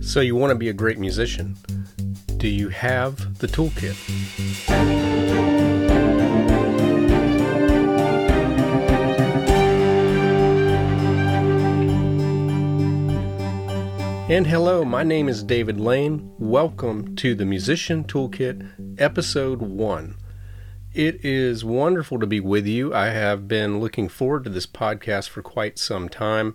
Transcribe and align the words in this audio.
So, 0.00 0.20
you 0.20 0.36
want 0.36 0.50
to 0.50 0.54
be 0.54 0.68
a 0.68 0.72
great 0.72 0.98
musician? 0.98 1.56
Do 2.36 2.48
you 2.48 2.68
have 2.68 3.38
the 3.38 3.46
toolkit? 3.46 3.96
And 14.26 14.46
hello, 14.46 14.84
my 14.84 15.02
name 15.02 15.28
is 15.28 15.42
David 15.42 15.78
Lane. 15.78 16.32
Welcome 16.38 17.14
to 17.16 17.34
the 17.34 17.44
Musician 17.44 18.04
Toolkit, 18.04 18.98
Episode 18.98 19.60
1. 19.60 20.16
It 20.94 21.24
is 21.24 21.64
wonderful 21.64 22.18
to 22.20 22.26
be 22.26 22.40
with 22.40 22.66
you. 22.66 22.94
I 22.94 23.06
have 23.08 23.48
been 23.48 23.80
looking 23.80 24.08
forward 24.08 24.44
to 24.44 24.50
this 24.50 24.66
podcast 24.66 25.28
for 25.28 25.42
quite 25.42 25.78
some 25.78 26.08
time, 26.08 26.54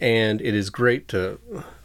and 0.00 0.40
it 0.40 0.54
is 0.54 0.70
great 0.70 1.08
to 1.08 1.38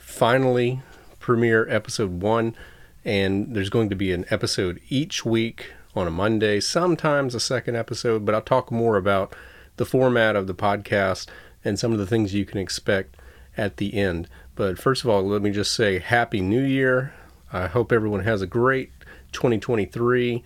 finally 0.05 0.81
premiere 1.19 1.67
episode 1.69 2.21
one. 2.21 2.55
And 3.03 3.55
there's 3.55 3.69
going 3.69 3.89
to 3.89 3.95
be 3.95 4.11
an 4.13 4.25
episode 4.29 4.79
each 4.89 5.25
week 5.25 5.71
on 5.95 6.07
a 6.07 6.11
Monday, 6.11 6.59
sometimes 6.59 7.35
a 7.35 7.39
second 7.39 7.75
episode, 7.75 8.25
but 8.25 8.33
I'll 8.33 8.41
talk 8.41 8.71
more 8.71 8.97
about 8.97 9.35
the 9.77 9.85
format 9.85 10.35
of 10.35 10.47
the 10.47 10.55
podcast 10.55 11.27
and 11.63 11.77
some 11.77 11.91
of 11.91 11.97
the 11.97 12.05
things 12.05 12.33
you 12.33 12.45
can 12.45 12.59
expect 12.59 13.17
at 13.57 13.77
the 13.77 13.93
end. 13.95 14.29
But 14.55 14.79
first 14.79 15.03
of 15.03 15.09
all, 15.09 15.23
let 15.23 15.41
me 15.41 15.51
just 15.51 15.75
say 15.75 15.99
Happy 15.99 16.41
New 16.41 16.63
Year. 16.63 17.13
I 17.51 17.67
hope 17.67 17.91
everyone 17.91 18.23
has 18.23 18.41
a 18.41 18.47
great 18.47 18.91
2023. 19.31 20.43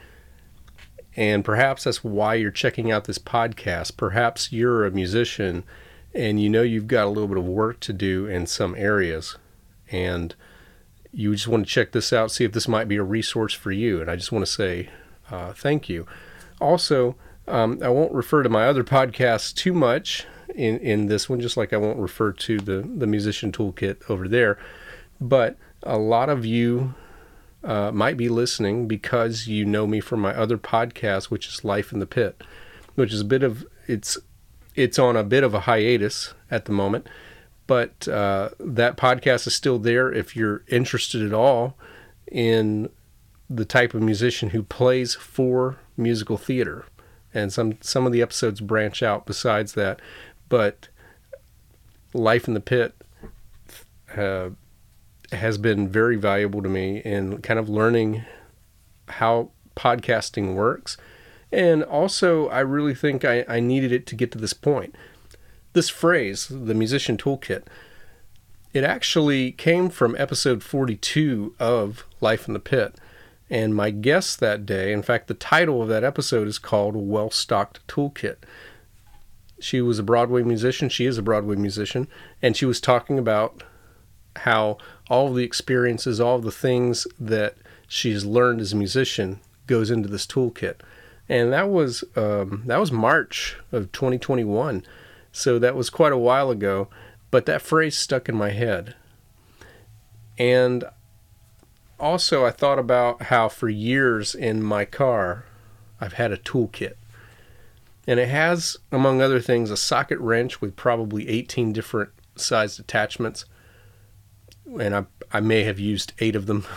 And 1.16 1.44
perhaps 1.44 1.84
that's 1.84 2.03
why 2.03 2.36
you're 2.36 2.52
checking 2.52 2.91
out 2.91 3.05
this 3.05 3.20
podcast. 3.20 3.98
Perhaps 3.98 4.52
you're 4.52 4.86
a 4.86 4.91
musician 4.91 5.64
and 6.14 6.41
you 6.41 6.50
know 6.50 6.62
you've 6.62 6.88
got 6.88 7.05
a 7.05 7.09
little 7.09 7.28
bit 7.28 7.38
of 7.38 7.45
work 7.45 7.80
to 7.81 7.94
do 7.94 8.26
in 8.26 8.48
some 8.48 8.76
areas 8.76 9.38
and 9.92 10.36
you 11.12 11.34
just 11.34 11.48
want 11.48 11.66
to 11.66 11.72
check 11.72 11.92
this 11.92 12.14
out, 12.14 12.32
see 12.32 12.46
if 12.46 12.52
this 12.52 12.68
might 12.68 12.88
be 12.88 12.98
a 12.98 13.04
resource 13.04 13.54
for 13.54 13.72
you. 13.72 14.02
And 14.02 14.10
I 14.10 14.16
just 14.16 14.31
want 14.31 14.46
to 14.46 14.52
say 14.52 14.90
uh, 15.31 15.54
thank 15.54 15.90
you. 15.90 16.06
Also, 16.62 17.16
um, 17.48 17.80
I 17.81 17.90
won't 17.90 18.14
refer 18.14 18.44
to 18.44 18.50
my 18.50 18.68
other 18.68 18.84
podcasts 18.84 19.54
too 19.54 19.73
much 19.73 20.26
in, 20.54 20.78
in 20.80 21.08
this 21.08 21.30
one, 21.30 21.40
just 21.40 21.58
like 21.58 21.73
I 21.73 21.78
won't 21.78 22.00
refer 22.00 22.31
to 22.31 22.59
the, 22.59 22.81
the 22.81 23.08
musician 23.08 23.52
toolkit 23.52 24.09
over 24.09 24.28
there. 24.28 24.59
But 25.20 25.58
a 25.84 25.98
lot 25.98 26.30
of 26.30 26.46
you 26.46 26.94
uh, 27.64 27.92
might 27.92 28.18
be 28.18 28.30
listening 28.30 28.88
because 28.88 29.48
you 29.48 29.66
know 29.66 29.88
me 29.88 30.00
from 30.00 30.20
my 30.20 30.36
other 30.36 30.58
podcast, 30.58 31.26
which 31.26 31.48
is 31.48 31.66
Life 31.66 31.92
in 31.92 32.00
the 32.00 32.06
Pit, 32.06 32.42
which 32.96 33.14
is 33.14 33.22
a 33.22 33.26
bit 33.26 33.44
of 33.44 33.66
it's 33.88 34.18
it's 34.76 35.00
on 35.00 35.18
a 35.18 35.24
bit 35.24 35.44
of 35.44 35.53
a 35.53 35.62
hiatus 35.62 36.34
at 36.52 36.66
the 36.66 36.72
moment 36.72 37.08
but 37.70 38.08
uh, 38.08 38.50
that 38.59 38.98
podcast 38.98 39.45
is 39.45 39.53
still 39.53 39.78
there 39.78 40.12
if 40.12 40.36
you're 40.36 40.64
interested 40.70 41.23
at 41.23 41.31
all 41.31 41.78
in 42.31 42.89
the 43.48 43.64
type 43.64 43.94
of 43.94 44.02
musician 44.02 44.50
who 44.50 44.64
plays 44.64 45.14
for 45.14 45.78
musical 45.95 46.36
theater. 46.36 46.88
And 47.31 47.53
some 47.53 47.78
some 47.81 48.08
of 48.08 48.12
the 48.12 48.23
episodes 48.23 48.59
branch 48.59 49.03
out 49.03 49.28
besides 49.28 49.73
that, 49.73 50.02
but 50.50 50.88
Life 52.12 52.47
in 52.47 52.56
the 52.56 52.59
Pit 52.59 52.95
uh, 54.17 54.50
has 55.31 55.59
been 55.59 55.88
very 55.88 56.16
valuable 56.16 56.64
to 56.64 56.70
me 56.70 57.03
in 57.06 57.40
kind 57.44 57.59
of 57.59 57.70
learning 57.70 58.23
how 59.09 59.52
podcasting 59.75 60.56
works. 60.56 60.97
And 61.52 61.84
also, 61.84 62.47
I 62.47 62.62
really 62.62 62.95
think 62.95 63.23
I, 63.23 63.45
I 63.47 63.59
needed 63.59 63.92
it 63.92 64.08
to 64.08 64.16
get 64.16 64.31
to 64.31 64.40
this 64.40 64.53
point 64.53 64.95
this 65.80 65.88
phrase, 65.88 66.49
the 66.49 66.73
musician 66.73 67.16
toolkit, 67.16 67.63
it 68.73 68.83
actually 68.83 69.53
came 69.53 69.89
from 69.89 70.13
episode 70.19 70.61
42 70.61 71.55
of 71.58 72.03
Life 72.19 72.49
in 72.49 72.53
the 72.53 72.59
Pit. 72.59 72.95
And 73.49 73.73
my 73.73 73.89
guest 73.89 74.41
that 74.41 74.66
day, 74.66 74.91
in 74.91 75.02
fact, 75.02 75.30
the 75.30 75.33
title 75.33 75.81
of 75.81 75.88
that 75.88 76.03
episode 76.03 76.50
is 76.50 76.59
called 76.59 76.97
Well 76.97 77.31
Stocked 77.31 77.80
Toolkit. 77.88 78.39
She 79.62 79.79
was 79.79 80.00
a 80.00 80.03
Broadway 80.03 80.44
musician. 80.44 80.89
She 80.89 81.06
is 81.06 81.18
a 81.18 81.22
Broadway 81.22 81.56
musician. 81.56 82.09
And 82.41 82.57
she 82.57 82.66
was 82.66 82.81
talking 82.81 83.18
about 83.18 83.63
how 84.35 84.79
all 85.09 85.31
the 85.31 85.45
experiences, 85.45 86.19
all 86.19 86.39
the 86.39 86.51
things 86.51 87.07
that 87.18 87.56
she's 87.88 88.25
learned 88.25 88.59
as 88.59 88.73
a 88.73 88.75
musician 88.75 89.39
goes 89.66 89.89
into 89.89 90.09
this 90.09 90.28
toolkit. 90.28 90.81
And 91.29 91.53
that 91.53 91.69
was 91.69 92.03
um, 92.18 92.63
that 92.66 92.81
was 92.81 92.91
March 92.91 93.56
of 93.72 93.94
2021. 93.94 94.84
So 95.39 95.57
that 95.57 95.73
was 95.73 95.89
quite 95.89 96.11
a 96.11 96.17
while 96.17 96.51
ago, 96.51 96.89
but 97.31 97.45
that 97.45 97.61
phrase 97.61 97.97
stuck 97.97 98.27
in 98.27 98.35
my 98.35 98.50
head. 98.50 98.94
And 100.38 100.83
also, 101.97 102.45
I 102.45 102.51
thought 102.51 102.77
about 102.77 103.23
how 103.23 103.47
for 103.47 103.69
years 103.69 104.35
in 104.35 104.61
my 104.61 104.83
car, 104.83 105.45
I've 106.01 106.13
had 106.13 106.33
a 106.33 106.38
toolkit. 106.38 106.95
And 108.05 108.19
it 108.19 108.27
has, 108.27 108.75
among 108.91 109.22
other 109.22 109.39
things, 109.39 109.72
a 109.72 109.77
socket 109.77 110.19
wrench 110.19 110.59
with 110.59 110.75
probably 110.75 111.29
18 111.29 111.71
different 111.71 112.09
sized 112.35 112.77
attachments. 112.77 113.45
And 114.77 114.94
I, 114.94 115.06
I 115.31 115.39
may 115.39 115.63
have 115.63 115.79
used 115.79 116.11
eight 116.19 116.35
of 116.35 116.47
them. 116.47 116.66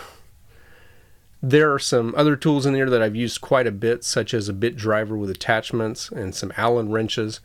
There 1.45 1.73
are 1.75 1.81
some 1.81 2.15
other 2.17 2.37
tools 2.37 2.67
in 2.67 2.73
there 2.73 2.89
that 2.89 3.03
I've 3.03 3.17
used 3.17 3.41
quite 3.41 3.67
a 3.67 3.73
bit, 3.73 4.05
such 4.05 4.33
as 4.33 4.49
a 4.49 4.53
bit 4.53 4.77
driver 4.77 5.17
with 5.17 5.29
attachments 5.29 6.09
and 6.09 6.37
some 6.37 6.53
Allen 6.57 6.93
wrenches 6.93 7.41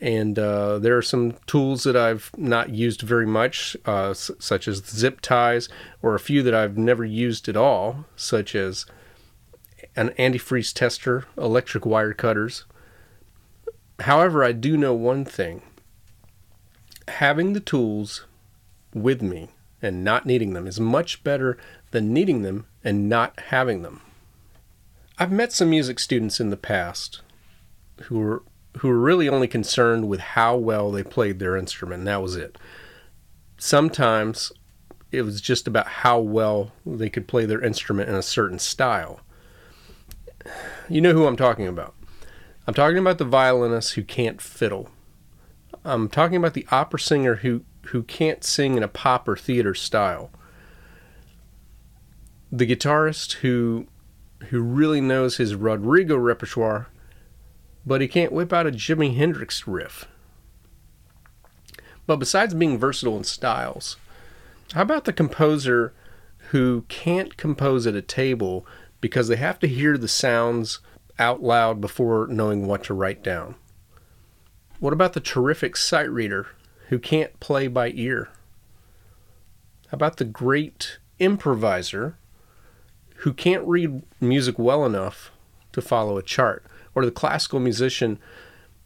and 0.00 0.38
uh, 0.38 0.78
there 0.78 0.96
are 0.96 1.02
some 1.02 1.34
tools 1.46 1.84
that 1.84 1.96
I've 1.96 2.30
not 2.36 2.70
used 2.70 3.00
very 3.00 3.26
much, 3.26 3.76
uh, 3.86 4.10
s- 4.10 4.30
such 4.38 4.68
as 4.68 4.84
zip 4.84 5.20
ties, 5.20 5.68
or 6.02 6.14
a 6.14 6.20
few 6.20 6.42
that 6.42 6.54
I've 6.54 6.76
never 6.76 7.04
used 7.04 7.48
at 7.48 7.56
all, 7.56 8.04
such 8.14 8.54
as 8.54 8.84
an 9.94 10.10
antifreeze 10.18 10.74
tester, 10.74 11.24
electric 11.38 11.86
wire 11.86 12.12
cutters. 12.12 12.64
However, 14.00 14.44
I 14.44 14.52
do 14.52 14.76
know 14.76 14.92
one 14.92 15.24
thing 15.24 15.62
having 17.08 17.52
the 17.52 17.60
tools 17.60 18.26
with 18.92 19.22
me 19.22 19.48
and 19.80 20.02
not 20.02 20.26
needing 20.26 20.52
them 20.52 20.66
is 20.66 20.80
much 20.80 21.22
better 21.22 21.56
than 21.92 22.12
needing 22.12 22.42
them 22.42 22.66
and 22.84 23.08
not 23.08 23.38
having 23.48 23.82
them. 23.82 24.00
I've 25.18 25.32
met 25.32 25.52
some 25.52 25.70
music 25.70 25.98
students 25.98 26.40
in 26.40 26.50
the 26.50 26.56
past 26.56 27.22
who 28.02 28.18
were 28.18 28.42
who 28.78 28.88
were 28.88 28.98
really 28.98 29.28
only 29.28 29.48
concerned 29.48 30.08
with 30.08 30.20
how 30.20 30.56
well 30.56 30.90
they 30.90 31.02
played 31.02 31.38
their 31.38 31.56
instrument, 31.56 32.00
and 32.00 32.08
that 32.08 32.22
was 32.22 32.36
it. 32.36 32.58
Sometimes 33.58 34.52
it 35.12 35.22
was 35.22 35.40
just 35.40 35.66
about 35.66 35.86
how 35.86 36.18
well 36.18 36.72
they 36.84 37.08
could 37.08 37.28
play 37.28 37.46
their 37.46 37.62
instrument 37.62 38.08
in 38.08 38.14
a 38.14 38.22
certain 38.22 38.58
style. 38.58 39.20
You 40.88 41.00
know 41.00 41.12
who 41.12 41.26
I'm 41.26 41.36
talking 41.36 41.66
about. 41.66 41.94
I'm 42.66 42.74
talking 42.74 42.98
about 42.98 43.18
the 43.18 43.24
violinist 43.24 43.94
who 43.94 44.02
can't 44.02 44.40
fiddle. 44.40 44.90
I'm 45.84 46.08
talking 46.08 46.36
about 46.36 46.54
the 46.54 46.66
opera 46.70 46.98
singer 46.98 47.36
who, 47.36 47.62
who 47.86 48.02
can't 48.02 48.44
sing 48.44 48.76
in 48.76 48.82
a 48.82 48.88
pop 48.88 49.28
or 49.28 49.36
theater 49.36 49.74
style. 49.74 50.30
The 52.50 52.66
guitarist 52.66 53.34
who 53.34 53.86
who 54.50 54.60
really 54.60 55.00
knows 55.00 55.38
his 55.38 55.54
Rodrigo 55.54 56.16
repertoire 56.16 56.88
but 57.86 58.00
he 58.00 58.08
can't 58.08 58.32
whip 58.32 58.52
out 58.52 58.66
a 58.66 58.72
Jimi 58.72 59.16
Hendrix 59.16 59.66
riff. 59.68 60.06
But 62.06 62.16
besides 62.16 62.52
being 62.52 62.78
versatile 62.78 63.16
in 63.16 63.24
styles, 63.24 63.96
how 64.72 64.82
about 64.82 65.04
the 65.04 65.12
composer 65.12 65.92
who 66.50 66.84
can't 66.88 67.36
compose 67.36 67.86
at 67.86 67.94
a 67.94 68.02
table 68.02 68.66
because 69.00 69.28
they 69.28 69.36
have 69.36 69.58
to 69.60 69.68
hear 69.68 69.96
the 69.96 70.08
sounds 70.08 70.80
out 71.18 71.42
loud 71.42 71.80
before 71.80 72.26
knowing 72.28 72.66
what 72.66 72.84
to 72.84 72.94
write 72.94 73.22
down? 73.22 73.54
What 74.80 74.92
about 74.92 75.14
the 75.14 75.20
terrific 75.20 75.76
sight 75.76 76.10
reader 76.10 76.48
who 76.88 76.98
can't 76.98 77.38
play 77.40 77.68
by 77.68 77.92
ear? 77.94 78.28
How 79.88 79.96
about 79.96 80.16
the 80.16 80.24
great 80.24 80.98
improviser 81.18 82.16
who 83.18 83.32
can't 83.32 83.66
read 83.66 84.02
music 84.20 84.58
well 84.58 84.84
enough 84.84 85.30
to 85.72 85.80
follow 85.80 86.18
a 86.18 86.22
chart? 86.22 86.64
Or 86.96 87.04
the 87.04 87.12
classical 87.12 87.60
musician 87.60 88.18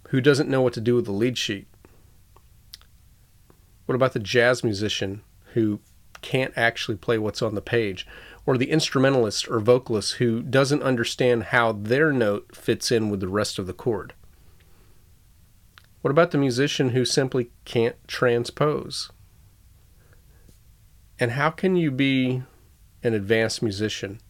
who 0.09 0.21
doesn't 0.21 0.51
know 0.51 0.61
what 0.61 0.73
to 0.75 0.81
do 0.81 0.97
with 0.97 1.07
the 1.07 1.13
lead 1.13 1.39
sheet? 1.39 1.69
What 3.87 3.95
about 3.95 4.13
the 4.13 4.19
jazz 4.19 4.65
musician 4.65 5.23
who 5.55 5.81
can't 6.21 6.53
actually 6.57 6.97
play 6.97 7.19
what's 7.19 7.41
on 7.41 7.55
the 7.55 7.63
page? 7.63 8.07
Or 8.45 8.59
the 8.59 8.71
instrumentalist 8.71 9.49
or 9.49 9.61
vocalist 9.61 10.15
who 10.15 10.43
doesn't 10.43 10.83
understand 10.83 11.45
how 11.45 11.73
their 11.73 12.13
note 12.13 12.55
fits 12.55 12.91
in 12.91 13.11
with 13.11 13.21
the 13.21 13.29
rest 13.29 13.61
of 13.61 13.69
the 13.69 13.73
chord? 13.73 14.13
What 16.03 16.11
about 16.11 16.33
the 16.33 16.39
musician 16.39 16.91
who 16.91 17.05
simply 17.05 17.53
can't 17.65 17.97
transpose? 18.09 19.11
And 21.21 21.33
how 21.33 21.51
can 21.51 21.77
you 21.77 21.93
be 21.93 22.43
an 23.05 23.15
advanced 23.15 23.63
musician 23.63 24.21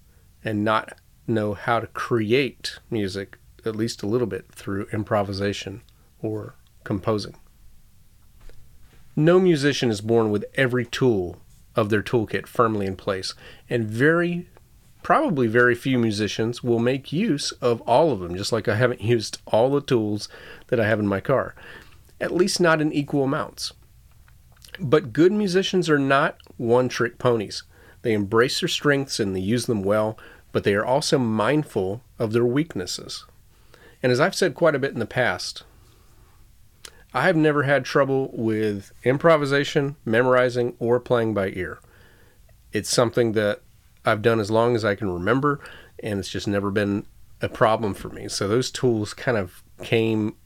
and 0.44 0.64
not 0.64 0.98
know 1.26 1.54
how 1.54 1.80
to 1.80 1.86
create 1.86 2.78
music 2.90 3.38
at 3.66 3.76
least 3.76 4.02
a 4.02 4.06
little 4.06 4.26
bit 4.26 4.46
through 4.52 4.86
improvisation 4.92 5.82
or 6.20 6.54
composing. 6.84 7.36
No 9.16 9.38
musician 9.38 9.90
is 9.90 10.00
born 10.00 10.30
with 10.30 10.44
every 10.54 10.86
tool 10.86 11.38
of 11.74 11.90
their 11.90 12.02
toolkit 12.02 12.46
firmly 12.46 12.86
in 12.86 12.96
place. 12.96 13.34
And 13.68 13.84
very, 13.86 14.48
probably 15.02 15.46
very 15.46 15.74
few 15.74 15.98
musicians 15.98 16.62
will 16.62 16.78
make 16.78 17.12
use 17.12 17.52
of 17.60 17.80
all 17.82 18.12
of 18.12 18.20
them, 18.20 18.36
just 18.36 18.52
like 18.52 18.68
I 18.68 18.76
haven't 18.76 19.02
used 19.02 19.38
all 19.46 19.70
the 19.70 19.80
tools 19.80 20.28
that 20.68 20.80
I 20.80 20.86
have 20.86 21.00
in 21.00 21.06
my 21.06 21.20
car, 21.20 21.54
at 22.20 22.32
least 22.32 22.60
not 22.60 22.80
in 22.80 22.92
equal 22.92 23.24
amounts. 23.24 23.72
But 24.78 25.12
good 25.12 25.32
musicians 25.32 25.90
are 25.90 25.98
not 25.98 26.38
one 26.56 26.88
trick 26.88 27.18
ponies. 27.18 27.64
They 28.02 28.12
embrace 28.12 28.60
their 28.60 28.68
strengths 28.68 29.20
and 29.20 29.34
they 29.36 29.40
use 29.40 29.66
them 29.66 29.82
well, 29.82 30.18
but 30.52 30.64
they 30.64 30.74
are 30.74 30.84
also 30.84 31.18
mindful 31.18 32.02
of 32.18 32.32
their 32.32 32.46
weaknesses. 32.46 33.26
And 34.02 34.10
as 34.12 34.20
I've 34.20 34.34
said 34.34 34.54
quite 34.54 34.74
a 34.74 34.78
bit 34.78 34.92
in 34.92 34.98
the 34.98 35.06
past, 35.06 35.64
I 37.12 37.22
have 37.22 37.36
never 37.36 37.64
had 37.64 37.84
trouble 37.84 38.30
with 38.32 38.92
improvisation, 39.04 39.96
memorizing, 40.04 40.74
or 40.78 41.00
playing 41.00 41.34
by 41.34 41.48
ear. 41.50 41.80
It's 42.72 42.88
something 42.88 43.32
that 43.32 43.62
I've 44.04 44.22
done 44.22 44.40
as 44.40 44.50
long 44.50 44.76
as 44.76 44.84
I 44.84 44.94
can 44.94 45.10
remember, 45.10 45.60
and 46.02 46.18
it's 46.18 46.28
just 46.28 46.46
never 46.46 46.70
been 46.70 47.04
a 47.42 47.48
problem 47.48 47.94
for 47.94 48.08
me. 48.08 48.28
So 48.28 48.46
those 48.46 48.70
tools 48.70 49.12
kind 49.12 49.36
of 49.36 49.62
came 49.82 50.36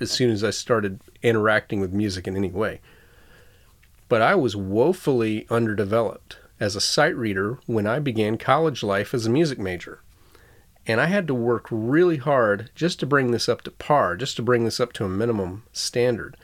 as 0.00 0.10
soon 0.10 0.30
as 0.30 0.44
I 0.44 0.50
started 0.50 1.00
interacting 1.22 1.80
with 1.80 1.92
music 1.92 2.26
in 2.26 2.36
any 2.36 2.50
way. 2.50 2.80
But 4.08 4.22
I 4.22 4.34
was 4.34 4.56
woefully 4.56 5.46
underdeveloped 5.50 6.38
as 6.58 6.76
a 6.76 6.80
sight 6.80 7.16
reader 7.16 7.58
when 7.66 7.86
I 7.86 7.98
began 7.98 8.38
college 8.38 8.82
life 8.82 9.12
as 9.12 9.26
a 9.26 9.30
music 9.30 9.58
major. 9.58 10.00
And 10.90 11.00
I 11.00 11.06
had 11.06 11.28
to 11.28 11.34
work 11.34 11.66
really 11.70 12.16
hard 12.16 12.70
just 12.74 12.98
to 12.98 13.06
bring 13.06 13.30
this 13.30 13.48
up 13.48 13.62
to 13.62 13.70
par, 13.70 14.16
just 14.16 14.34
to 14.36 14.42
bring 14.42 14.64
this 14.64 14.80
up 14.80 14.92
to 14.94 15.04
a 15.04 15.08
minimum 15.08 15.62
standard. 15.72 16.36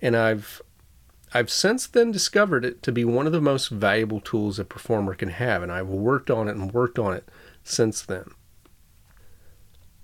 And 0.00 0.16
I've 0.16 0.62
I've 1.34 1.50
since 1.50 1.88
then 1.88 2.12
discovered 2.12 2.64
it 2.64 2.80
to 2.84 2.92
be 2.92 3.04
one 3.04 3.26
of 3.26 3.32
the 3.32 3.40
most 3.40 3.68
valuable 3.68 4.20
tools 4.20 4.60
a 4.60 4.64
performer 4.64 5.14
can 5.14 5.30
have, 5.30 5.64
and 5.64 5.72
I've 5.72 5.88
worked 5.88 6.30
on 6.30 6.46
it 6.46 6.56
and 6.56 6.72
worked 6.72 6.98
on 6.98 7.12
it 7.12 7.28
since 7.64 8.00
then. 8.02 8.30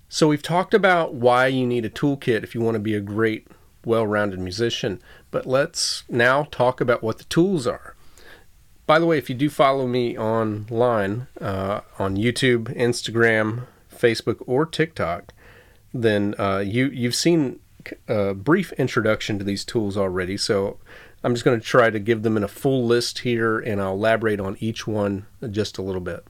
So, 0.08 0.26
we've 0.29 0.43
talked 0.43 0.75
about 0.75 1.14
why 1.14 1.46
you 1.46 1.64
need 1.64 1.85
a 1.85 1.91
toolkit 1.91 2.43
if 2.43 2.55
you 2.55 2.61
want 2.61 2.75
to 2.75 2.81
be 2.81 2.94
a 2.94 3.00
great, 3.00 3.46
well 3.85 4.06
rounded 4.06 4.41
musician, 4.41 5.00
but 5.31 5.46
let's 5.46 6.02
now 6.08 6.49
talk 6.50 6.81
about 6.81 7.02
what 7.02 7.19
the 7.19 7.25
tools 7.25 7.64
are. 7.67 7.94
By 8.87 8.99
the 8.99 9.06
way, 9.06 9.19
if 9.19 9.31
you 9.31 9.37
do 9.37 9.49
follow 9.49 9.87
me 9.87 10.19
online 10.19 11.29
uh, 11.41 11.81
on 11.99 12.17
YouTube, 12.17 12.76
Instagram, 12.76 13.67
Facebook, 14.05 14.43
or 14.47 14.67
TikTok, 14.67 15.33
then 15.93 16.35
uh, 16.39 16.59
you 16.59 16.87
you've 16.89 17.15
seen 17.15 17.61
a 18.09 18.35
brief 18.35 18.73
introduction 18.73 19.39
to 19.39 19.45
these 19.45 19.65
tools 19.65 19.97
already. 19.97 20.37
So 20.37 20.79
I'm 21.23 21.35
just 21.35 21.45
going 21.45 21.59
to 21.59 21.67
try 21.67 21.91
to 21.91 21.99
give 21.99 22.23
them 22.23 22.37
in 22.37 22.45
a 22.45 22.49
full 22.49 22.85
list 22.85 23.21
here, 23.21 23.59
and 23.59 23.81
I'll 23.81 23.95
elaborate 23.95 24.41
on 24.41 24.56
each 24.61 24.87
one 24.87 25.27
just 25.51 25.79
a 25.79 25.83
little 25.83 26.01
bit. 26.01 26.27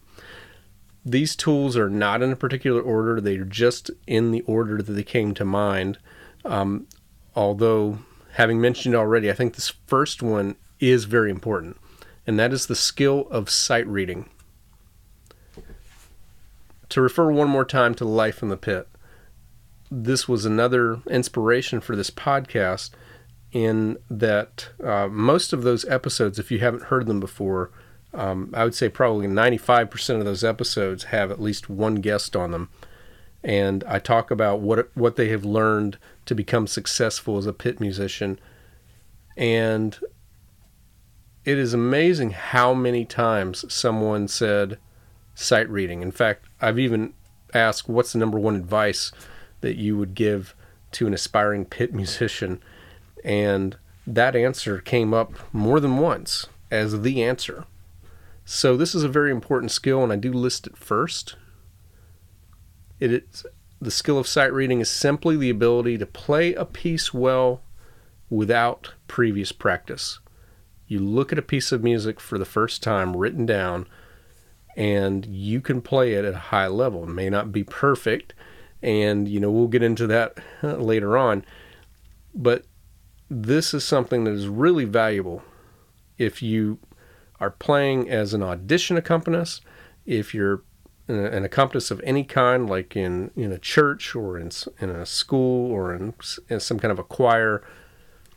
These 1.05 1.37
tools 1.37 1.77
are 1.77 1.91
not 1.91 2.23
in 2.23 2.33
a 2.33 2.37
particular 2.37 2.81
order; 2.81 3.21
they're 3.21 3.45
just 3.45 3.91
in 4.07 4.31
the 4.31 4.43
order 4.43 4.81
that 4.81 4.93
they 4.93 5.03
came 5.03 5.35
to 5.35 5.45
mind. 5.45 5.99
Um, 6.45 6.87
although, 7.35 7.99
having 8.35 8.61
mentioned 8.61 8.95
already, 8.95 9.31
I 9.31 9.35
think 9.35 9.55
this 9.55 9.73
first 9.87 10.23
one 10.23 10.57
is 10.81 11.05
very 11.05 11.31
important, 11.31 11.77
and 12.27 12.39
that 12.39 12.53
is 12.53 12.67
the 12.67 12.77
skill 12.77 13.27
of 13.31 13.51
sight 13.51 13.87
reading 13.87 14.29
to 16.95 17.01
refer 17.01 17.33
one 17.33 17.49
more 17.49 17.65
time 17.65 17.93
to 17.93 18.05
Life 18.05 18.41
in 18.41 18.51
the 18.51 18.57
Pit, 18.57 18.87
this 19.91 20.29
was 20.29 20.45
another 20.45 21.01
inspiration 21.11 21.81
for 21.81 21.97
this 21.97 22.09
podcast 22.09 22.91
in 23.51 23.99
that 24.09 24.69
uh, 24.81 25.09
most 25.09 25.53
of 25.53 25.65
those 25.65 25.85
episodes, 25.87 26.39
if 26.39 26.53
you 26.53 26.61
haven't 26.61 26.85
heard 26.85 27.09
them 27.09 27.19
before, 27.19 27.73
um, 28.13 28.49
I 28.55 28.63
would 28.63 28.77
say 28.77 28.89
probably 28.89 29.27
95% 29.27 30.21
of 30.21 30.25
those 30.25 30.45
episodes 30.45 31.05
have 31.05 31.33
at 31.33 31.43
least 31.43 31.69
one 31.69 31.97
guest 31.97 32.37
on 32.37 32.53
them. 32.53 32.69
And 33.43 33.83
I 33.89 33.99
talk 33.99 34.31
about 34.31 34.61
what 34.61 34.97
what 34.97 35.17
they 35.17 35.31
have 35.31 35.45
learned 35.45 35.99
to 36.27 36.35
become 36.37 36.69
successful 36.69 37.39
as 37.39 37.47
a 37.47 37.53
pit 37.53 37.81
musician. 37.81 38.39
And 39.37 39.99
it 41.45 41.59
is 41.59 41.75
amazing 41.75 42.31
how 42.31 42.73
many 42.73 43.05
times 43.05 43.65
someone 43.69 44.29
said, 44.29 44.79
sight 45.35 45.69
reading. 45.69 46.01
In 46.01 46.13
fact, 46.13 46.47
I've 46.65 46.79
even 46.79 47.13
asked 47.53 47.91
what's 47.91 48.15
the 48.15 48.19
number 48.19 48.39
one 48.39 48.57
advice 48.57 49.13
that 49.61 49.77
you 49.77 49.99
would 49.99 50.15
give 50.15 50.55
to 50.93 51.07
an 51.07 51.13
aspiring 51.13 51.67
pit 51.67 51.93
musician, 51.95 52.63
and 53.23 53.77
that 54.07 54.35
answer 54.35 54.81
came 54.81 55.13
up 55.13 55.33
more 55.53 55.79
than 55.79 55.99
once 55.99 56.47
as 56.71 57.03
the 57.03 57.23
answer. 57.23 57.67
So 58.47 58.77
this 58.77 58.95
is 58.95 59.05
a 59.05 59.09
very 59.09 59.31
important 59.31 59.73
skill, 59.73 60.03
and 60.03 60.13
I 60.13 60.17
do 60.17 60.33
list 60.33 60.67
it 60.67 60.77
first. 60.77 61.37
It 62.99 63.13
is 63.13 63.47
the 63.81 63.91
skill 63.91 64.19
of 64.19 64.27
sight 64.27 64.53
reading 64.53 64.81
is 64.81 64.89
simply 64.89 65.37
the 65.37 65.51
ability 65.51 65.99
to 65.99 66.07
play 66.07 66.55
a 66.55 66.65
piece 66.65 67.13
well 67.13 67.61
without 68.31 68.95
previous 69.09 69.53
practice. 69.53 70.21
You 70.87 71.01
look 71.01 71.31
at 71.31 71.39
a 71.39 71.43
piece 71.43 71.71
of 71.73 71.83
music 71.83 72.19
for 72.19 72.39
the 72.39 72.47
first 72.47 72.83
time 72.83 73.15
written 73.15 73.45
down 73.45 73.87
and 74.77 75.27
you 75.27 75.61
can 75.61 75.81
play 75.81 76.15
it 76.15 76.25
at 76.25 76.35
a 76.35 76.39
high 76.39 76.67
level. 76.67 77.05
It 77.05 77.11
may 77.11 77.31
not 77.31 77.53
be 77.53 77.65
perfect, 77.65 78.35
and 78.83 79.29
you 79.29 79.41
know 79.41 79.51
we'll 79.51 79.69
get 79.69 79.83
into 79.83 80.07
that 80.09 80.39
uh, 80.63 80.77
later 80.77 81.17
on, 81.17 81.45
but 82.35 82.65
this 83.31 83.75
is 83.75 83.85
something 83.85 84.25
that 84.25 84.33
is 84.33 84.49
really 84.49 84.85
valuable 84.85 85.43
if 86.19 86.43
you 86.43 86.79
are 87.41 87.51
playing 87.51 88.09
as 88.09 88.35
an 88.35 88.43
audition 88.43 88.97
accompanist, 88.97 89.63
if 90.07 90.35
you're 90.35 90.63
uh, 91.09 91.13
an 91.13 91.45
accompanist 91.45 91.91
of 91.91 92.01
any 92.05 92.25
kind, 92.25 92.69
like 92.69 92.97
in, 92.97 93.31
in 93.37 93.53
a 93.53 93.59
church 93.59 94.15
or 94.15 94.39
in, 94.39 94.51
in 94.81 94.91
a 94.91 95.05
school 95.05 95.71
or 95.71 95.95
in, 95.95 96.15
in 96.49 96.61
some 96.61 96.79
kind 96.79 96.93
of 96.93 96.99
a 96.99 97.05
choir, 97.05 97.63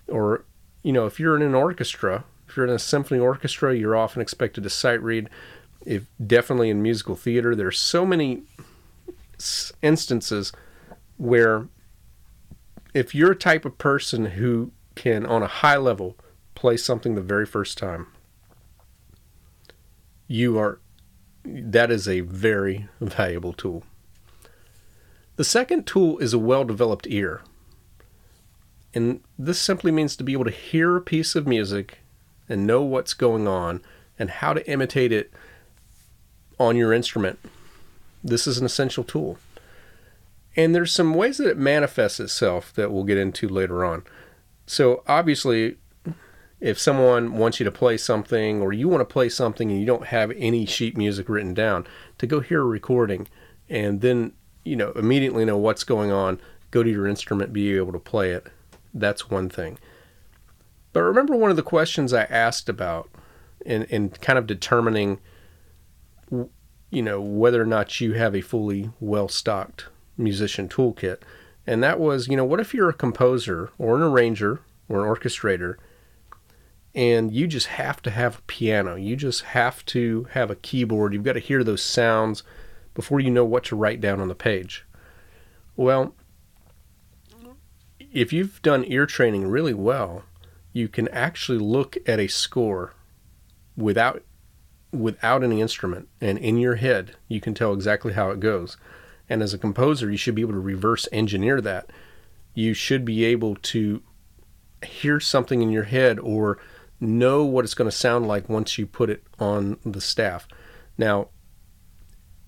or 0.07 0.45
you 0.84 0.92
know, 0.92 1.06
if 1.06 1.19
you're 1.19 1.36
in 1.36 1.42
an 1.42 1.56
orchestra, 1.56 2.24
if 2.48 2.56
you're 2.56 2.66
in 2.66 2.74
a 2.74 2.80
symphony 2.80 3.19
orchestra, 3.19 3.75
you're 3.75 3.95
often 3.95 4.22
expected 4.22 4.63
to 4.63 4.69
sight 4.69 5.01
read 5.01 5.30
if 5.85 6.06
definitely 6.25 6.69
in 6.69 6.81
musical 6.81 7.15
theater, 7.15 7.56
there's 7.56 7.79
so 7.79 8.06
many 8.06 8.44
instances 9.81 10.51
where 11.18 11.68
if 12.94 13.13
you're 13.13 13.31
a 13.31 13.35
type 13.35 13.65
of 13.65 13.77
person 13.77 14.25
who 14.25 14.71
can, 14.95 15.25
on 15.25 15.44
a 15.44 15.47
high 15.47 15.77
level, 15.77 16.18
play 16.56 16.77
something 16.77 17.15
the 17.15 17.21
very 17.21 17.45
first 17.45 17.77
time, 17.77 18.07
you 20.27 20.57
are 20.57 20.79
that 21.46 21.89
is 21.89 22.07
a 22.10 22.19
very 22.22 22.89
valuable 23.00 23.53
tool. 23.53 23.84
The 25.38 25.46
second 25.46 25.86
tool 25.86 26.17
is 26.17 26.34
a 26.34 26.39
well 26.39 26.65
developed 26.65 27.07
ear. 27.07 27.41
And 28.93 29.22
this 29.38 29.62
simply 29.62 29.91
means 29.91 30.15
to 30.15 30.24
be 30.24 30.34
able 30.34 30.46
to 30.46 30.51
hear 30.51 30.96
a 30.98 31.01
piece 31.01 31.36
of 31.36 31.48
music 31.48 32.00
and 32.50 32.65
know 32.65 32.81
what's 32.81 33.13
going 33.13 33.48
on 33.48 33.81
and 34.17 34.29
how 34.29 34.53
to 34.53 34.69
imitate 34.69 35.12
it 35.12 35.31
on 36.60 36.76
your 36.76 36.94
instrument. 36.94 37.40
This 38.24 38.48
is 38.48 38.58
an 38.58 38.66
essential 38.66 39.04
tool. 39.04 39.38
And 40.56 40.74
there's 40.74 40.92
some 40.92 41.14
ways 41.14 41.38
that 41.38 41.50
it 41.50 41.58
manifests 41.58 42.20
itself 42.20 42.74
that 42.74 42.92
we'll 42.92 43.04
get 43.04 43.18
into 43.18 43.48
later 43.48 43.86
on. 43.86 44.04
So, 44.66 45.04
obviously, 45.08 45.78
if 46.60 46.80
someone 46.80 47.34
wants 47.38 47.60
you 47.60 47.64
to 47.64 47.72
play 47.72 47.98
something 47.98 48.62
or 48.62 48.74
you 48.74 48.90
want 48.90 49.02
to 49.02 49.14
play 49.14 49.30
something 49.30 49.70
and 49.70 49.80
you 49.80 49.86
don't 49.86 50.08
have 50.08 50.32
any 50.36 50.66
sheet 50.66 50.98
music 50.98 51.30
written 51.30 51.54
down, 51.54 51.86
to 52.18 52.26
go 52.26 52.40
hear 52.40 52.62
a 52.62 52.66
recording 52.66 53.28
and 53.70 54.02
then, 54.02 54.34
you 54.66 54.76
know, 54.76 54.92
immediately 54.94 55.46
know 55.46 55.58
what's 55.58 55.84
going 55.84 56.12
on, 56.12 56.42
go 56.72 56.82
to 56.82 56.90
your 56.90 57.08
instrument, 57.08 57.54
be 57.54 57.76
able 57.78 57.92
to 57.92 58.00
play 58.00 58.32
it. 58.32 58.48
That's 58.94 59.30
one 59.30 59.50
thing. 59.50 59.78
But 60.94 61.04
remember 61.04 61.36
one 61.36 61.52
of 61.52 61.58
the 61.58 61.64
questions 61.64 62.14
I 62.14 62.24
asked 62.24 62.68
about 62.68 63.10
in, 63.64 63.84
in 63.84 64.10
kind 64.10 64.40
of 64.40 64.48
determining 64.48 65.20
you 66.89 67.01
know, 67.01 67.22
whether 67.22 67.62
or 67.62 67.65
not 67.65 68.00
you 68.00 68.13
have 68.13 68.36
a 68.36 68.41
fully 68.41 68.91
well 69.00 69.27
stocked 69.27 69.88
musician 70.17 70.67
toolkit. 70.70 71.17
And 71.65 71.84
that 71.84 72.00
was, 72.00 72.27
you 72.27 72.38
know, 72.38 72.46
what 72.46 72.60
if 72.60 72.74
you're 72.74 72.89
a 72.89 72.94
composer 72.94 73.70
or 73.77 73.98
an 73.98 74.01
arranger 74.01 74.62
or 74.88 75.06
an 75.06 75.13
orchestrator 75.13 75.75
and 76.96 77.32
you 77.32 77.46
just 77.46 77.67
have 77.67 78.01
to 78.03 78.10
have 78.10 78.39
a 78.39 78.41
piano? 78.44 78.96
You 78.96 79.15
just 79.15 79.44
have 79.44 79.86
to 79.88 80.27
have 80.32 80.50
a 80.50 80.56
keyboard. 80.56 81.13
You've 81.13 81.24
got 81.24 81.34
to 81.34 81.39
hear 81.39 81.63
those 81.63 81.84
sounds 81.84 82.44
before 82.94 83.20
you 83.20 83.29
know 83.29 83.46
what 83.46 83.65
to 83.65 83.75
write 83.75 84.01
down 84.01 84.22
on 84.22 84.29
the 84.29 84.36
page. 84.36 84.86
Well, 85.75 86.15
if 88.00 88.34
you've 88.34 88.62
done 88.62 88.86
ear 88.88 89.06
training 89.06 89.48
really 89.48 89.74
well, 89.74 90.24
you 90.74 90.88
can 90.88 91.08
actually 91.10 91.60
look 91.60 91.98
at 92.08 92.20
a 92.20 92.27
score 92.27 92.94
without 93.75 94.24
without 94.91 95.44
any 95.44 95.62
instrument 95.62 96.08
and 96.22 96.38
in 96.38 96.58
your 96.58 96.75
head 96.75 97.15
you 97.27 97.41
can 97.41 97.53
tell 97.53 97.74
exactly 97.74 98.13
how 98.13 98.29
it 98.29 98.39
goes 98.39 98.77
and 99.29 99.44
as 99.44 99.53
a 99.53 99.58
composer 99.58 100.10
you 100.10 100.17
should 100.17 100.36
be 100.36 100.41
able 100.41 100.53
to 100.53 100.60
reverse 100.60 101.08
engineer 101.12 101.60
that 101.60 101.89
you 102.53 102.74
should 102.74 103.06
be 103.06 103.24
able 103.24 103.56
to 103.56 104.01
hear 104.84 105.20
something 105.20 105.62
in 105.62 105.70
your 105.70 105.84
head 105.84 106.20
or 106.20 106.58
know 107.00 107.44
what 107.44 107.63
it's 107.63 107.74
going 107.74 107.89
to 107.89 107.96
sound 107.96 108.27
like 108.27 108.50
once 108.50 108.77
you 108.77 108.88
put 108.88 109.10
it 109.10 109.24
on 109.39 109.77
the 109.86 110.01
staff. 110.01 110.48
Now, 110.98 111.29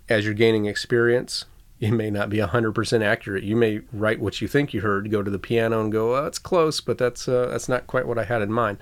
as 0.07 0.25
you're 0.25 0.33
gaining 0.33 0.65
experience, 0.65 1.45
it 1.79 1.91
may 1.91 2.09
not 2.09 2.29
be 2.29 2.37
100% 2.37 3.03
accurate. 3.03 3.43
You 3.43 3.55
may 3.55 3.81
write 3.93 4.19
what 4.19 4.41
you 4.41 4.47
think 4.47 4.73
you 4.73 4.81
heard, 4.81 5.11
go 5.11 5.21
to 5.21 5.31
the 5.31 5.39
piano 5.39 5.79
and 5.79 5.91
go, 5.91 6.15
oh, 6.15 6.23
that's 6.23 6.39
close, 6.39 6.81
but 6.81 6.97
that's, 6.97 7.27
uh, 7.27 7.47
that's 7.51 7.69
not 7.69 7.87
quite 7.87 8.07
what 8.07 8.17
I 8.17 8.23
had 8.23 8.41
in 8.41 8.51
mind. 8.51 8.79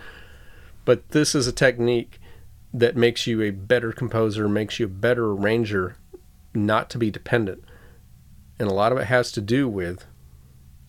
But 0.86 1.10
this 1.10 1.36
is 1.36 1.48
a 1.48 1.52
technique 1.52 2.20
that 2.80 2.96
makes 2.96 3.26
you 3.26 3.42
a 3.42 3.50
better 3.50 3.92
composer, 3.92 4.48
makes 4.48 4.80
you 4.80 4.86
a 4.86 4.90
better 4.90 5.32
arranger, 5.32 5.98
not 6.54 6.90
to 6.92 7.00
be 7.00 7.10
dependent. 7.10 7.64
And 8.60 8.70
a 8.70 8.74
lot 8.74 8.92
of 8.92 9.00
it 9.00 9.06
has 9.06 9.32
to 9.32 9.42
do 9.42 9.68
with 9.68 10.06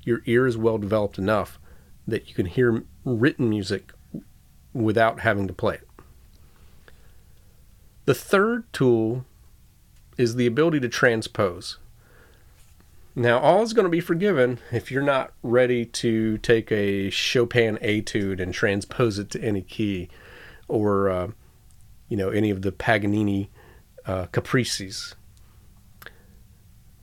your 0.03 0.21
ear 0.27 0.47
is 0.47 0.57
well 0.57 0.77
developed 0.77 1.19
enough 1.19 1.59
that 2.07 2.29
you 2.29 2.35
can 2.35 2.47
hear 2.47 2.85
written 3.05 3.49
music 3.49 3.93
without 4.75 5.21
having 5.21 5.47
to 5.47 5.53
play 5.55 5.75
it. 5.75 5.89
The 8.05 8.15
third 8.15 8.71
tool 8.73 9.25
is 10.19 10.35
the 10.35 10.47
ability 10.47 10.81
to 10.81 10.89
transpose. 10.89 11.79
Now, 13.15 13.39
all 13.39 13.63
is 13.63 13.73
going 13.73 13.85
to 13.85 13.91
be 13.91 14.01
forgiven 14.01 14.59
if 14.71 14.91
you're 14.91 15.03
not 15.03 15.33
ready 15.43 15.85
to 15.87 16.39
take 16.39 16.71
a 16.71 17.11
Chopin 17.11 17.79
etude 17.81 18.41
and 18.41 18.53
transpose 18.53 19.19
it 19.19 19.31
to 19.31 19.43
any 19.43 19.63
key 19.63 20.09
or, 20.69 21.09
uh, 21.09 21.29
you 22.09 22.17
know, 22.17 22.31
any 22.31 22.51
of 22.51 22.63
the 22.63 22.73
Paganini 22.73 23.51
uh, 24.07 24.27
caprices. 24.27 25.15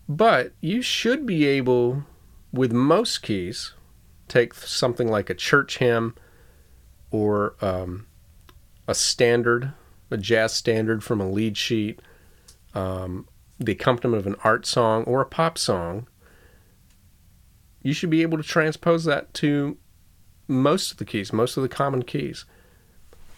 But 0.07 0.53
you 0.61 0.81
should 0.81 1.25
be 1.25 1.45
able, 1.45 2.03
with 2.51 2.71
most 2.71 3.21
keys, 3.21 3.73
take 4.27 4.53
something 4.53 5.07
like 5.07 5.29
a 5.29 5.35
church 5.35 5.77
hymn 5.77 6.15
or 7.11 7.55
um, 7.61 8.07
a 8.87 8.95
standard, 8.95 9.73
a 10.11 10.17
jazz 10.17 10.53
standard 10.53 11.03
from 11.03 11.21
a 11.21 11.29
lead 11.29 11.57
sheet, 11.57 12.01
um, 12.73 13.27
the 13.59 13.71
accompaniment 13.71 14.19
of 14.19 14.27
an 14.27 14.39
art 14.43 14.65
song 14.65 15.03
or 15.05 15.21
a 15.21 15.25
pop 15.25 15.57
song, 15.57 16.07
you 17.81 17.93
should 17.93 18.09
be 18.09 18.21
able 18.21 18.37
to 18.37 18.43
transpose 18.43 19.05
that 19.05 19.33
to 19.35 19.77
most 20.47 20.91
of 20.91 20.97
the 20.97 21.05
keys, 21.05 21.31
most 21.31 21.55
of 21.57 21.63
the 21.63 21.69
common 21.69 22.03
keys. 22.03 22.45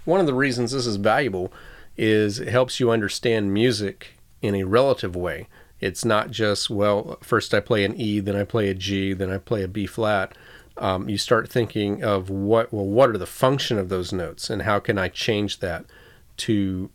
One 0.07 0.21
of 0.21 0.25
the 0.25 0.33
reasons 0.33 0.71
this 0.71 0.87
is 0.87 0.95
valuable 0.95 1.51
is 1.97 2.39
it 2.39 2.47
helps 2.47 2.79
you 2.79 2.91
understand 2.91 3.53
music 3.53 4.13
in 4.41 4.55
a 4.55 4.63
relative 4.63 5.17
way. 5.17 5.49
It's 5.81 6.05
not 6.05 6.31
just, 6.31 6.69
well, 6.69 7.17
first 7.21 7.53
I 7.53 7.59
play 7.59 7.83
an 7.83 7.93
E, 7.93 8.21
then 8.21 8.33
I 8.33 8.45
play 8.45 8.69
a 8.69 8.73
G, 8.73 9.11
then 9.11 9.29
I 9.29 9.37
play 9.37 9.63
a 9.63 9.67
B 9.67 9.85
flat. 9.85 10.33
Um, 10.77 11.09
you 11.09 11.17
start 11.17 11.49
thinking 11.49 12.05
of 12.05 12.29
what, 12.29 12.71
well, 12.71 12.85
what 12.85 13.09
are 13.09 13.17
the 13.17 13.25
function 13.25 13.77
of 13.77 13.89
those 13.89 14.13
notes 14.13 14.49
and 14.49 14.61
how 14.61 14.79
can 14.79 14.97
I 14.97 15.09
change 15.09 15.59
that 15.59 15.83
to 16.37 16.89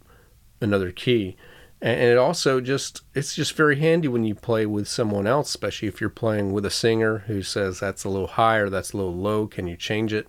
another 0.63 0.91
key? 0.91 1.37
and 1.83 2.01
it 2.01 2.17
also 2.17 2.61
just 2.61 3.03
it's 3.13 3.35
just 3.35 3.57
very 3.57 3.81
handy 3.81 4.07
when 4.07 4.23
you 4.23 4.37
play 4.37 4.65
with 4.65 4.87
someone 4.87 5.27
else 5.27 5.49
especially 5.49 5.89
if 5.89 6.01
you're 6.01 6.09
playing 6.09 6.53
with 6.53 6.65
a 6.65 6.71
singer 6.71 7.25
who 7.27 7.43
says 7.43 7.81
that's 7.81 8.05
a 8.05 8.09
little 8.09 8.29
high 8.29 8.59
or 8.59 8.71
that's 8.71 8.93
a 8.93 8.97
little 8.97 9.17
low 9.17 9.49
can 9.49 9.67
you 9.67 9.77
change 9.77 10.13
it 10.13 10.29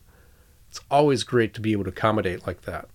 it's 0.74 0.82
always 0.89 1.24
great 1.24 1.53
to 1.53 1.62
be 1.62 1.72
able 1.72 1.84
to 1.84 1.92
accommodate 1.92 2.48
like 2.48 2.62
that 2.63 2.89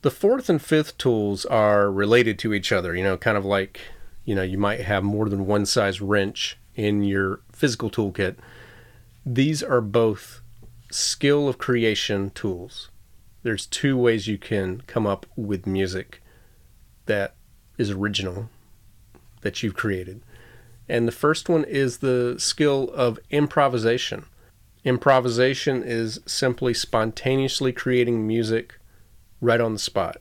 the 0.00 0.10
fourth 0.10 0.48
and 0.48 0.60
fifth 0.60 0.98
tools 0.98 1.44
are 1.46 1.88
related 1.88 2.38
to 2.38 2.52
each 2.52 2.72
other 2.72 2.96
you 2.96 3.04
know 3.04 3.16
kind 3.16 3.38
of 3.38 3.44
like 3.44 3.80
you 4.24 4.34
know 4.34 4.42
you 4.42 4.58
might 4.58 4.80
have 4.80 5.04
more 5.04 5.28
than 5.28 5.46
one 5.46 5.64
size 5.64 6.00
wrench 6.00 6.58
in 6.74 7.04
your 7.04 7.40
physical 7.52 7.88
toolkit 7.88 8.36
these 9.24 9.62
are 9.62 9.80
both 9.80 10.40
skill 10.90 11.48
of 11.48 11.58
creation 11.58 12.30
tools 12.30 12.90
there's 13.44 13.66
two 13.66 13.96
ways 13.96 14.26
you 14.26 14.36
can 14.36 14.80
come 14.88 15.06
up 15.06 15.26
with 15.36 15.64
music 15.64 16.22
that 17.06 17.34
is 17.78 17.90
original 17.90 18.48
that 19.42 19.62
you've 19.62 19.74
created. 19.74 20.22
And 20.88 21.06
the 21.06 21.12
first 21.12 21.48
one 21.48 21.64
is 21.64 21.98
the 21.98 22.36
skill 22.38 22.90
of 22.94 23.18
improvisation. 23.30 24.24
Improvisation 24.84 25.82
is 25.84 26.20
simply 26.26 26.74
spontaneously 26.74 27.72
creating 27.72 28.26
music 28.26 28.78
right 29.40 29.60
on 29.60 29.74
the 29.74 29.78
spot 29.78 30.16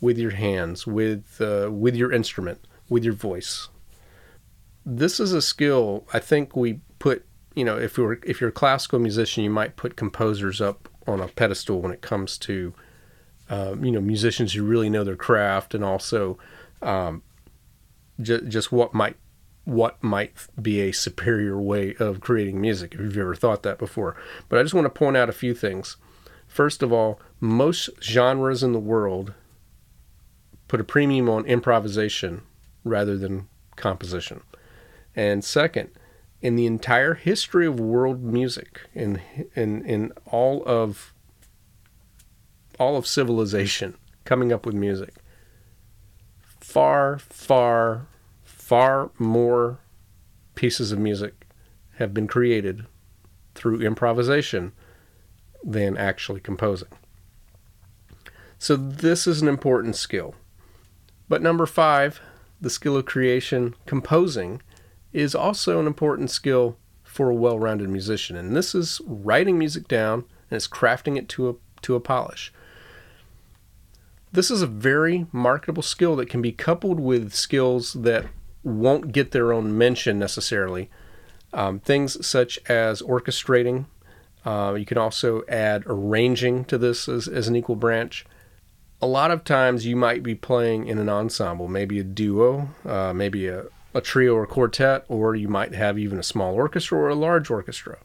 with 0.00 0.18
your 0.18 0.32
hands, 0.32 0.86
with 0.86 1.40
uh, 1.40 1.70
with 1.70 1.96
your 1.96 2.12
instrument, 2.12 2.66
with 2.88 3.04
your 3.04 3.14
voice. 3.14 3.68
This 4.84 5.20
is 5.20 5.32
a 5.32 5.40
skill 5.40 6.04
I 6.12 6.18
think 6.18 6.54
we 6.54 6.80
put, 6.98 7.24
you 7.54 7.64
know, 7.64 7.78
if 7.78 7.96
you're 7.96 8.18
if 8.24 8.40
you're 8.40 8.50
a 8.50 8.52
classical 8.52 8.98
musician, 8.98 9.44
you 9.44 9.50
might 9.50 9.76
put 9.76 9.96
composers 9.96 10.60
up 10.60 10.88
on 11.06 11.20
a 11.20 11.28
pedestal 11.28 11.80
when 11.80 11.92
it 11.92 12.02
comes 12.02 12.36
to 12.38 12.74
um, 13.48 13.84
you 13.84 13.92
know 13.92 14.00
musicians 14.00 14.52
who 14.52 14.62
really 14.62 14.88
know 14.88 15.04
their 15.04 15.16
craft 15.16 15.74
and 15.74 15.84
also 15.84 16.38
um, 16.80 17.22
just 18.20 18.48
just 18.48 18.72
what 18.72 18.94
might 18.94 19.16
what 19.64 20.02
might 20.02 20.32
be 20.60 20.80
a 20.80 20.92
superior 20.92 21.60
way 21.60 21.94
of 21.98 22.20
creating 22.20 22.60
music 22.60 22.94
if 22.94 23.00
you've 23.00 23.18
ever 23.18 23.34
thought 23.34 23.62
that 23.62 23.78
before 23.78 24.16
but 24.48 24.58
i 24.58 24.62
just 24.62 24.74
want 24.74 24.84
to 24.84 24.90
point 24.90 25.16
out 25.16 25.28
a 25.28 25.32
few 25.32 25.54
things 25.54 25.96
first 26.46 26.82
of 26.82 26.92
all 26.92 27.20
most 27.40 27.88
genres 28.02 28.62
in 28.62 28.72
the 28.72 28.78
world 28.78 29.34
put 30.68 30.80
a 30.80 30.84
premium 30.84 31.28
on 31.28 31.44
improvisation 31.46 32.42
rather 32.84 33.16
than 33.16 33.48
composition 33.76 34.42
and 35.14 35.44
second 35.44 35.90
in 36.40 36.56
the 36.56 36.66
entire 36.66 37.14
history 37.14 37.66
of 37.66 37.78
world 37.78 38.22
music 38.22 38.80
in 38.94 39.20
in 39.54 39.84
in 39.86 40.12
all 40.26 40.64
of 40.64 41.14
all 42.78 42.96
of 42.96 43.06
civilization 43.06 43.96
coming 44.24 44.52
up 44.52 44.66
with 44.66 44.74
music. 44.74 45.14
Far, 46.60 47.18
far, 47.18 48.06
far 48.62 49.10
more 49.18 49.80
pieces 50.54 50.92
of 50.92 50.98
music 50.98 51.48
have 51.96 52.14
been 52.14 52.28
created 52.28 52.86
through 53.56 53.82
improvisation 53.82 54.72
than 55.64 55.96
actually 55.96 56.40
composing. 56.40 56.88
So, 58.58 58.76
this 58.76 59.26
is 59.26 59.42
an 59.42 59.48
important 59.48 59.96
skill. 59.96 60.36
But 61.28 61.42
number 61.42 61.66
five, 61.66 62.20
the 62.60 62.70
skill 62.70 62.96
of 62.96 63.04
creation, 63.04 63.74
composing, 63.84 64.62
is 65.12 65.34
also 65.34 65.80
an 65.80 65.88
important 65.88 66.30
skill 66.30 66.78
for 67.02 67.30
a 67.30 67.34
well 67.34 67.58
rounded 67.58 67.88
musician. 67.88 68.36
And 68.36 68.54
this 68.54 68.76
is 68.76 69.00
writing 69.04 69.58
music 69.58 69.88
down 69.88 70.24
and 70.48 70.56
it's 70.56 70.68
crafting 70.68 71.18
it 71.18 71.28
to 71.30 71.50
a, 71.50 71.54
to 71.82 71.96
a 71.96 72.00
polish. 72.00 72.52
This 74.30 74.52
is 74.52 74.62
a 74.62 74.68
very 74.68 75.26
marketable 75.32 75.82
skill 75.82 76.14
that 76.16 76.30
can 76.30 76.40
be 76.40 76.52
coupled 76.52 77.00
with 77.00 77.34
skills 77.34 77.94
that 77.94 78.26
won't 78.64 79.12
get 79.12 79.32
their 79.32 79.52
own 79.52 79.76
mention 79.76 80.18
necessarily. 80.18 80.90
Um, 81.52 81.80
things 81.80 82.24
such 82.26 82.58
as 82.68 83.02
orchestrating. 83.02 83.86
Uh, 84.44 84.74
you 84.78 84.86
can 84.86 84.98
also 84.98 85.42
add 85.48 85.84
arranging 85.86 86.64
to 86.66 86.78
this 86.78 87.08
as, 87.08 87.28
as 87.28 87.48
an 87.48 87.56
equal 87.56 87.76
branch. 87.76 88.24
A 89.00 89.06
lot 89.06 89.30
of 89.30 89.44
times 89.44 89.84
you 89.84 89.96
might 89.96 90.22
be 90.22 90.34
playing 90.34 90.86
in 90.86 90.98
an 90.98 91.08
ensemble, 91.08 91.68
maybe 91.68 91.98
a 91.98 92.04
duo, 92.04 92.70
uh, 92.86 93.12
maybe 93.12 93.48
a, 93.48 93.64
a 93.94 94.00
trio 94.00 94.34
or 94.34 94.46
quartet, 94.46 95.04
or 95.08 95.34
you 95.34 95.48
might 95.48 95.74
have 95.74 95.98
even 95.98 96.18
a 96.18 96.22
small 96.22 96.54
orchestra 96.54 96.98
or 96.98 97.08
a 97.08 97.14
large 97.14 97.50
orchestra. 97.50 97.98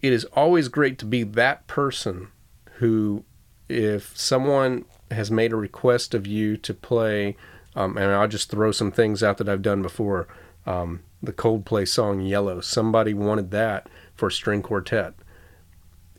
It 0.00 0.12
is 0.12 0.24
always 0.26 0.68
great 0.68 0.98
to 0.98 1.06
be 1.06 1.22
that 1.22 1.66
person 1.66 2.28
who, 2.74 3.24
if 3.68 4.16
someone 4.16 4.84
has 5.10 5.30
made 5.30 5.52
a 5.52 5.56
request 5.56 6.14
of 6.14 6.26
you 6.26 6.56
to 6.58 6.74
play, 6.74 7.36
um, 7.76 7.96
and 7.96 8.10
I'll 8.10 8.26
just 8.26 8.50
throw 8.50 8.72
some 8.72 8.90
things 8.90 9.22
out 9.22 9.38
that 9.38 9.48
I've 9.48 9.62
done 9.62 9.82
before. 9.82 10.26
Um, 10.66 11.02
the 11.22 11.32
Coldplay 11.32 11.86
song 11.86 12.20
Yellow. 12.20 12.60
Somebody 12.60 13.14
wanted 13.14 13.50
that 13.52 13.88
for 14.14 14.30
string 14.30 14.62
quartet. 14.62 15.14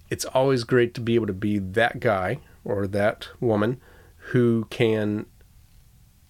It's 0.09 0.25
always 0.25 0.63
great 0.63 0.93
to 0.93 1.01
be 1.01 1.15
able 1.15 1.27
to 1.27 1.33
be 1.33 1.59
that 1.59 1.99
guy 1.99 2.39
or 2.63 2.87
that 2.87 3.29
woman 3.39 3.81
who 4.31 4.67
can 4.69 5.25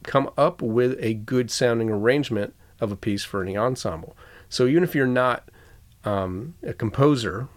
come 0.03 0.29
up 0.37 0.61
with 0.61 0.97
a 0.99 1.13
good 1.13 1.51
sounding 1.51 1.89
arrangement 1.89 2.55
of 2.79 2.91
a 2.91 2.95
piece 2.95 3.23
for 3.23 3.41
any 3.41 3.57
ensemble. 3.57 4.15
So 4.49 4.65
even 4.65 4.83
if 4.83 4.95
you're 4.95 5.05
not 5.05 5.49
um, 6.05 6.55
a 6.63 6.73
composer 6.73 7.49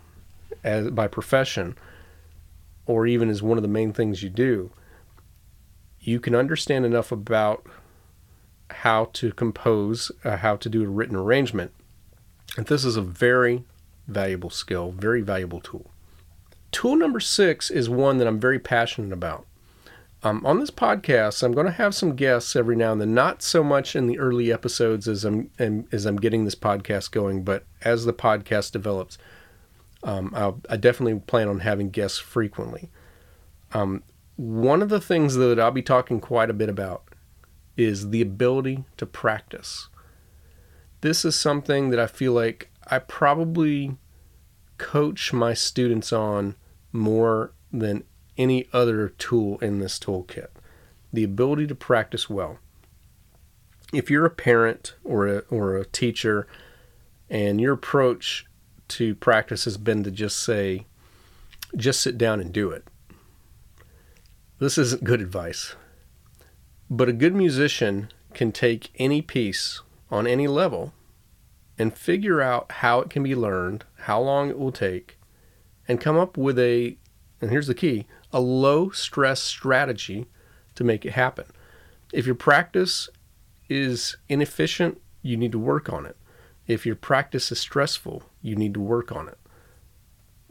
as 0.64 0.90
by 0.90 1.06
profession, 1.06 1.76
or 2.86 3.06
even 3.06 3.30
as 3.30 3.42
one 3.42 3.56
of 3.56 3.62
the 3.62 3.68
main 3.68 3.92
things 3.92 4.22
you 4.22 4.28
do, 4.28 4.70
you 6.00 6.18
can 6.20 6.34
understand 6.34 6.84
enough 6.84 7.12
about 7.12 7.66
how 8.70 9.10
to 9.12 9.32
compose, 9.32 10.10
uh, 10.24 10.38
how 10.38 10.56
to 10.56 10.68
do 10.68 10.84
a 10.84 10.88
written 10.88 11.16
arrangement. 11.16 11.72
And 12.56 12.66
this 12.66 12.84
is 12.84 12.96
a 12.96 13.02
very 13.02 13.64
valuable 14.06 14.50
skill, 14.50 14.92
very 14.92 15.20
valuable 15.20 15.60
tool. 15.60 15.90
Tool 16.72 16.96
number 16.96 17.20
six 17.20 17.70
is 17.70 17.88
one 17.88 18.18
that 18.18 18.26
I'm 18.26 18.40
very 18.40 18.58
passionate 18.58 19.12
about. 19.12 19.46
Um, 20.22 20.44
on 20.44 20.60
this 20.60 20.70
podcast, 20.70 21.42
I'm 21.42 21.52
going 21.52 21.66
to 21.66 21.72
have 21.72 21.94
some 21.94 22.14
guests 22.14 22.54
every 22.54 22.76
now 22.76 22.92
and 22.92 23.00
then, 23.00 23.14
not 23.14 23.42
so 23.42 23.64
much 23.64 23.96
in 23.96 24.06
the 24.06 24.18
early 24.18 24.52
episodes 24.52 25.08
as 25.08 25.24
I'm 25.24 25.50
as 25.90 26.06
I'm 26.06 26.16
getting 26.16 26.44
this 26.44 26.54
podcast 26.54 27.10
going, 27.10 27.42
but 27.42 27.64
as 27.82 28.04
the 28.04 28.12
podcast 28.12 28.72
develops, 28.72 29.16
Um, 30.02 30.32
I 30.68 30.76
definitely 30.76 31.20
plan 31.20 31.48
on 31.48 31.60
having 31.60 31.90
guests 31.90 32.18
frequently. 32.18 32.90
Um, 33.72 34.02
one 34.40 34.80
of 34.80 34.88
the 34.88 35.02
things 35.02 35.34
that 35.34 35.60
I'll 35.60 35.70
be 35.70 35.82
talking 35.82 36.18
quite 36.18 36.48
a 36.48 36.54
bit 36.54 36.70
about 36.70 37.04
is 37.76 38.08
the 38.08 38.22
ability 38.22 38.86
to 38.96 39.04
practice. 39.04 39.90
This 41.02 41.26
is 41.26 41.38
something 41.38 41.90
that 41.90 42.00
I 42.00 42.06
feel 42.06 42.32
like 42.32 42.70
I 42.90 43.00
probably 43.00 43.98
coach 44.78 45.34
my 45.34 45.52
students 45.52 46.10
on 46.10 46.56
more 46.90 47.52
than 47.70 48.04
any 48.38 48.66
other 48.72 49.10
tool 49.10 49.58
in 49.58 49.78
this 49.78 49.98
toolkit. 49.98 50.48
The 51.12 51.24
ability 51.24 51.66
to 51.66 51.74
practice 51.74 52.30
well. 52.30 52.60
If 53.92 54.10
you're 54.10 54.24
a 54.24 54.30
parent 54.30 54.94
or 55.04 55.26
a, 55.26 55.38
or 55.50 55.76
a 55.76 55.84
teacher 55.84 56.46
and 57.28 57.60
your 57.60 57.74
approach 57.74 58.46
to 58.88 59.14
practice 59.16 59.66
has 59.66 59.76
been 59.76 60.02
to 60.04 60.10
just 60.10 60.38
say, 60.38 60.86
just 61.76 62.00
sit 62.00 62.16
down 62.16 62.40
and 62.40 62.54
do 62.54 62.70
it, 62.70 62.84
this 64.60 64.78
isn't 64.78 65.04
good 65.04 65.20
advice. 65.20 65.74
But 66.88 67.08
a 67.08 67.14
good 67.14 67.34
musician 67.34 68.10
can 68.34 68.52
take 68.52 68.90
any 68.96 69.22
piece 69.22 69.80
on 70.10 70.26
any 70.26 70.46
level 70.46 70.92
and 71.78 71.96
figure 71.96 72.42
out 72.42 72.70
how 72.70 73.00
it 73.00 73.08
can 73.08 73.22
be 73.22 73.34
learned, 73.34 73.84
how 74.00 74.20
long 74.20 74.50
it 74.50 74.58
will 74.58 74.70
take, 74.70 75.18
and 75.88 76.00
come 76.00 76.18
up 76.18 76.36
with 76.36 76.58
a, 76.58 76.98
and 77.40 77.50
here's 77.50 77.68
the 77.68 77.74
key, 77.74 78.06
a 78.32 78.40
low 78.40 78.90
stress 78.90 79.40
strategy 79.40 80.26
to 80.74 80.84
make 80.84 81.06
it 81.06 81.12
happen. 81.12 81.46
If 82.12 82.26
your 82.26 82.34
practice 82.34 83.08
is 83.68 84.16
inefficient, 84.28 85.00
you 85.22 85.36
need 85.36 85.52
to 85.52 85.58
work 85.58 85.90
on 85.90 86.04
it. 86.04 86.16
If 86.66 86.84
your 86.84 86.96
practice 86.96 87.50
is 87.50 87.58
stressful, 87.58 88.24
you 88.42 88.56
need 88.56 88.74
to 88.74 88.80
work 88.80 89.10
on 89.10 89.26
it. 89.28 89.38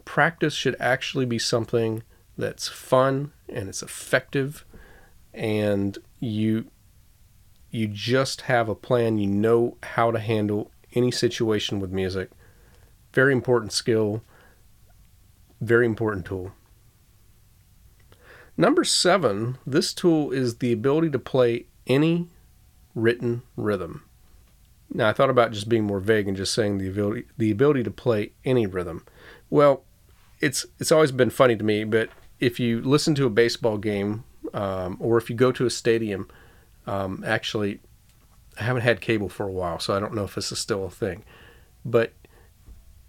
Practice 0.04 0.54
should 0.54 0.76
actually 0.80 1.26
be 1.26 1.38
something 1.38 2.02
that's 2.40 2.68
fun 2.68 3.32
and 3.48 3.68
it's 3.68 3.82
effective 3.82 4.64
and 5.32 5.98
you 6.18 6.66
you 7.70 7.86
just 7.86 8.42
have 8.42 8.68
a 8.68 8.74
plan, 8.74 9.18
you 9.18 9.28
know 9.28 9.76
how 9.84 10.10
to 10.10 10.18
handle 10.18 10.72
any 10.94 11.12
situation 11.12 11.78
with 11.78 11.92
music. 11.92 12.30
Very 13.12 13.32
important 13.32 13.72
skill, 13.72 14.24
very 15.60 15.86
important 15.86 16.26
tool. 16.26 16.52
Number 18.56 18.82
seven, 18.82 19.58
this 19.64 19.94
tool 19.94 20.32
is 20.32 20.56
the 20.56 20.72
ability 20.72 21.10
to 21.10 21.18
play 21.18 21.66
any 21.86 22.28
written 22.94 23.42
rhythm. 23.56 24.04
Now, 24.92 25.08
I 25.08 25.12
thought 25.12 25.30
about 25.30 25.52
just 25.52 25.68
being 25.68 25.84
more 25.84 26.00
vague 26.00 26.26
and 26.26 26.36
just 26.36 26.52
saying 26.52 26.78
the 26.78 26.88
ability 26.88 27.26
the 27.38 27.52
ability 27.52 27.84
to 27.84 27.90
play 27.90 28.32
any 28.44 28.66
rhythm. 28.66 29.06
Well, 29.48 29.84
it's 30.40 30.66
it's 30.80 30.90
always 30.90 31.12
been 31.12 31.30
funny 31.30 31.54
to 31.56 31.64
me, 31.64 31.84
but 31.84 32.10
if 32.40 32.58
you 32.58 32.80
listen 32.80 33.14
to 33.16 33.26
a 33.26 33.30
baseball 33.30 33.78
game 33.78 34.24
um, 34.54 34.96
or 34.98 35.18
if 35.18 35.30
you 35.30 35.36
go 35.36 35.52
to 35.52 35.66
a 35.66 35.70
stadium, 35.70 36.28
um, 36.86 37.22
actually, 37.26 37.80
I 38.58 38.64
haven't 38.64 38.82
had 38.82 39.00
cable 39.00 39.28
for 39.28 39.46
a 39.46 39.52
while, 39.52 39.78
so 39.78 39.94
I 39.94 40.00
don't 40.00 40.14
know 40.14 40.24
if 40.24 40.34
this 40.34 40.50
is 40.50 40.58
still 40.58 40.86
a 40.86 40.90
thing. 40.90 41.24
But 41.84 42.12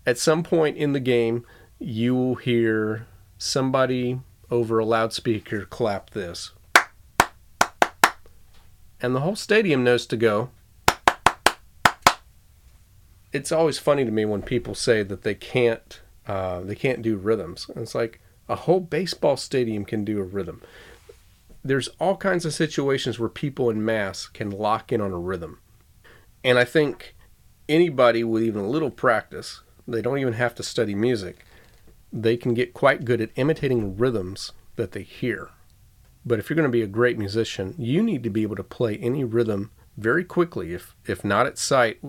at 0.05 0.17
some 0.17 0.43
point 0.43 0.77
in 0.77 0.93
the 0.93 0.99
game, 0.99 1.45
you 1.79 2.13
will 2.13 2.35
hear 2.35 3.07
somebody 3.37 4.19
over 4.51 4.77
a 4.77 4.85
loudspeaker 4.85 5.65
clap 5.65 6.11
this. 6.11 6.51
And 9.01 9.15
the 9.15 9.21
whole 9.21 9.35
stadium 9.35 9.83
knows 9.83 10.05
to 10.07 10.17
go. 10.17 10.51
It's 13.31 13.51
always 13.51 13.79
funny 13.79 14.03
to 14.03 14.11
me 14.11 14.25
when 14.25 14.41
people 14.41 14.75
say 14.75 15.03
that 15.03 15.23
they 15.23 15.33
can't 15.33 16.01
uh, 16.27 16.61
they 16.61 16.75
can't 16.75 17.01
do 17.01 17.17
rhythms. 17.17 17.67
And 17.69 17.81
it's 17.81 17.95
like, 17.95 18.21
a 18.51 18.55
whole 18.55 18.81
baseball 18.81 19.37
stadium 19.37 19.85
can 19.85 20.03
do 20.03 20.19
a 20.19 20.23
rhythm. 20.23 20.61
There's 21.63 21.87
all 21.99 22.17
kinds 22.17 22.45
of 22.45 22.53
situations 22.53 23.17
where 23.17 23.29
people 23.29 23.69
in 23.69 23.85
mass 23.85 24.27
can 24.27 24.49
lock 24.49 24.91
in 24.91 24.99
on 24.99 25.13
a 25.13 25.17
rhythm. 25.17 25.59
And 26.43 26.59
I 26.59 26.65
think 26.65 27.15
anybody 27.69 28.25
with 28.25 28.43
even 28.43 28.61
a 28.61 28.69
little 28.69 28.91
practice, 28.91 29.61
they 29.87 30.01
don't 30.01 30.17
even 30.17 30.33
have 30.33 30.53
to 30.55 30.63
study 30.63 30.93
music, 30.93 31.45
they 32.11 32.35
can 32.35 32.53
get 32.53 32.73
quite 32.73 33.05
good 33.05 33.21
at 33.21 33.29
imitating 33.37 33.95
rhythms 33.95 34.51
that 34.75 34.91
they 34.91 35.03
hear. 35.03 35.51
But 36.25 36.37
if 36.37 36.49
you're 36.49 36.57
going 36.57 36.67
to 36.67 36.69
be 36.69 36.81
a 36.81 36.87
great 36.87 37.17
musician, 37.17 37.73
you 37.77 38.03
need 38.03 38.21
to 38.23 38.29
be 38.29 38.43
able 38.43 38.57
to 38.57 38.63
play 38.63 38.97
any 38.97 39.23
rhythm 39.23 39.71
very 39.95 40.25
quickly, 40.25 40.73
if, 40.73 40.93
if 41.05 41.23
not 41.23 41.45
at 41.47 41.57
sight, 41.57 42.01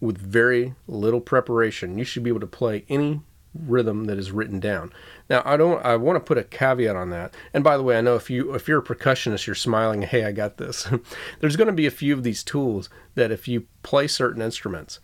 with 0.00 0.18
very 0.18 0.76
little 0.86 1.20
preparation. 1.20 1.98
You 1.98 2.04
should 2.04 2.22
be 2.22 2.30
able 2.30 2.40
to 2.40 2.46
play 2.46 2.84
any 2.88 3.22
rhythm 3.66 4.04
that 4.04 4.18
is 4.18 4.30
written 4.30 4.60
down. 4.60 4.92
Now, 5.28 5.42
I 5.44 5.56
don't. 5.56 5.84
I 5.84 5.96
want 5.96 6.16
to 6.16 6.20
put 6.20 6.38
a 6.38 6.44
caveat 6.44 6.96
on 6.96 7.10
that. 7.10 7.34
And 7.52 7.64
by 7.64 7.76
the 7.76 7.82
way, 7.82 7.98
I 7.98 8.00
know 8.00 8.16
if 8.16 8.30
you 8.30 8.54
if 8.54 8.68
you're 8.68 8.80
a 8.80 8.84
percussionist, 8.84 9.46
you're 9.46 9.54
smiling. 9.54 10.02
Hey, 10.02 10.24
I 10.24 10.32
got 10.32 10.56
this. 10.56 10.88
There's 11.40 11.56
going 11.56 11.66
to 11.66 11.72
be 11.72 11.86
a 11.86 11.90
few 11.90 12.14
of 12.14 12.22
these 12.22 12.42
tools 12.42 12.88
that 13.14 13.30
if 13.30 13.48
you 13.48 13.66
play 13.82 14.06
certain 14.06 14.42
instruments, 14.42 15.00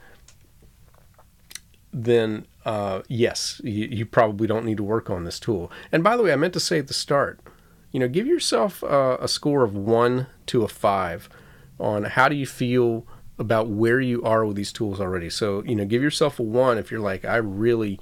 then 1.93 2.47
uh, 2.65 3.03
yes, 3.09 3.61
you, 3.65 3.87
you, 3.87 4.07
probably 4.07 4.47
don't 4.47 4.65
need 4.65 4.79
to 4.79 4.83
work 4.83 5.11
on 5.11 5.25
this 5.25 5.39
tool. 5.39 5.71
And 5.93 6.03
by 6.03 6.17
the 6.17 6.23
way, 6.23 6.33
I 6.33 6.37
meant 6.37 6.55
to 6.55 6.61
say 6.61 6.79
at 6.79 6.89
the 6.89 6.95
start, 6.95 7.41
you 7.93 8.01
know, 8.01 8.09
give 8.09 8.27
yourself 8.27 8.83
uh, 8.83 9.19
a 9.21 9.29
score 9.29 9.63
of 9.63 9.77
one 9.77 10.27
to 10.47 10.65
a 10.65 10.69
five 10.69 11.29
on 11.79 12.05
how 12.05 12.29
do 12.29 12.37
you 12.37 12.47
feel 12.47 13.07
about 13.39 13.69
where 13.69 14.01
you 14.01 14.23
are 14.23 14.47
with 14.47 14.57
these 14.57 14.73
tools 14.73 15.01
already. 15.01 15.29
So 15.29 15.63
you 15.65 15.75
know, 15.75 15.85
give 15.85 16.03
yourself 16.03 16.39
a 16.39 16.43
one 16.43 16.79
if 16.79 16.91
you're 16.91 17.01
like, 17.01 17.25
I 17.25 17.37
really 17.37 18.01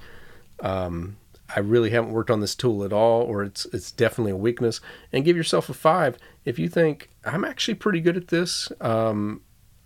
um, 0.63 1.17
I 1.55 1.59
really 1.59 1.91
haven't 1.91 2.13
worked 2.13 2.31
on 2.31 2.39
this 2.39 2.55
tool 2.55 2.83
at 2.83 2.93
all, 2.93 3.21
or 3.21 3.43
it's 3.43 3.65
it's 3.65 3.91
definitely 3.91 4.31
a 4.31 4.37
weakness. 4.37 4.81
And 5.11 5.25
give 5.25 5.37
yourself 5.37 5.69
a 5.69 5.73
five 5.73 6.17
if 6.45 6.57
you 6.57 6.67
think 6.67 7.09
I'm 7.23 7.45
actually 7.45 7.75
pretty 7.75 8.01
good 8.01 8.17
at 8.17 8.29
this. 8.29 8.71
Um, 8.81 9.41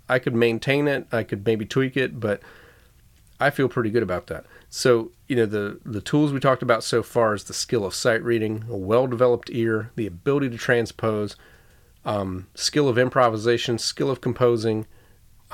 I 0.07 0.19
could 0.19 0.35
maintain 0.35 0.87
it. 0.87 1.07
I 1.11 1.23
could 1.23 1.45
maybe 1.45 1.65
tweak 1.65 1.97
it, 1.97 2.19
but 2.19 2.41
I 3.39 3.49
feel 3.49 3.67
pretty 3.67 3.89
good 3.89 4.03
about 4.03 4.27
that. 4.27 4.45
So 4.69 5.11
you 5.27 5.35
know 5.35 5.45
the 5.45 5.79
the 5.83 5.99
tools 5.99 6.31
we 6.31 6.39
talked 6.39 6.63
about 6.63 6.83
so 6.83 7.03
far 7.03 7.33
is 7.33 7.45
the 7.45 7.53
skill 7.53 7.85
of 7.85 7.93
sight 7.93 8.23
reading, 8.23 8.63
a 8.69 8.77
well-developed 8.77 9.49
ear, 9.51 9.91
the 9.95 10.07
ability 10.07 10.49
to 10.51 10.57
transpose, 10.57 11.35
um, 12.05 12.47
skill 12.55 12.87
of 12.87 12.97
improvisation, 12.97 13.77
skill 13.77 14.09
of 14.09 14.21
composing, 14.21 14.85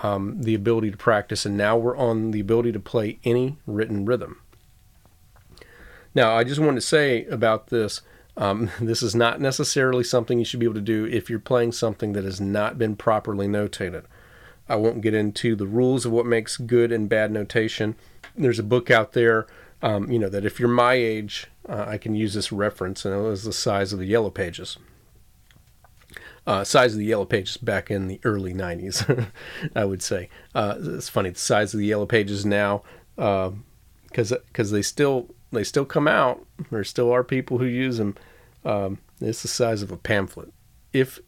um, 0.04 0.42
the 0.42 0.54
ability 0.54 0.92
to 0.92 0.98
practice, 0.98 1.46
and 1.46 1.58
now 1.58 1.78
we're 1.78 1.98
on 1.98 2.32
the 2.32 2.40
ability 2.40 2.72
to 2.74 2.80
play 2.80 3.20
any 3.24 3.58
written 3.66 4.06
rhythm. 4.06 4.43
Now, 6.16 6.36
I 6.36 6.44
just 6.44 6.60
wanted 6.60 6.76
to 6.76 6.82
say 6.82 7.26
about 7.26 7.68
this 7.68 8.02
um, 8.36 8.72
this 8.80 9.02
is 9.02 9.16
not 9.16 9.40
necessarily 9.40 10.04
something 10.04 10.40
you 10.40 10.46
should 10.46 10.60
be 10.60 10.66
able 10.66 10.76
to 10.76 10.82
do 10.82 11.06
if 11.06 11.30
you're 11.30 11.40
playing 11.40 11.72
something 11.72 12.14
that 12.14 12.24
has 12.24 12.42
not 12.42 12.78
been 12.78 12.96
properly 12.96 13.48
notated. 13.48 14.04
I 14.68 14.76
won't 14.76 15.02
get 15.02 15.14
into 15.14 15.56
the 15.56 15.68
rules 15.68 16.06
of 16.06 16.12
what 16.12 16.26
makes 16.26 16.58
good 16.58 16.92
and 16.92 17.10
bad 17.10 17.32
notation. 17.32 17.96
There's 18.36 18.60
a 18.60 18.64
book 18.64 18.90
out 18.90 19.12
there, 19.12 19.46
um, 19.82 20.10
you 20.10 20.18
know, 20.18 20.30
that 20.30 20.46
if 20.46 20.60
you're 20.60 20.70
my 20.70 20.94
age, 20.94 21.48
uh, 21.68 21.86
I 21.88 21.98
can 21.98 22.16
use 22.16 22.34
this 22.34 22.52
reference, 22.52 23.04
and 23.04 23.14
it 23.14 23.20
was 23.20 23.44
the 23.44 23.54
size 23.54 23.92
of 23.92 24.00
the 24.00 24.06
Yellow 24.06 24.30
Pages. 24.30 24.78
Uh, 26.48 26.64
size 26.64 26.94
of 26.94 27.00
the 27.00 27.06
Yellow 27.06 27.26
Pages 27.26 27.58
back 27.58 27.92
in 27.92 28.08
the 28.08 28.20
early 28.24 28.54
90s, 28.54 29.30
I 29.76 29.86
would 29.86 30.02
say. 30.02 30.30
Uh, 30.56 30.76
it's 30.80 31.10
funny, 31.10 31.30
the 31.30 31.40
size 31.40 31.74
of 31.74 31.80
the 31.80 31.86
Yellow 31.86 32.06
Pages 32.06 32.46
now, 32.46 32.84
because 33.16 34.32
uh, 34.32 34.38
because 34.48 34.72
they 34.72 34.82
still 34.82 35.30
they 35.54 35.64
still 35.64 35.86
come 35.86 36.08
out. 36.08 36.46
There 36.72 36.84
still 36.84 37.12
are 37.12 37.24
people 37.24 37.58
who 37.58 37.66
use 37.66 37.98
them. 37.98 38.16
Um, 38.66 39.00
it's 39.22 39.42
the 39.42 39.48
size 39.48 39.82
of 39.82 39.92
a 39.92 39.98
pamphlet. 39.98 40.54
If 40.92 41.20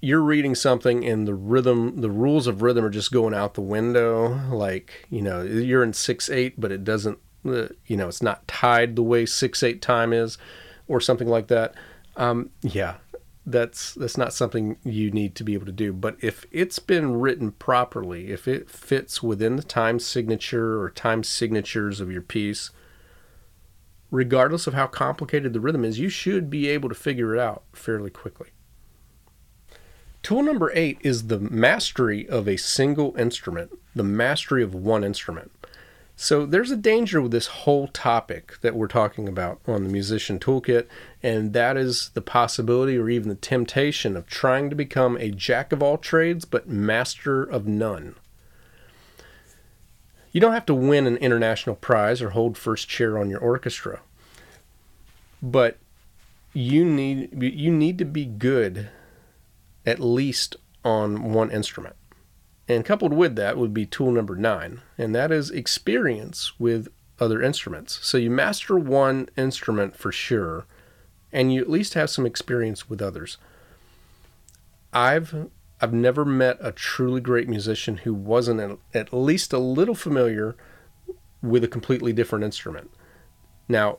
you're 0.00 0.22
reading 0.22 0.54
something 0.54 1.04
and 1.04 1.26
the 1.26 1.34
rhythm, 1.34 2.00
the 2.00 2.10
rules 2.10 2.46
of 2.46 2.62
rhythm 2.62 2.84
are 2.84 2.90
just 2.90 3.12
going 3.12 3.34
out 3.34 3.54
the 3.54 3.60
window, 3.60 4.40
like 4.50 5.06
you 5.10 5.22
know 5.22 5.42
you're 5.42 5.82
in 5.82 5.92
six 5.92 6.30
eight, 6.30 6.60
but 6.60 6.72
it 6.72 6.84
doesn't, 6.84 7.18
uh, 7.46 7.68
you 7.86 7.96
know, 7.96 8.08
it's 8.08 8.22
not 8.22 8.46
tied 8.48 8.96
the 8.96 9.02
way 9.02 9.26
six 9.26 9.62
eight 9.62 9.82
time 9.82 10.12
is, 10.12 10.38
or 10.88 11.00
something 11.00 11.28
like 11.28 11.48
that. 11.48 11.74
Um, 12.16 12.50
yeah, 12.62 12.96
that's 13.46 13.94
that's 13.94 14.16
not 14.16 14.32
something 14.32 14.76
you 14.84 15.10
need 15.10 15.34
to 15.36 15.44
be 15.44 15.54
able 15.54 15.66
to 15.66 15.72
do. 15.72 15.92
But 15.92 16.16
if 16.20 16.46
it's 16.50 16.78
been 16.78 17.20
written 17.20 17.52
properly, 17.52 18.30
if 18.30 18.48
it 18.48 18.70
fits 18.70 19.22
within 19.22 19.56
the 19.56 19.62
time 19.62 19.98
signature 19.98 20.80
or 20.80 20.90
time 20.90 21.22
signatures 21.22 22.00
of 22.00 22.10
your 22.10 22.22
piece, 22.22 22.70
regardless 24.10 24.66
of 24.66 24.74
how 24.74 24.86
complicated 24.86 25.52
the 25.52 25.60
rhythm 25.60 25.84
is, 25.84 25.98
you 25.98 26.08
should 26.08 26.50
be 26.50 26.68
able 26.68 26.88
to 26.88 26.94
figure 26.94 27.34
it 27.34 27.40
out 27.40 27.62
fairly 27.72 28.10
quickly. 28.10 28.48
Tool 30.22 30.42
number 30.42 30.70
eight 30.74 30.98
is 31.02 31.28
the 31.28 31.38
mastery 31.38 32.28
of 32.28 32.46
a 32.46 32.58
single 32.58 33.16
instrument, 33.16 33.70
the 33.94 34.02
mastery 34.02 34.62
of 34.62 34.74
one 34.74 35.02
instrument. 35.02 35.50
So 36.14 36.44
there's 36.44 36.70
a 36.70 36.76
danger 36.76 37.22
with 37.22 37.32
this 37.32 37.46
whole 37.46 37.88
topic 37.88 38.58
that 38.60 38.74
we're 38.74 38.88
talking 38.88 39.26
about 39.26 39.58
on 39.66 39.84
the 39.84 39.88
Musician 39.88 40.38
Toolkit, 40.38 40.86
and 41.22 41.54
that 41.54 41.78
is 41.78 42.10
the 42.12 42.20
possibility 42.20 42.98
or 42.98 43.08
even 43.08 43.30
the 43.30 43.34
temptation 43.34 44.18
of 44.18 44.26
trying 44.26 44.68
to 44.68 44.76
become 44.76 45.16
a 45.16 45.30
jack 45.30 45.72
of 45.72 45.82
all 45.82 45.96
trades 45.96 46.44
but 46.44 46.68
master 46.68 47.42
of 47.42 47.66
none. 47.66 48.16
You 50.32 50.40
don't 50.40 50.52
have 50.52 50.66
to 50.66 50.74
win 50.74 51.06
an 51.06 51.16
international 51.16 51.76
prize 51.76 52.22
or 52.22 52.30
hold 52.30 52.56
first 52.56 52.88
chair 52.88 53.18
on 53.18 53.30
your 53.30 53.40
orchestra. 53.40 54.00
But 55.42 55.78
you 56.52 56.84
need 56.84 57.42
you 57.42 57.70
need 57.70 57.98
to 57.98 58.04
be 58.04 58.26
good 58.26 58.88
at 59.86 60.00
least 60.00 60.56
on 60.84 61.32
one 61.32 61.50
instrument. 61.50 61.96
And 62.68 62.84
coupled 62.84 63.12
with 63.12 63.34
that 63.36 63.56
would 63.56 63.74
be 63.74 63.84
tool 63.84 64.12
number 64.12 64.36
9, 64.36 64.80
and 64.96 65.14
that 65.14 65.32
is 65.32 65.50
experience 65.50 66.52
with 66.60 66.86
other 67.18 67.42
instruments. 67.42 67.98
So 68.02 68.16
you 68.16 68.30
master 68.30 68.78
one 68.78 69.28
instrument 69.36 69.96
for 69.96 70.12
sure, 70.12 70.66
and 71.32 71.52
you 71.52 71.60
at 71.60 71.68
least 71.68 71.94
have 71.94 72.10
some 72.10 72.26
experience 72.26 72.88
with 72.88 73.02
others. 73.02 73.38
I've 74.92 75.50
I've 75.80 75.92
never 75.92 76.24
met 76.24 76.58
a 76.60 76.72
truly 76.72 77.20
great 77.20 77.48
musician 77.48 77.98
who 77.98 78.12
wasn't 78.12 78.80
at 78.92 79.12
least 79.12 79.52
a 79.52 79.58
little 79.58 79.94
familiar 79.94 80.56
with 81.42 81.64
a 81.64 81.68
completely 81.68 82.12
different 82.12 82.44
instrument. 82.44 82.90
Now, 83.68 83.98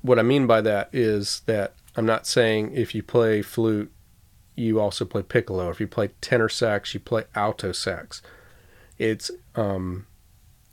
what 0.00 0.18
I 0.18 0.22
mean 0.22 0.46
by 0.46 0.60
that 0.62 0.88
is 0.92 1.42
that 1.46 1.74
I'm 1.96 2.06
not 2.06 2.26
saying 2.26 2.72
if 2.74 2.94
you 2.94 3.02
play 3.02 3.42
flute, 3.42 3.92
you 4.54 4.80
also 4.80 5.04
play 5.04 5.22
piccolo. 5.22 5.70
If 5.70 5.80
you 5.80 5.86
play 5.86 6.10
tenor 6.20 6.48
sax, 6.48 6.94
you 6.94 7.00
play 7.00 7.24
alto 7.34 7.72
sax. 7.72 8.22
It's 8.98 9.30
um, 9.54 10.06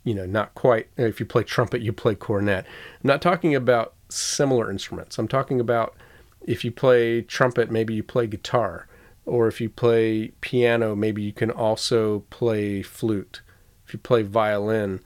you 0.03 0.13
know, 0.13 0.25
not 0.25 0.53
quite. 0.55 0.87
If 0.95 1.19
you 1.19 1.25
play 1.25 1.43
trumpet, 1.43 1.81
you 1.81 1.91
play 1.91 2.15
cornet. 2.15 2.65
I'm 2.65 3.07
not 3.07 3.21
talking 3.21 3.55
about 3.55 3.95
similar 4.09 4.71
instruments. 4.71 5.17
I'm 5.17 5.27
talking 5.27 5.59
about 5.59 5.95
if 6.43 6.63
you 6.63 6.71
play 6.71 7.21
trumpet, 7.21 7.71
maybe 7.71 7.93
you 7.93 8.03
play 8.03 8.27
guitar, 8.27 8.87
or 9.25 9.47
if 9.47 9.59
you 9.59 9.69
play 9.69 10.29
piano, 10.41 10.95
maybe 10.95 11.21
you 11.21 11.33
can 11.33 11.51
also 11.51 12.19
play 12.29 12.81
flute. 12.81 13.41
If 13.87 13.93
you 13.93 13.99
play 13.99 14.23
violin, 14.23 15.01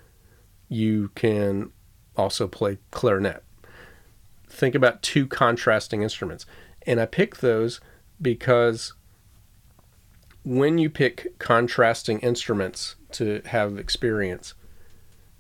you 0.68 1.12
can 1.16 1.72
also 2.16 2.48
play 2.48 2.78
clarinet. 2.92 3.44
Think 4.48 4.76
about 4.76 5.02
two 5.02 5.28
contrasting 5.28 6.02
instruments. 6.02 6.46
And 6.86 7.00
I 7.00 7.06
pick 7.06 7.38
those 7.38 7.80
because 8.22 8.94
when 10.44 10.78
you 10.78 10.90
pick 10.90 11.38
contrasting 11.40 12.20
instruments 12.20 12.96
to 13.12 13.42
have 13.46 13.78
experience, 13.78 14.54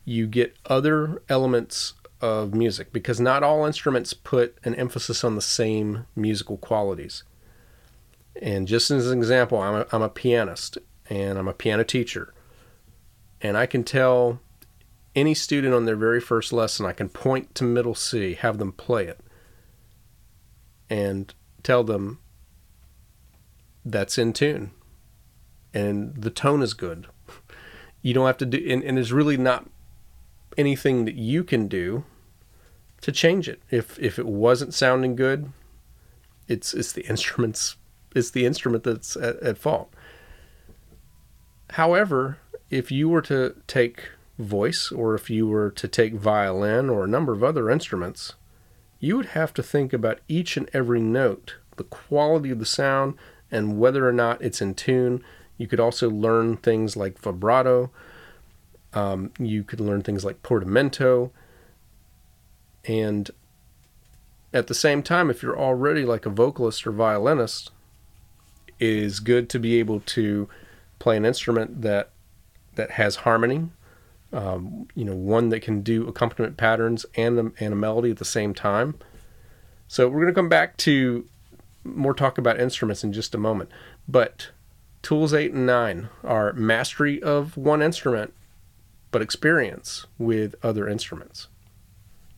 you 0.06 0.28
get 0.28 0.56
other 0.66 1.22
elements 1.30 1.94
of 2.22 2.54
music 2.54 2.92
because 2.92 3.20
not 3.20 3.44
all 3.44 3.66
instruments 3.66 4.14
put 4.14 4.58
an 4.64 4.76
emphasis 4.76 5.24
on 5.24 5.36
the 5.36 5.42
same 5.42 6.06
musical 6.16 6.58
qualities. 6.58 7.24
And 8.42 8.68
just 8.68 8.92
as 8.92 9.10
an 9.10 9.18
example, 9.18 9.60
I'm 9.60 9.76
a, 9.76 9.86
I'm 9.92 10.02
a 10.02 10.10
pianist 10.10 10.78
and 11.10 11.38
I'm 11.38 11.48
a 11.48 11.54
piano 11.54 11.84
teacher. 11.84 12.34
And 13.42 13.58
I 13.58 13.66
can 13.66 13.84
tell 13.84 14.40
any 15.16 15.34
student 15.34 15.74
on 15.74 15.86
their 15.86 15.96
very 15.96 16.22
first 16.22 16.54
lesson, 16.54 16.86
I 16.86 16.94
can 16.94 17.10
point 17.10 17.56
to 17.56 17.64
middle 17.64 17.96
C, 17.96 18.36
have 18.36 18.58
them 18.58 18.72
play 18.72 19.08
it, 19.08 19.20
and 20.90 21.34
tell 21.64 21.84
them 21.84 22.20
that's 23.84 24.18
in 24.18 24.34
tune 24.34 24.72
and 25.74 26.16
the 26.16 26.30
tone 26.30 26.62
is 26.62 26.74
good. 26.74 27.08
You 28.02 28.14
don't 28.14 28.26
have 28.26 28.38
to 28.38 28.46
do, 28.46 28.66
and, 28.70 28.84
and 28.84 28.98
there's 28.98 29.14
really 29.14 29.38
not 29.38 29.70
anything 30.58 31.06
that 31.06 31.16
you 31.16 31.44
can 31.44 31.68
do 31.68 32.06
to 33.02 33.12
change 33.12 33.48
it. 33.48 33.62
If 33.70 34.00
if 34.00 34.18
it 34.18 34.26
wasn't 34.26 34.74
sounding 34.74 35.16
good, 35.16 35.52
it's 36.48 36.74
it's 36.74 36.92
the 36.92 37.06
instruments 37.10 37.76
it's 38.16 38.32
the 38.32 38.46
instrument 38.46 38.84
that's 38.84 39.16
at, 39.16 39.38
at 39.38 39.58
fault. 39.58 39.94
However, 41.72 42.38
if 42.70 42.92
you 42.92 43.10
were 43.10 43.22
to 43.24 43.56
take 43.68 44.10
voice 44.38 44.92
or 44.92 45.16
if 45.16 45.30
you 45.30 45.48
were 45.48 45.70
to 45.72 45.88
take 45.88 46.14
violin 46.14 46.90
or 46.90 47.04
a 47.04 47.08
number 47.08 47.34
of 47.34 47.44
other 47.44 47.70
instruments, 47.70 48.34
you 49.00 49.16
would 49.18 49.28
have 49.28 49.54
to 49.54 49.64
think 49.64 49.94
about 49.94 50.20
each 50.28 50.58
and 50.58 50.70
every 50.74 51.00
note, 51.00 51.56
the 51.78 51.84
quality 51.84 52.50
of 52.50 52.60
the 52.60 52.66
sound, 52.66 53.16
and 53.52 53.80
whether 53.80 54.08
or 54.08 54.14
not 54.14 54.42
it's 54.42 54.62
in 54.62 54.74
tune. 54.74 55.24
You 55.58 55.68
could 55.68 55.80
also 55.80 56.10
learn 56.10 56.58
things 56.58 56.96
like 56.96 57.20
vibrato, 57.20 57.92
um, 58.94 59.32
you 59.38 59.64
could 59.64 59.80
learn 59.80 60.02
things 60.02 60.26
like 60.26 60.42
portamento. 60.42 61.32
And 62.86 63.30
at 64.54 64.68
the 64.68 64.74
same 64.74 65.04
time, 65.04 65.30
if 65.30 65.44
you're 65.44 65.60
already 65.60 66.06
like 66.06 66.26
a 66.26 66.30
vocalist 66.30 66.88
or 66.88 66.92
violinist, 66.92 67.72
is 68.80 69.20
good 69.20 69.50
to 69.50 69.60
be 69.60 69.80
able 69.80 70.00
to 70.02 70.48
play 71.00 71.18
an 71.18 71.26
instrument 71.26 71.82
that 71.82 72.12
that 72.76 72.92
has 72.92 73.18
harmony. 73.18 73.70
Um, 74.32 74.88
you 74.94 75.06
know, 75.06 75.16
one 75.16 75.50
that 75.50 75.62
can 75.62 75.82
do 75.82 76.08
accompaniment 76.08 76.56
patterns 76.56 77.06
and 77.16 77.40
a, 77.40 77.52
and 77.60 77.74
a 77.74 77.76
melody 77.76 78.12
at 78.12 78.18
the 78.18 78.26
same 78.26 78.54
time. 78.54 78.96
So 79.88 80.08
we're 80.08 80.22
going 80.22 80.28
to 80.28 80.34
come 80.34 80.50
back 80.50 80.78
to 80.78 81.26
more 81.84 82.14
talk 82.14 82.38
about 82.38 82.60
instruments 82.60 83.04
in 83.04 83.12
just 83.12 83.34
a 83.34 83.40
moment. 83.40 83.72
But 84.08 84.50
tools 85.02 85.34
eight 85.34 85.52
and 85.52 85.66
nine 85.66 86.10
are 86.24 86.54
mastery 86.54 87.22
of 87.24 87.58
one 87.58 87.82
instrument 87.82 88.34
but 89.12 89.22
experience 89.22 90.06
with 90.18 90.56
other 90.64 90.88
instruments. 90.88 91.48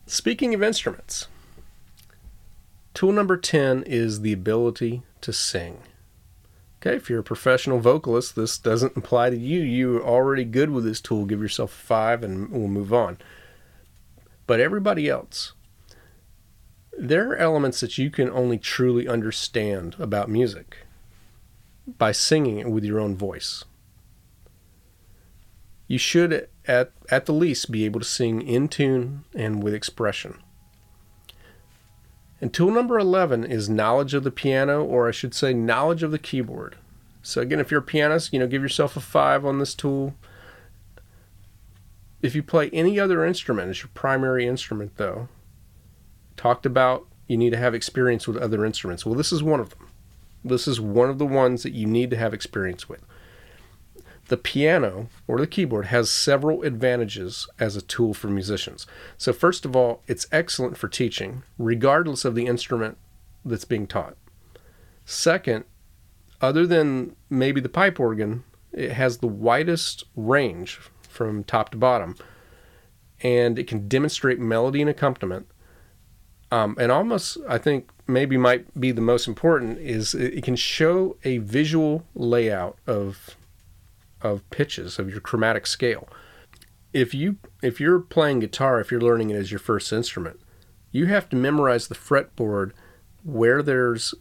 Speaking 0.06 0.54
of 0.54 0.62
instruments, 0.62 1.28
tool 2.94 3.12
number 3.12 3.36
10 3.36 3.82
is 3.84 4.20
the 4.20 4.32
ability 4.32 5.02
to 5.20 5.32
sing. 5.32 5.78
Okay, 6.84 6.96
if 6.96 7.08
you're 7.08 7.20
a 7.20 7.24
professional 7.24 7.78
vocalist, 7.78 8.34
this 8.34 8.58
doesn't 8.58 8.96
apply 8.96 9.30
to 9.30 9.36
you. 9.36 9.60
You're 9.60 10.02
already 10.02 10.42
good 10.42 10.70
with 10.70 10.82
this 10.82 11.00
tool. 11.00 11.26
Give 11.26 11.40
yourself 11.40 11.72
a 11.72 11.86
five 11.86 12.24
and 12.24 12.50
we'll 12.50 12.66
move 12.66 12.92
on. 12.92 13.18
But 14.48 14.58
everybody 14.58 15.08
else, 15.08 15.52
there 16.98 17.30
are 17.30 17.36
elements 17.36 17.78
that 17.80 17.98
you 17.98 18.10
can 18.10 18.28
only 18.28 18.58
truly 18.58 19.06
understand 19.06 19.94
about 20.00 20.28
music 20.28 20.78
by 21.86 22.10
singing 22.10 22.58
it 22.58 22.68
with 22.68 22.82
your 22.82 22.98
own 22.98 23.16
voice. 23.16 23.64
You 25.86 25.98
should 25.98 26.48
at, 26.66 26.90
at 27.12 27.26
the 27.26 27.32
least 27.32 27.70
be 27.70 27.84
able 27.84 28.00
to 28.00 28.06
sing 28.06 28.42
in 28.42 28.66
tune 28.66 29.24
and 29.36 29.62
with 29.62 29.72
expression. 29.72 30.42
And 32.42 32.52
tool 32.52 32.72
number 32.72 32.98
11 32.98 33.44
is 33.44 33.70
knowledge 33.70 34.14
of 34.14 34.24
the 34.24 34.32
piano, 34.32 34.82
or 34.82 35.06
I 35.06 35.12
should 35.12 35.32
say, 35.32 35.54
knowledge 35.54 36.02
of 36.02 36.10
the 36.10 36.18
keyboard. 36.18 36.74
So, 37.22 37.40
again, 37.40 37.60
if 37.60 37.70
you're 37.70 37.78
a 37.78 37.84
pianist, 37.84 38.32
you 38.32 38.40
know, 38.40 38.48
give 38.48 38.62
yourself 38.62 38.96
a 38.96 39.00
five 39.00 39.46
on 39.46 39.60
this 39.60 39.76
tool. 39.76 40.16
If 42.20 42.34
you 42.34 42.42
play 42.42 42.68
any 42.70 42.98
other 42.98 43.24
instrument 43.24 43.70
as 43.70 43.80
your 43.80 43.90
primary 43.94 44.44
instrument, 44.44 44.96
though, 44.96 45.28
talked 46.36 46.66
about 46.66 47.06
you 47.28 47.36
need 47.36 47.50
to 47.50 47.58
have 47.58 47.76
experience 47.76 48.26
with 48.26 48.36
other 48.36 48.64
instruments. 48.64 49.06
Well, 49.06 49.14
this 49.14 49.30
is 49.30 49.44
one 49.44 49.60
of 49.60 49.70
them. 49.70 49.88
This 50.44 50.66
is 50.66 50.80
one 50.80 51.10
of 51.10 51.18
the 51.18 51.26
ones 51.26 51.62
that 51.62 51.74
you 51.74 51.86
need 51.86 52.10
to 52.10 52.16
have 52.16 52.34
experience 52.34 52.88
with. 52.88 53.04
The 54.28 54.36
piano 54.36 55.08
or 55.26 55.38
the 55.38 55.46
keyboard 55.46 55.86
has 55.86 56.10
several 56.10 56.62
advantages 56.62 57.48
as 57.58 57.76
a 57.76 57.82
tool 57.82 58.14
for 58.14 58.28
musicians. 58.28 58.86
So, 59.18 59.32
first 59.32 59.64
of 59.64 59.74
all, 59.74 60.02
it's 60.06 60.26
excellent 60.30 60.76
for 60.76 60.88
teaching, 60.88 61.42
regardless 61.58 62.24
of 62.24 62.34
the 62.34 62.46
instrument 62.46 62.98
that's 63.44 63.64
being 63.64 63.86
taught. 63.86 64.16
Second, 65.04 65.64
other 66.40 66.66
than 66.66 67.16
maybe 67.28 67.60
the 67.60 67.68
pipe 67.68 67.98
organ, 67.98 68.44
it 68.72 68.92
has 68.92 69.18
the 69.18 69.26
widest 69.26 70.04
range 70.16 70.80
from 71.08 71.44
top 71.44 71.70
to 71.70 71.76
bottom, 71.76 72.16
and 73.22 73.58
it 73.58 73.66
can 73.66 73.88
demonstrate 73.88 74.38
melody 74.38 74.80
and 74.80 74.90
accompaniment. 74.90 75.46
Um, 76.50 76.76
and 76.78 76.92
almost, 76.92 77.38
I 77.48 77.58
think, 77.58 77.90
maybe 78.06 78.36
might 78.36 78.78
be 78.78 78.92
the 78.92 79.00
most 79.00 79.26
important 79.26 79.78
is 79.78 80.14
it 80.14 80.42
can 80.44 80.56
show 80.56 81.16
a 81.24 81.38
visual 81.38 82.04
layout 82.14 82.76
of 82.86 83.36
of 84.22 84.48
pitches 84.50 84.98
of 84.98 85.10
your 85.10 85.20
chromatic 85.20 85.66
scale. 85.66 86.08
If 86.92 87.14
you 87.14 87.36
if 87.62 87.80
you're 87.80 88.00
playing 88.00 88.40
guitar, 88.40 88.80
if 88.80 88.90
you're 88.90 89.00
learning 89.00 89.30
it 89.30 89.36
as 89.36 89.50
your 89.50 89.58
first 89.58 89.92
instrument, 89.92 90.40
you 90.90 91.06
have 91.06 91.28
to 91.30 91.36
memorize 91.36 91.88
the 91.88 91.94
fretboard 91.94 92.72
where 93.22 93.62
there's 93.62 94.14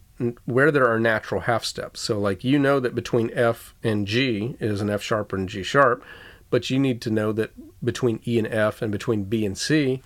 where 0.45 0.71
there 0.71 0.87
are 0.87 0.99
natural 0.99 1.41
half 1.41 1.65
steps. 1.65 1.99
So 1.99 2.19
like 2.19 2.43
you 2.43 2.59
know 2.59 2.79
that 2.79 2.95
between 2.95 3.31
F 3.33 3.73
and 3.83 4.07
G 4.07 4.55
is 4.59 4.81
an 4.81 4.89
F 4.89 5.01
sharp 5.01 5.33
and 5.33 5.49
G 5.49 5.63
sharp, 5.63 6.03
but 6.49 6.69
you 6.69 6.79
need 6.79 7.01
to 7.01 7.09
know 7.09 7.31
that 7.33 7.51
between 7.83 8.21
E 8.27 8.37
and 8.37 8.47
F 8.47 8.81
and 8.81 8.91
between 8.91 9.23
B 9.23 9.45
and 9.45 9.57
C 9.57 10.01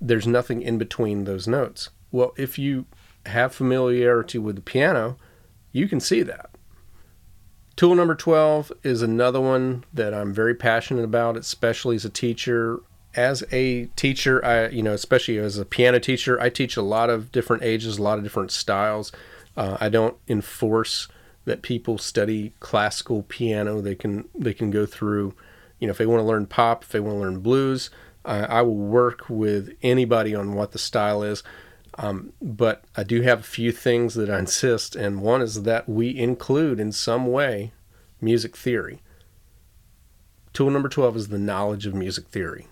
there's 0.00 0.26
nothing 0.26 0.60
in 0.62 0.76
between 0.76 1.24
those 1.24 1.48
notes. 1.48 1.90
Well, 2.12 2.34
if 2.36 2.58
you 2.58 2.84
have 3.26 3.54
familiarity 3.54 4.38
with 4.38 4.56
the 4.56 4.62
piano, 4.62 5.16
you 5.72 5.88
can 5.88 5.98
see 5.98 6.22
that. 6.22 6.50
Tool 7.76 7.96
number 7.96 8.14
12 8.14 8.72
is 8.84 9.02
another 9.02 9.40
one 9.40 9.84
that 9.92 10.14
I'm 10.14 10.32
very 10.32 10.54
passionate 10.54 11.02
about, 11.02 11.36
especially 11.36 11.96
as 11.96 12.04
a 12.04 12.10
teacher. 12.10 12.80
As 13.16 13.42
a 13.52 13.86
teacher, 13.96 14.44
I, 14.44 14.68
you 14.68 14.82
know, 14.82 14.92
especially 14.92 15.38
as 15.38 15.58
a 15.58 15.64
piano 15.64 15.98
teacher, 15.98 16.40
I 16.40 16.50
teach 16.50 16.76
a 16.76 16.82
lot 16.82 17.10
of 17.10 17.32
different 17.32 17.64
ages, 17.64 17.98
a 17.98 18.02
lot 18.02 18.18
of 18.18 18.24
different 18.24 18.52
styles. 18.52 19.12
Uh, 19.56 19.76
I 19.80 19.88
don't 19.88 20.16
enforce 20.28 21.08
that 21.44 21.62
people 21.62 21.98
study 21.98 22.52
classical 22.60 23.22
piano. 23.24 23.80
They 23.80 23.94
can 23.94 24.28
they 24.34 24.54
can 24.54 24.70
go 24.70 24.86
through, 24.86 25.34
You 25.78 25.88
know, 25.88 25.92
if 25.92 25.98
they 25.98 26.06
want 26.06 26.20
to 26.20 26.26
learn 26.26 26.46
pop, 26.46 26.84
if 26.84 26.90
they 26.90 27.00
want 27.00 27.16
to 27.16 27.20
learn 27.20 27.40
blues, 27.40 27.90
I 28.24 28.62
will 28.62 28.76
work 28.76 29.28
with 29.28 29.76
anybody 29.82 30.34
on 30.34 30.54
what 30.54 30.72
the 30.72 30.78
style 30.78 31.22
is. 31.22 31.42
Um, 31.96 32.32
but 32.42 32.84
I 32.96 33.04
do 33.04 33.22
have 33.22 33.40
a 33.40 33.44
few 33.44 33.70
things 33.70 34.14
that 34.14 34.28
I 34.28 34.38
insist, 34.38 34.96
and 34.96 35.22
one 35.22 35.40
is 35.40 35.62
that 35.62 35.88
we 35.88 36.16
include 36.16 36.80
in 36.80 36.90
some 36.92 37.26
way 37.26 37.72
music 38.20 38.56
theory. 38.56 39.00
Tool 40.52 40.70
number 40.70 40.88
12 40.88 41.16
is 41.16 41.28
the 41.28 41.38
knowledge 41.38 41.86
of 41.86 41.94
music 41.94 42.28
theory. 42.28 42.66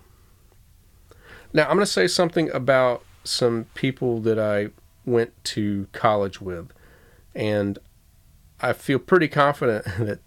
Now, 1.53 1.63
I'm 1.63 1.75
going 1.75 1.79
to 1.79 1.85
say 1.85 2.07
something 2.07 2.49
about 2.51 3.03
some 3.23 3.67
people 3.75 4.19
that 4.21 4.39
I 4.39 4.69
went 5.05 5.31
to 5.45 5.87
college 5.91 6.41
with, 6.41 6.71
and 7.35 7.79
I 8.59 8.73
feel 8.73 8.99
pretty 8.99 9.27
confident 9.27 9.85
that 9.99 10.19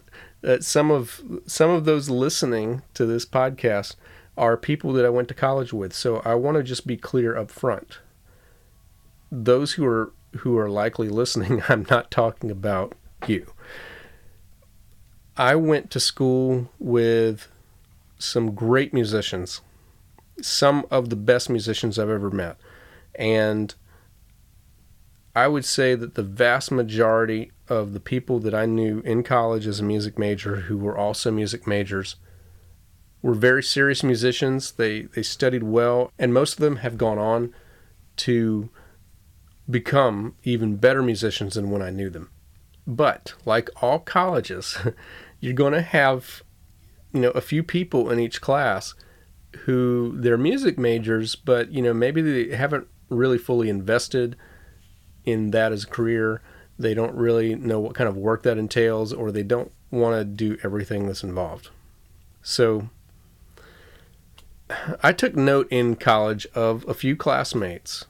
that 0.42 0.62
some 0.62 0.90
of 0.90 1.22
some 1.46 1.70
of 1.70 1.85
those 1.87 2.09
listening 2.09 2.82
to 2.94 3.04
this 3.04 3.26
podcast 3.26 3.96
are 4.37 4.56
people 4.56 4.92
that 4.92 5.04
I 5.04 5.09
went 5.09 5.28
to 5.28 5.35
college 5.35 5.72
with. 5.72 5.92
So 5.92 6.22
I 6.24 6.35
want 6.35 6.56
to 6.56 6.62
just 6.62 6.87
be 6.87 6.96
clear 6.96 7.37
up 7.37 7.50
front. 7.50 7.98
Those 9.30 9.72
who 9.72 9.84
are 9.86 10.12
who 10.38 10.58
are 10.58 10.68
likely 10.68 11.08
listening, 11.08 11.62
I'm 11.68 11.86
not 11.90 12.10
talking 12.10 12.50
about 12.50 12.94
you. 13.26 13.52
I 15.36 15.54
went 15.54 15.90
to 15.90 16.00
school 16.00 16.70
with 16.78 17.48
some 18.18 18.54
great 18.54 18.94
musicians, 18.94 19.60
some 20.40 20.86
of 20.90 21.10
the 21.10 21.16
best 21.16 21.50
musicians 21.50 21.98
I've 21.98 22.08
ever 22.08 22.30
met. 22.30 22.56
And 23.14 23.74
I 25.34 25.48
would 25.48 25.66
say 25.66 25.94
that 25.94 26.14
the 26.14 26.22
vast 26.22 26.70
majority 26.70 27.52
of 27.68 27.92
the 27.92 28.00
people 28.00 28.38
that 28.40 28.54
I 28.54 28.64
knew 28.64 29.00
in 29.00 29.22
college 29.22 29.66
as 29.66 29.80
a 29.80 29.84
music 29.84 30.18
major 30.18 30.56
who 30.62 30.78
were 30.78 30.96
also 30.96 31.30
music 31.30 31.66
majors 31.66 32.16
were 33.20 33.34
very 33.34 33.62
serious 33.62 34.02
musicians. 34.02 34.72
They 34.72 35.02
they 35.02 35.22
studied 35.22 35.62
well, 35.62 36.10
and 36.18 36.32
most 36.32 36.54
of 36.54 36.60
them 36.60 36.76
have 36.76 36.96
gone 36.96 37.18
on 37.18 37.52
to 38.18 38.70
become 39.68 40.37
even 40.44 40.76
better 40.76 41.02
musicians 41.02 41.55
than 41.55 41.70
when 41.70 41.83
I 41.83 41.90
knew 41.90 42.11
them. 42.11 42.31
But 42.87 43.35
like 43.44 43.70
all 43.83 43.98
colleges, 43.98 44.79
you're 45.40 45.55
going 45.55 45.72
to 45.72 45.83
have 45.83 46.42
you 47.12 47.20
know 47.20 47.31
a 47.31 47.40
few 47.40 47.62
people 47.62 48.11
in 48.11 48.20
each 48.20 48.40
class 48.40 48.94
who 49.61 50.14
they're 50.20 50.38
music 50.38 50.79
majors, 50.79 51.35
but 51.35 51.72
you 51.72 51.83
know 51.83 51.94
maybe 51.94 52.20
they 52.20 52.55
haven't 52.55 52.87
really 53.09 53.38
fully 53.38 53.68
invested 53.68 54.37
in 55.24 55.50
that 55.50 55.72
as 55.72 55.85
a 55.85 55.88
career. 55.88 56.42
They 56.79 56.94
don't 56.94 57.14
really 57.14 57.55
know 57.55 57.81
what 57.81 57.94
kind 57.94 58.09
of 58.09 58.16
work 58.16 58.42
that 58.42 58.59
entails, 58.59 59.12
or 59.12 59.33
they 59.33 59.42
don't 59.42 59.72
want 59.90 60.18
to 60.18 60.24
do 60.24 60.59
everything 60.62 61.07
that's 61.07 61.22
involved. 61.22 61.70
So 62.42 62.90
I 65.02 65.12
took 65.12 65.35
note 65.35 65.68
in 65.70 65.96
college 65.96 66.46
of 66.55 66.87
a 66.88 66.94
few 66.94 67.16
classmates 67.16 68.05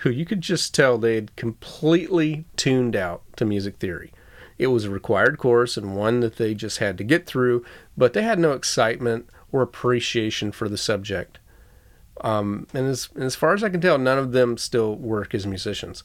who 0.00 0.10
you 0.10 0.24
could 0.24 0.40
just 0.40 0.74
tell 0.74 0.96
they 0.96 1.14
had 1.16 1.34
completely 1.36 2.44
tuned 2.56 2.94
out 2.94 3.22
to 3.36 3.44
music 3.44 3.76
theory. 3.76 4.12
It 4.56 4.68
was 4.68 4.84
a 4.84 4.90
required 4.90 5.38
course 5.38 5.76
and 5.76 5.96
one 5.96 6.20
that 6.20 6.36
they 6.36 6.54
just 6.54 6.78
had 6.78 6.98
to 6.98 7.04
get 7.04 7.26
through, 7.26 7.64
but 7.96 8.12
they 8.12 8.22
had 8.22 8.38
no 8.38 8.52
excitement 8.52 9.28
or 9.52 9.62
appreciation 9.62 10.52
for 10.52 10.68
the 10.68 10.76
subject. 10.76 11.38
Um, 12.20 12.66
and 12.74 12.86
as, 12.88 13.08
as 13.16 13.36
far 13.36 13.54
as 13.54 13.62
I 13.62 13.68
can 13.68 13.80
tell, 13.80 13.98
none 13.98 14.18
of 14.18 14.32
them 14.32 14.58
still 14.58 14.96
work 14.96 15.34
as 15.34 15.46
musicians. 15.46 16.02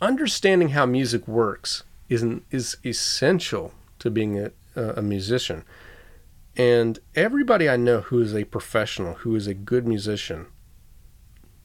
Understanding 0.00 0.70
how 0.70 0.84
music 0.84 1.26
works 1.26 1.84
is, 2.08 2.24
is 2.50 2.76
essential 2.84 3.72
to 3.98 4.10
being 4.10 4.38
a, 4.38 4.50
a 4.76 5.02
musician. 5.02 5.64
And 6.56 6.98
everybody 7.14 7.68
I 7.68 7.76
know 7.76 8.02
who 8.02 8.20
is 8.20 8.34
a 8.34 8.44
professional, 8.44 9.14
who 9.14 9.34
is 9.34 9.46
a 9.46 9.54
good 9.54 9.86
musician, 9.86 10.46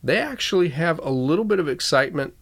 they 0.03 0.17
actually 0.17 0.69
have 0.69 0.99
a 0.99 1.09
little 1.09 1.45
bit 1.45 1.59
of 1.59 1.67
excitement, 1.67 2.33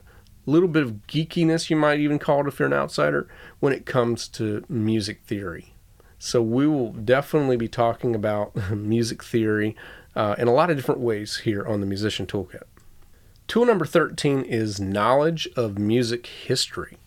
a 0.48 0.52
little 0.52 0.70
bit 0.70 0.84
of 0.84 1.08
geekiness, 1.08 1.70
you 1.70 1.76
might 1.76 2.00
even 2.00 2.20
call 2.20 2.42
it 2.42 2.48
if 2.48 2.60
you're 2.60 2.68
an 2.68 2.74
outsider, 2.74 3.28
when 3.60 3.74
it 3.74 3.86
comes 3.86 4.28
to 4.30 4.64
music 4.70 5.22
theory. 5.24 5.74
So 6.18 6.42
we 6.42 6.68
will 6.68 6.92
definitely 6.92 7.58
be 7.58 7.68
talking 7.68 8.16
about 8.16 8.56
music 8.72 9.24
theory 9.24 9.76
uh, 10.16 10.36
in 10.38 10.48
a 10.48 10.54
lot 10.54 10.70
of 10.70 10.78
different 10.78 11.02
ways 11.02 11.38
here 11.38 11.66
on 11.66 11.80
the 11.80 11.88
Musician 11.88 12.26
Toolkit. 12.26 12.64
Tool 13.48 13.66
number 13.66 13.86
13 13.86 14.44
is 14.44 14.80
knowledge 14.80 15.48
of 15.56 15.80
music 15.80 16.28
history. 16.28 16.98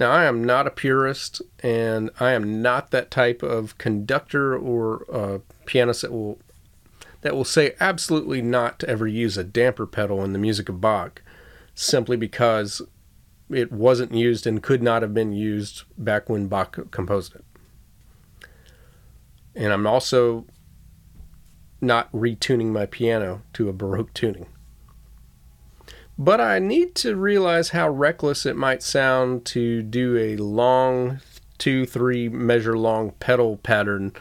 Now, 0.00 0.10
I 0.10 0.24
am 0.24 0.44
not 0.44 0.66
a 0.66 0.70
purist, 0.70 1.42
and 1.60 2.10
I 2.20 2.32
am 2.32 2.62
not 2.62 2.92
that 2.92 3.10
type 3.10 3.42
of 3.42 3.78
conductor 3.78 4.56
or 4.56 5.04
uh, 5.12 5.38
pianist 5.66 6.02
that 6.02 6.12
will 6.12 6.38
that 7.20 7.34
will 7.34 7.44
say 7.44 7.74
absolutely 7.80 8.42
not 8.42 8.78
to 8.80 8.88
ever 8.88 9.06
use 9.06 9.36
a 9.36 9.44
damper 9.44 9.86
pedal 9.86 10.24
in 10.24 10.32
the 10.32 10.38
music 10.38 10.68
of 10.68 10.80
Bach, 10.80 11.22
simply 11.74 12.16
because 12.16 12.82
it 13.50 13.72
wasn't 13.72 14.14
used 14.14 14.46
and 14.46 14.62
could 14.62 14.82
not 14.82 15.02
have 15.02 15.14
been 15.14 15.32
used 15.32 15.82
back 15.96 16.28
when 16.28 16.48
Bach 16.48 16.78
composed 16.90 17.34
it. 17.34 17.44
And 19.54 19.72
I'm 19.72 19.86
also 19.86 20.46
not 21.80 22.10
retuning 22.12 22.66
my 22.66 22.86
piano 22.86 23.42
to 23.54 23.68
a 23.68 23.72
Baroque 23.72 24.12
tuning. 24.14 24.46
But 26.18 26.40
I 26.40 26.58
need 26.58 26.94
to 26.96 27.14
realize 27.14 27.70
how 27.70 27.88
reckless 27.88 28.44
it 28.44 28.56
might 28.56 28.82
sound 28.82 29.44
to 29.46 29.82
do 29.82 30.16
a 30.16 30.36
long, 30.36 31.20
two, 31.58 31.86
three 31.86 32.28
measure 32.28 32.76
long 32.76 33.12
pedal 33.12 33.56
pattern 33.58 34.12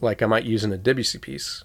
like 0.00 0.22
I 0.22 0.26
might 0.26 0.44
use 0.44 0.62
in 0.62 0.72
a 0.72 0.78
Debussy 0.78 1.18
piece. 1.18 1.64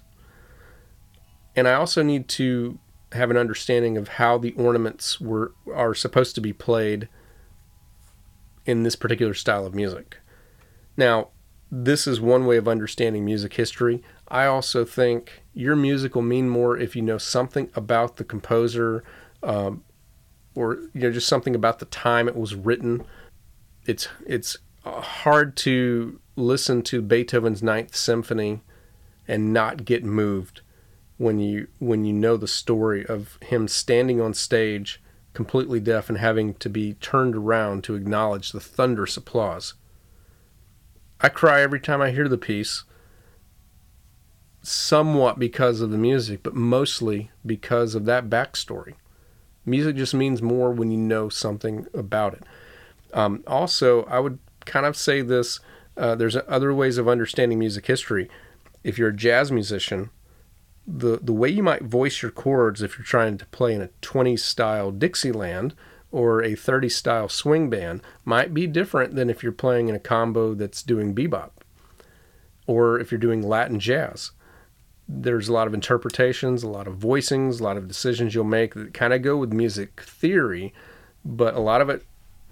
And 1.56 1.66
I 1.66 1.74
also 1.74 2.02
need 2.02 2.28
to 2.28 2.78
have 3.12 3.30
an 3.30 3.36
understanding 3.36 3.96
of 3.96 4.08
how 4.08 4.38
the 4.38 4.52
ornaments 4.52 5.20
were 5.20 5.52
are 5.74 5.94
supposed 5.94 6.34
to 6.34 6.40
be 6.40 6.52
played 6.52 7.08
in 8.66 8.82
this 8.82 8.96
particular 8.96 9.34
style 9.34 9.64
of 9.64 9.74
music. 9.74 10.18
Now, 10.96 11.28
this 11.70 12.06
is 12.06 12.20
one 12.20 12.46
way 12.46 12.56
of 12.56 12.68
understanding 12.68 13.24
music 13.24 13.54
history. 13.54 14.02
I 14.28 14.46
also 14.46 14.84
think 14.84 15.42
your 15.54 15.76
music 15.76 16.14
will 16.14 16.22
mean 16.22 16.48
more 16.48 16.76
if 16.76 16.94
you 16.94 17.02
know 17.02 17.18
something 17.18 17.70
about 17.74 18.16
the 18.16 18.24
composer, 18.24 19.04
um, 19.42 19.84
or 20.54 20.74
you 20.92 21.00
know 21.00 21.10
just 21.10 21.28
something 21.28 21.54
about 21.54 21.78
the 21.78 21.86
time 21.86 22.28
it 22.28 22.36
was 22.36 22.54
written. 22.54 23.04
It's 23.86 24.08
it's 24.26 24.58
hard 24.84 25.56
to 25.58 26.20
listen 26.36 26.82
to 26.82 27.02
Beethoven's 27.02 27.62
Ninth 27.62 27.96
Symphony 27.96 28.62
and 29.26 29.52
not 29.52 29.84
get 29.84 30.04
moved 30.04 30.62
when 31.18 31.38
you 31.38 31.66
when 31.78 32.04
you 32.04 32.12
know 32.12 32.36
the 32.36 32.48
story 32.48 33.04
of 33.04 33.38
him 33.42 33.68
standing 33.68 34.20
on 34.20 34.32
stage 34.32 35.02
completely 35.34 35.78
deaf 35.78 36.08
and 36.08 36.18
having 36.18 36.54
to 36.54 36.68
be 36.68 36.94
turned 36.94 37.36
around 37.36 37.84
to 37.84 37.94
acknowledge 37.94 38.50
the 38.50 38.60
thunderous 38.60 39.16
applause. 39.16 39.74
I 41.20 41.28
cry 41.28 41.60
every 41.60 41.78
time 41.80 42.00
I 42.00 42.10
hear 42.10 42.28
the 42.28 42.38
piece, 42.38 42.84
somewhat 44.62 45.38
because 45.38 45.80
of 45.80 45.90
the 45.90 45.98
music, 45.98 46.42
but 46.42 46.54
mostly 46.54 47.30
because 47.44 47.94
of 47.94 48.04
that 48.06 48.28
backstory. 48.28 48.94
Music 49.64 49.96
just 49.96 50.14
means 50.14 50.42
more 50.42 50.72
when 50.72 50.90
you 50.90 50.98
know 50.98 51.28
something 51.28 51.86
about 51.94 52.34
it. 52.34 52.42
Um, 53.12 53.44
also, 53.46 54.04
I 54.04 54.18
would 54.18 54.38
kind 54.64 54.86
of 54.86 54.96
say 54.96 55.22
this 55.22 55.60
uh, 55.96 56.14
there's 56.14 56.36
other 56.46 56.72
ways 56.72 56.98
of 56.98 57.08
understanding 57.08 57.58
music 57.58 57.86
history. 57.86 58.28
If 58.84 58.98
you're 58.98 59.10
a 59.10 59.16
jazz 59.16 59.50
musician, 59.50 60.10
the, 60.90 61.18
the 61.22 61.34
way 61.34 61.50
you 61.50 61.62
might 61.62 61.82
voice 61.82 62.22
your 62.22 62.30
chords 62.30 62.80
if 62.80 62.96
you're 62.96 63.04
trying 63.04 63.36
to 63.36 63.46
play 63.46 63.74
in 63.74 63.82
a 63.82 63.90
20s 64.00 64.40
style 64.40 64.90
Dixieland 64.90 65.74
or 66.10 66.42
a 66.42 66.54
30 66.54 66.88
style 66.88 67.28
swing 67.28 67.68
band 67.68 68.00
might 68.24 68.54
be 68.54 68.66
different 68.66 69.14
than 69.14 69.28
if 69.28 69.42
you're 69.42 69.52
playing 69.52 69.88
in 69.88 69.94
a 69.94 70.00
combo 70.00 70.54
that's 70.54 70.82
doing 70.82 71.14
bebop 71.14 71.50
or 72.66 72.98
if 72.98 73.12
you're 73.12 73.18
doing 73.18 73.46
Latin 73.46 73.78
jazz 73.78 74.30
there's 75.08 75.48
a 75.48 75.52
lot 75.52 75.66
of 75.66 75.72
interpretations, 75.72 76.62
a 76.62 76.68
lot 76.68 76.86
of 76.86 76.96
voicings, 76.98 77.60
a 77.60 77.64
lot 77.64 77.78
of 77.78 77.88
decisions 77.88 78.34
you'll 78.34 78.44
make 78.44 78.74
that 78.74 78.92
kind 78.92 79.14
of 79.14 79.22
go 79.22 79.38
with 79.38 79.52
music 79.52 80.02
theory, 80.02 80.74
but 81.24 81.54
a 81.54 81.60
lot 81.60 81.80
of 81.80 81.88
it 81.88 82.04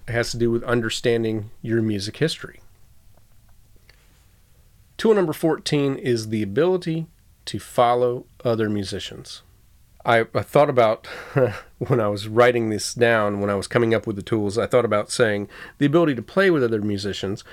has 0.07 0.31
to 0.31 0.37
do 0.37 0.49
with 0.49 0.63
understanding 0.63 1.51
your 1.61 1.81
music 1.83 2.17
history. 2.17 2.59
Tool 4.97 5.13
number 5.13 5.33
14 5.33 5.95
is 5.97 6.29
the 6.29 6.41
ability 6.41 7.05
to 7.47 7.59
follow 7.59 8.25
other 8.43 8.69
musicians. 8.69 9.41
I, 10.05 10.25
I 10.33 10.41
thought 10.41 10.69
about 10.69 11.07
when 11.79 11.99
I 11.99 12.07
was 12.07 12.27
writing 12.27 12.69
this 12.69 12.93
down, 12.93 13.41
when 13.41 13.49
I 13.49 13.55
was 13.55 13.67
coming 13.67 13.93
up 13.93 14.07
with 14.07 14.15
the 14.15 14.21
tools, 14.21 14.57
I 14.57 14.67
thought 14.67 14.85
about 14.85 15.11
saying 15.11 15.49
the 15.79 15.85
ability 15.85 16.15
to 16.15 16.21
play 16.21 16.49
with 16.49 16.63
other 16.63 16.81
musicians, 16.81 17.43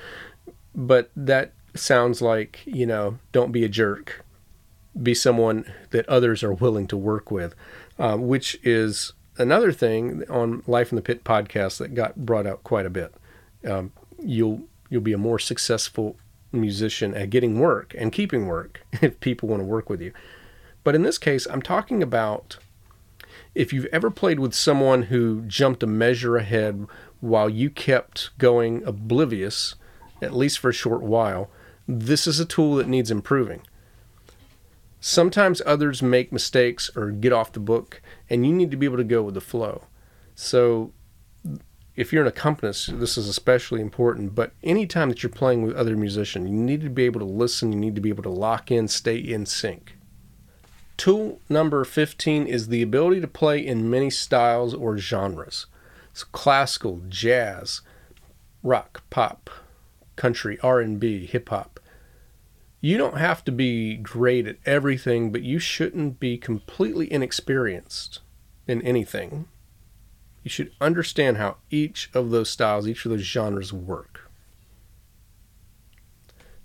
but 0.75 1.11
that 1.17 1.53
sounds 1.75 2.23
like, 2.23 2.61
you 2.65 2.87
know, 2.87 3.19
don't 3.33 3.51
be 3.51 3.65
a 3.65 3.69
jerk 3.69 4.25
be 5.01 5.15
someone 5.15 5.65
that 5.91 6.09
others 6.09 6.43
are 6.43 6.53
willing 6.53 6.87
to 6.89 6.97
work 6.97 7.31
with, 7.31 7.55
uh, 7.99 8.17
which 8.17 8.59
is 8.63 9.13
another 9.37 9.73
thing 9.73 10.23
on 10.31 10.63
Life 10.67 10.93
in 10.93 10.97
the 10.97 11.03
Pit 11.03 11.25
podcast 11.25 11.79
that 11.79 11.95
got 11.95 12.17
brought 12.25 12.47
out 12.47 12.63
quite 12.63 12.87
a 12.87 12.91
bit. 12.91 13.15
Um, 13.69 13.93
you'll 14.23 14.63
you'll 14.91 15.01
be 15.01 15.13
a 15.13 15.19
more 15.19 15.39
successful 15.39 16.17
musician 16.55 17.15
at 17.15 17.31
getting 17.31 17.59
work 17.59 17.95
and 17.99 18.13
keeping 18.13 18.47
work 18.47 18.87
if 19.03 19.21
people 19.21 19.49
want 19.49 19.61
to 19.61 19.67
work 19.67 19.89
with 19.89 20.01
you. 20.01 20.13
But 20.83 20.95
in 20.95 21.03
this 21.03 21.19
case, 21.19 21.47
I'm 21.47 21.63
talking 21.63 22.03
about 22.03 22.59
if 23.55 23.73
you've 23.73 23.87
ever 23.87 24.11
played 24.11 24.41
with 24.41 24.55
someone 24.55 25.05
who 25.05 25.43
jumped 25.43 25.83
a 25.83 25.87
measure 25.87 26.37
ahead 26.37 26.87
while 27.21 27.49
you 27.49 27.71
kept 27.71 28.37
going 28.39 28.83
oblivious, 28.85 29.77
at 30.21 30.35
least 30.35 30.59
for 30.59 30.69
a 30.69 30.75
short 30.75 31.03
while, 31.03 31.51
this 31.87 32.27
is 32.27 32.41
a 32.41 32.45
tool 32.45 32.77
that 32.77 32.89
needs 32.89 33.11
improving. 33.11 33.63
Sometimes 35.01 35.63
others 35.67 36.03
make 36.03 36.33
mistakes 36.33 36.91
or 36.97 37.11
get 37.11 37.33
off 37.33 37.53
the 37.53 37.61
book, 37.61 38.01
and 38.29 38.47
you 38.47 38.53
need 38.53 38.71
to 38.71 38.77
be 38.77 38.87
able 38.87 38.97
to 38.97 39.05
go 39.05 39.23
with 39.23 39.35
the 39.35 39.41
flow. 39.41 39.85
So, 40.35 40.93
if 41.97 42.13
you're 42.13 42.23
an 42.23 42.29
accompanist, 42.29 42.99
this 42.99 43.17
is 43.17 43.29
especially 43.29 43.81
important. 43.81 44.35
But 44.35 44.53
anytime 44.63 45.09
that 45.11 45.23
you're 45.23 45.31
playing 45.31 45.63
with 45.63 45.77
other 45.77 45.97
musicians, 45.97 46.51
you 46.51 46.57
need 46.57 46.81
to 46.83 46.91
be 46.91 47.05
able 47.05 47.21
to 47.21 47.27
listen, 47.27 47.73
you 47.73 47.79
need 47.79 47.95
to 47.95 48.01
be 48.01 48.09
able 48.09 48.25
to 48.25 48.31
lock 48.31 48.71
in, 48.71 48.89
stay 48.89 49.17
in 49.17 49.47
sync. 49.47 49.97
Tool 50.97 51.41
number 51.49 51.85
15 51.85 52.47
is 52.47 52.69
the 52.69 52.83
ability 52.83 53.21
to 53.21 53.29
play 53.29 53.65
in 53.65 53.91
many 53.91 54.11
styles 54.11 54.75
or 54.75 54.99
genres. 54.99 55.67
So 56.13 56.27
classical, 56.33 57.03
jazz, 57.09 57.81
rock, 58.63 59.03
pop, 59.11 59.51
country, 60.17 60.59
R&B, 60.63 61.27
hip 61.27 61.49
hop. 61.49 61.81
You 62.81 62.99
don't 62.99 63.19
have 63.19 63.45
to 63.45 63.53
be 63.53 63.97
great 63.97 64.47
at 64.47 64.59
everything, 64.67 65.33
but 65.33 65.43
you 65.43 65.59
shouldn't 65.59 66.21
be 66.21 66.37
completely 66.39 67.11
inexperienced 67.11 68.21
in 68.67 68.83
anything. 68.83 69.47
You 70.45 70.51
should 70.51 70.71
understand 70.81 71.39
how 71.39 71.57
each 71.71 72.09
of 72.15 72.31
those 72.31 72.51
styles, 72.51 72.87
each 72.87 73.05
of 73.05 73.11
those 73.11 73.23
genres 73.23 73.73
work. 73.73 74.31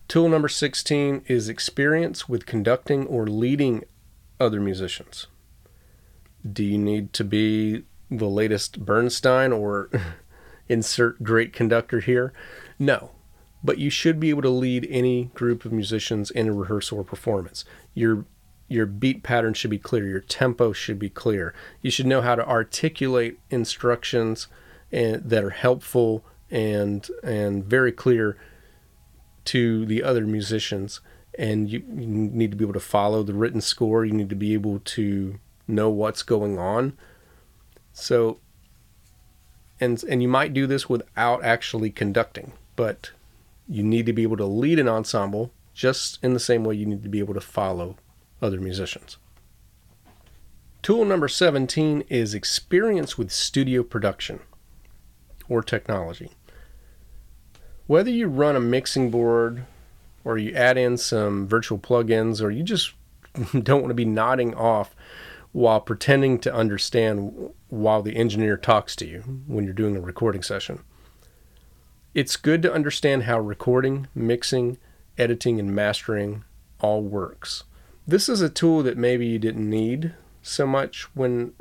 Tool 0.07 0.29
number 0.29 0.47
16 0.47 1.23
is 1.25 1.49
experience 1.49 2.29
with 2.29 2.45
conducting 2.45 3.07
or 3.07 3.25
leading 3.25 3.83
other 4.39 4.59
musicians. 4.59 5.25
Do 6.51 6.63
you 6.63 6.77
need 6.77 7.13
to 7.13 7.23
be 7.23 7.83
the 8.11 8.27
latest 8.27 8.85
Bernstein 8.85 9.51
or 9.51 9.89
insert 10.69 11.23
great 11.23 11.53
conductor 11.53 11.99
here? 11.99 12.33
No 12.77 13.11
but 13.63 13.77
you 13.77 13.89
should 13.89 14.19
be 14.19 14.29
able 14.29 14.41
to 14.41 14.49
lead 14.49 14.87
any 14.89 15.25
group 15.25 15.65
of 15.65 15.71
musicians 15.71 16.31
in 16.31 16.47
a 16.47 16.53
rehearsal 16.53 16.99
or 16.99 17.03
performance. 17.03 17.65
Your 17.93 18.25
your 18.69 18.85
beat 18.85 19.23
pattern 19.23 19.55
should 19.55 19.71
be 19.71 19.79
clear, 19.79 20.07
your 20.07 20.19
tempo 20.21 20.71
should 20.71 20.99
be 20.99 21.09
clear. 21.09 21.53
You 21.81 21.89
should 21.89 22.05
know 22.05 22.21
how 22.21 22.35
to 22.35 22.47
articulate 22.47 23.39
instructions 23.49 24.47
and, 24.91 25.27
that 25.27 25.43
are 25.43 25.49
helpful 25.49 26.23
and 26.51 27.07
and 27.23 27.65
very 27.65 27.91
clear 27.91 28.37
to 29.45 29.85
the 29.85 30.03
other 30.03 30.25
musicians. 30.25 31.01
And 31.37 31.69
you, 31.69 31.79
you 31.79 32.05
need 32.07 32.51
to 32.51 32.57
be 32.57 32.63
able 32.63 32.73
to 32.73 32.79
follow 32.79 33.23
the 33.23 33.33
written 33.33 33.61
score. 33.61 34.05
You 34.05 34.13
need 34.13 34.29
to 34.29 34.35
be 34.35 34.53
able 34.53 34.79
to 34.79 35.39
know 35.67 35.89
what's 35.89 36.21
going 36.21 36.59
on. 36.59 36.97
So, 37.91 38.39
and 39.79 40.03
and 40.03 40.21
you 40.21 40.27
might 40.27 40.53
do 40.53 40.67
this 40.67 40.87
without 40.87 41.43
actually 41.43 41.89
conducting, 41.89 42.51
but 42.75 43.11
you 43.67 43.81
need 43.83 44.05
to 44.05 44.13
be 44.13 44.23
able 44.23 44.37
to 44.37 44.45
lead 44.45 44.77
an 44.77 44.87
ensemble 44.87 45.51
just 45.73 46.23
in 46.23 46.33
the 46.33 46.39
same 46.39 46.63
way 46.63 46.75
you 46.75 46.85
need 46.85 47.03
to 47.03 47.09
be 47.09 47.19
able 47.19 47.33
to 47.33 47.41
follow 47.41 47.95
other 48.41 48.59
musicians. 48.59 49.17
Tool 50.81 51.05
number 51.05 51.27
17 51.27 52.03
is 52.09 52.33
experience 52.33 53.17
with 53.17 53.31
studio 53.31 53.83
production 53.83 54.39
or 55.49 55.61
technology. 55.61 56.31
Whether 57.87 58.11
you 58.11 58.27
run 58.27 58.55
a 58.55 58.61
mixing 58.61 59.11
board 59.11 59.65
or 60.23 60.37
you 60.37 60.53
add 60.53 60.77
in 60.77 60.97
some 60.97 61.47
virtual 61.47 61.79
plugins 61.79 62.41
or 62.41 62.51
you 62.51 62.63
just 62.63 62.93
don't 63.63 63.81
want 63.81 63.89
to 63.89 63.95
be 63.95 64.05
nodding 64.05 64.53
off 64.53 64.95
while 65.51 65.81
pretending 65.81 66.39
to 66.39 66.53
understand 66.53 67.51
while 67.69 68.01
the 68.01 68.15
engineer 68.15 68.55
talks 68.55 68.95
to 68.95 69.07
you 69.07 69.21
when 69.47 69.65
you're 69.65 69.73
doing 69.73 69.95
a 69.95 70.01
recording 70.01 70.43
session. 70.43 70.83
It's 72.13 72.35
good 72.35 72.61
to 72.61 72.73
understand 72.73 73.23
how 73.23 73.39
recording, 73.39 74.07
mixing, 74.13 74.77
editing, 75.17 75.59
and 75.59 75.73
mastering 75.75 76.43
all 76.79 77.01
works. 77.01 77.63
This 78.09 78.27
is 78.27 78.41
a 78.41 78.49
tool 78.49 78.81
that 78.81 78.97
maybe 78.97 79.27
you 79.27 79.37
didn't 79.37 79.69
need 79.69 80.15
so 80.41 80.65
much 80.65 81.03
when, 81.15 81.53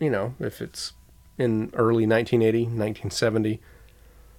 you 0.00 0.08
know, 0.08 0.34
if 0.40 0.62
it's 0.62 0.94
in 1.36 1.70
early 1.74 2.06
1980, 2.06 2.62
1970. 2.62 3.60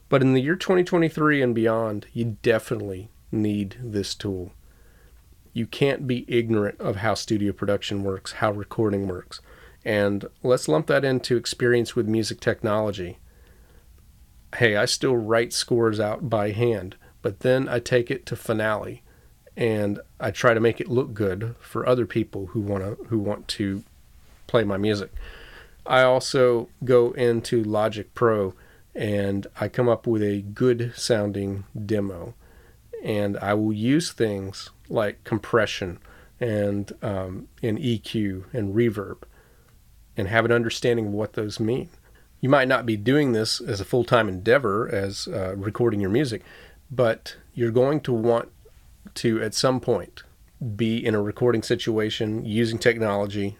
But 0.09 0.23
in 0.23 0.33
the 0.33 0.41
year 0.41 0.55
2023 0.55 1.43
and 1.43 1.53
beyond, 1.53 2.07
you 2.11 2.37
definitely 2.41 3.11
need 3.31 3.77
this 3.79 4.15
tool. 4.15 4.51
You 5.53 5.67
can't 5.67 6.07
be 6.07 6.25
ignorant 6.27 6.81
of 6.81 6.95
how 6.95 7.13
studio 7.13 7.53
production 7.53 8.03
works, 8.03 8.31
how 8.31 8.51
recording 8.51 9.07
works. 9.07 9.39
And 9.85 10.25
let's 10.41 10.67
lump 10.67 10.87
that 10.87 11.05
into 11.05 11.37
experience 11.37 11.95
with 11.95 12.07
music 12.07 12.39
technology 12.39 13.19
hey, 14.55 14.75
I 14.75 14.85
still 14.85 15.17
write 15.17 15.53
scores 15.53 15.99
out 15.99 16.31
by 16.31 16.49
hand, 16.49 16.95
but 17.21 17.41
then 17.41 17.69
I 17.69 17.77
take 17.77 18.09
it 18.09 18.25
to 18.27 18.35
Finale 18.35 19.02
and 19.55 19.99
I 20.19 20.31
try 20.31 20.53
to 20.53 20.59
make 20.59 20.81
it 20.81 20.89
look 20.89 21.13
good 21.13 21.55
for 21.59 21.87
other 21.87 22.05
people 22.05 22.47
who 22.47 22.61
want 22.61 22.83
to 22.83 23.03
who 23.05 23.19
want 23.19 23.47
to 23.49 23.83
play 24.47 24.63
my 24.63 24.77
music. 24.77 25.11
I 25.85 26.01
also 26.03 26.69
go 26.83 27.11
into 27.11 27.63
Logic 27.63 28.13
Pro 28.13 28.53
and 28.95 29.47
I 29.59 29.67
come 29.67 29.89
up 29.89 30.07
with 30.07 30.21
a 30.21 30.41
good 30.41 30.93
sounding 30.95 31.65
demo. 31.85 32.35
And 33.03 33.37
I 33.39 33.53
will 33.53 33.73
use 33.73 34.13
things 34.13 34.69
like 34.87 35.23
compression 35.25 35.99
and 36.39 36.91
um, 37.01 37.49
and 37.61 37.77
EQ 37.77 38.45
and 38.53 38.73
reverb 38.73 39.17
and 40.15 40.27
have 40.29 40.45
an 40.45 40.51
understanding 40.51 41.07
of 41.07 41.13
what 41.13 41.33
those 41.33 41.59
mean 41.59 41.89
you 42.43 42.49
might 42.49 42.67
not 42.67 42.85
be 42.85 42.97
doing 42.97 43.31
this 43.31 43.61
as 43.61 43.79
a 43.79 43.85
full 43.85 44.03
time 44.03 44.27
endeavor 44.27 44.93
as 44.93 45.29
uh, 45.29 45.55
recording 45.55 46.01
your 46.01 46.09
music, 46.09 46.41
but 46.91 47.37
you're 47.53 47.71
going 47.71 48.01
to 48.01 48.11
want 48.11 48.51
to, 49.15 49.41
at 49.41 49.53
some 49.53 49.79
point, 49.79 50.23
be 50.75 51.03
in 51.05 51.15
a 51.15 51.21
recording 51.21 51.61
situation 51.61 52.45
using 52.45 52.79
technology. 52.79 53.57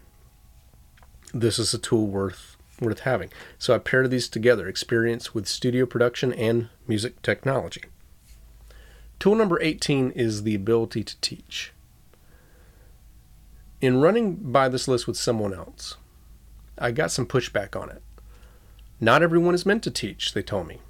This 1.32 1.58
is 1.58 1.74
a 1.74 1.78
tool 1.78 2.06
worth 2.06 2.56
worth 2.80 3.00
having. 3.00 3.30
So 3.58 3.74
I 3.74 3.78
paired 3.78 4.10
these 4.10 4.28
together: 4.28 4.68
experience 4.68 5.34
with 5.34 5.46
studio 5.46 5.86
production 5.86 6.32
and 6.32 6.68
music 6.86 7.22
technology. 7.22 7.84
Tool 9.18 9.36
number 9.36 9.60
18 9.60 10.10
is 10.10 10.42
the 10.42 10.54
ability 10.54 11.04
to 11.04 11.20
teach. 11.20 11.72
In 13.80 14.00
running 14.00 14.34
by 14.36 14.68
this 14.68 14.88
list 14.88 15.06
with 15.06 15.16
someone 15.16 15.54
else, 15.54 15.96
I 16.78 16.90
got 16.90 17.10
some 17.10 17.26
pushback 17.26 17.80
on 17.80 17.90
it. 17.90 18.02
Not 19.00 19.22
everyone 19.22 19.54
is 19.54 19.66
meant 19.66 19.82
to 19.84 19.90
teach, 19.90 20.32
they 20.32 20.42
told 20.42 20.66
me. 20.66 20.80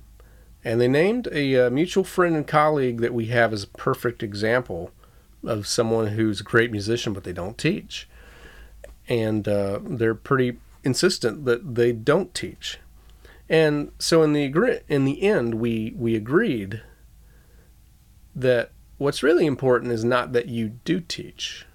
And 0.64 0.80
they 0.80 0.88
named 0.88 1.28
a 1.30 1.66
uh, 1.66 1.70
mutual 1.70 2.04
friend 2.04 2.34
and 2.34 2.46
colleague 2.46 3.00
that 3.00 3.12
we 3.12 3.26
have 3.26 3.52
as 3.52 3.64
a 3.64 3.68
perfect 3.68 4.22
example 4.22 4.90
of 5.44 5.66
someone 5.66 6.08
who's 6.08 6.40
a 6.40 6.44
great 6.44 6.70
musician, 6.70 7.12
but 7.12 7.24
they 7.24 7.34
don't 7.34 7.58
teach. 7.58 8.08
And 9.06 9.46
uh, 9.46 9.80
they're 9.82 10.14
pretty 10.14 10.56
insistent 10.82 11.44
that 11.44 11.74
they 11.74 11.92
don't 11.92 12.34
teach. 12.34 12.78
And 13.48 13.92
so 13.98 14.22
in 14.22 14.32
the 14.32 14.82
in 14.88 15.04
the 15.04 15.22
end, 15.22 15.56
we 15.56 15.92
we 15.96 16.16
agreed 16.16 16.82
that 18.34 18.70
what's 18.96 19.22
really 19.22 19.44
important 19.44 19.92
is 19.92 20.02
not 20.02 20.32
that 20.32 20.48
you 20.48 20.80
do 20.84 21.00
teach, 21.00 21.66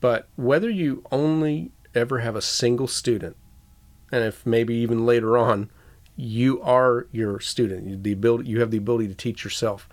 but 0.00 0.28
whether 0.36 0.68
you 0.68 1.02
only 1.10 1.72
ever 1.94 2.18
have 2.18 2.36
a 2.36 2.42
single 2.42 2.86
student 2.86 3.36
and 4.12 4.24
if 4.24 4.44
maybe 4.44 4.74
even 4.74 5.06
later 5.06 5.36
on 5.36 5.70
you 6.20 6.60
are 6.62 7.06
your 7.12 7.40
student. 7.40 8.02
The 8.02 8.12
ability 8.12 8.48
you 8.48 8.60
have 8.60 8.70
the 8.70 8.78
ability 8.78 9.08
to 9.08 9.14
teach 9.14 9.44
yourself. 9.44 9.88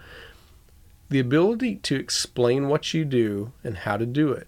The 1.10 1.20
ability 1.20 1.76
to 1.76 1.96
explain 1.96 2.68
what 2.68 2.94
you 2.94 3.06
do 3.06 3.54
and 3.64 3.78
how 3.78 3.98
to 3.98 4.06
do 4.06 4.32
it 4.32 4.48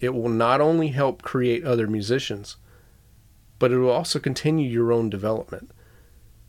it 0.00 0.14
will 0.14 0.30
not 0.30 0.60
only 0.60 0.88
help 0.88 1.22
create 1.22 1.64
other 1.64 1.86
musicians 1.86 2.56
but 3.58 3.70
it 3.70 3.78
will 3.78 3.90
also 3.90 4.18
continue 4.18 4.66
your 4.66 4.90
own 4.90 5.10
development. 5.10 5.70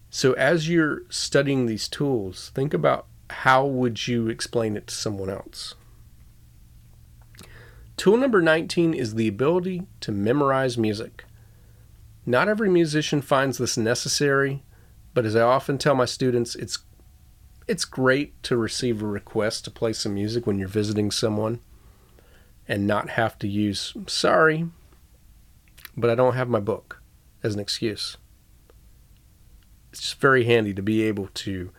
So 0.10 0.32
as 0.34 0.70
you're 0.70 1.02
studying 1.10 1.66
these 1.66 1.88
tools 1.88 2.52
think 2.56 2.74
about 2.74 3.06
how 3.30 3.66
would 3.66 4.08
you 4.08 4.28
explain 4.28 4.76
it 4.76 4.88
to 4.88 4.96
someone 4.96 5.30
else? 5.30 5.76
Tool 7.98 8.18
number 8.18 8.42
19 8.42 8.94
is 8.94 9.16
the 9.16 9.28
ability 9.28 9.84
to 10.00 10.12
memorize 10.12 10.78
music 10.78 11.26
not 12.26 12.48
every 12.48 12.70
musician 12.70 13.22
finds 13.22 13.58
this 13.58 13.78
necessary, 13.78 14.64
but 15.14 15.26
as 15.26 15.36
I 15.36 15.42
often 15.42 15.78
tell 15.78 15.96
my 15.96 16.06
students, 16.06 16.56
it's 16.56 16.80
it's 17.68 17.86
great 17.86 18.42
to 18.44 18.58
receive 18.58 19.02
a 19.02 19.08
request 19.08 19.64
to 19.66 19.72
play 19.72 19.94
some 19.94 20.16
music 20.16 20.46
when 20.46 20.58
you're 20.58 20.68
visiting 20.68 21.12
someone 21.12 21.60
and 22.68 22.88
not 22.88 23.12
have 23.12 23.38
to 23.40 23.48
use 23.48 23.94
sorry, 24.08 24.68
but 25.96 26.10
I 26.10 26.16
don't 26.16 26.36
have 26.36 26.50
my 26.50 26.60
book 26.60 27.02
as 27.44 27.54
an 27.54 27.60
excuse. 27.60 28.18
It's 29.92 30.02
just 30.02 30.22
very 30.22 30.46
handy 30.46 30.74
to 30.74 30.82
be 30.82 31.04
able 31.04 31.28
to 31.34 31.72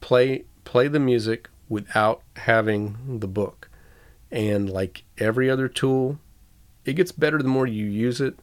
play 0.00 0.44
play 0.64 0.88
the 0.88 1.00
music 1.00 1.48
without 1.68 2.22
having 2.36 3.18
the 3.20 3.28
book. 3.28 3.68
And 4.30 4.70
like 4.70 5.04
every 5.18 5.50
other 5.50 5.68
tool, 5.68 6.18
it 6.84 6.94
gets 6.94 7.12
better 7.12 7.38
the 7.38 7.48
more 7.48 7.66
you 7.66 7.86
use 7.86 8.20
it. 8.20 8.38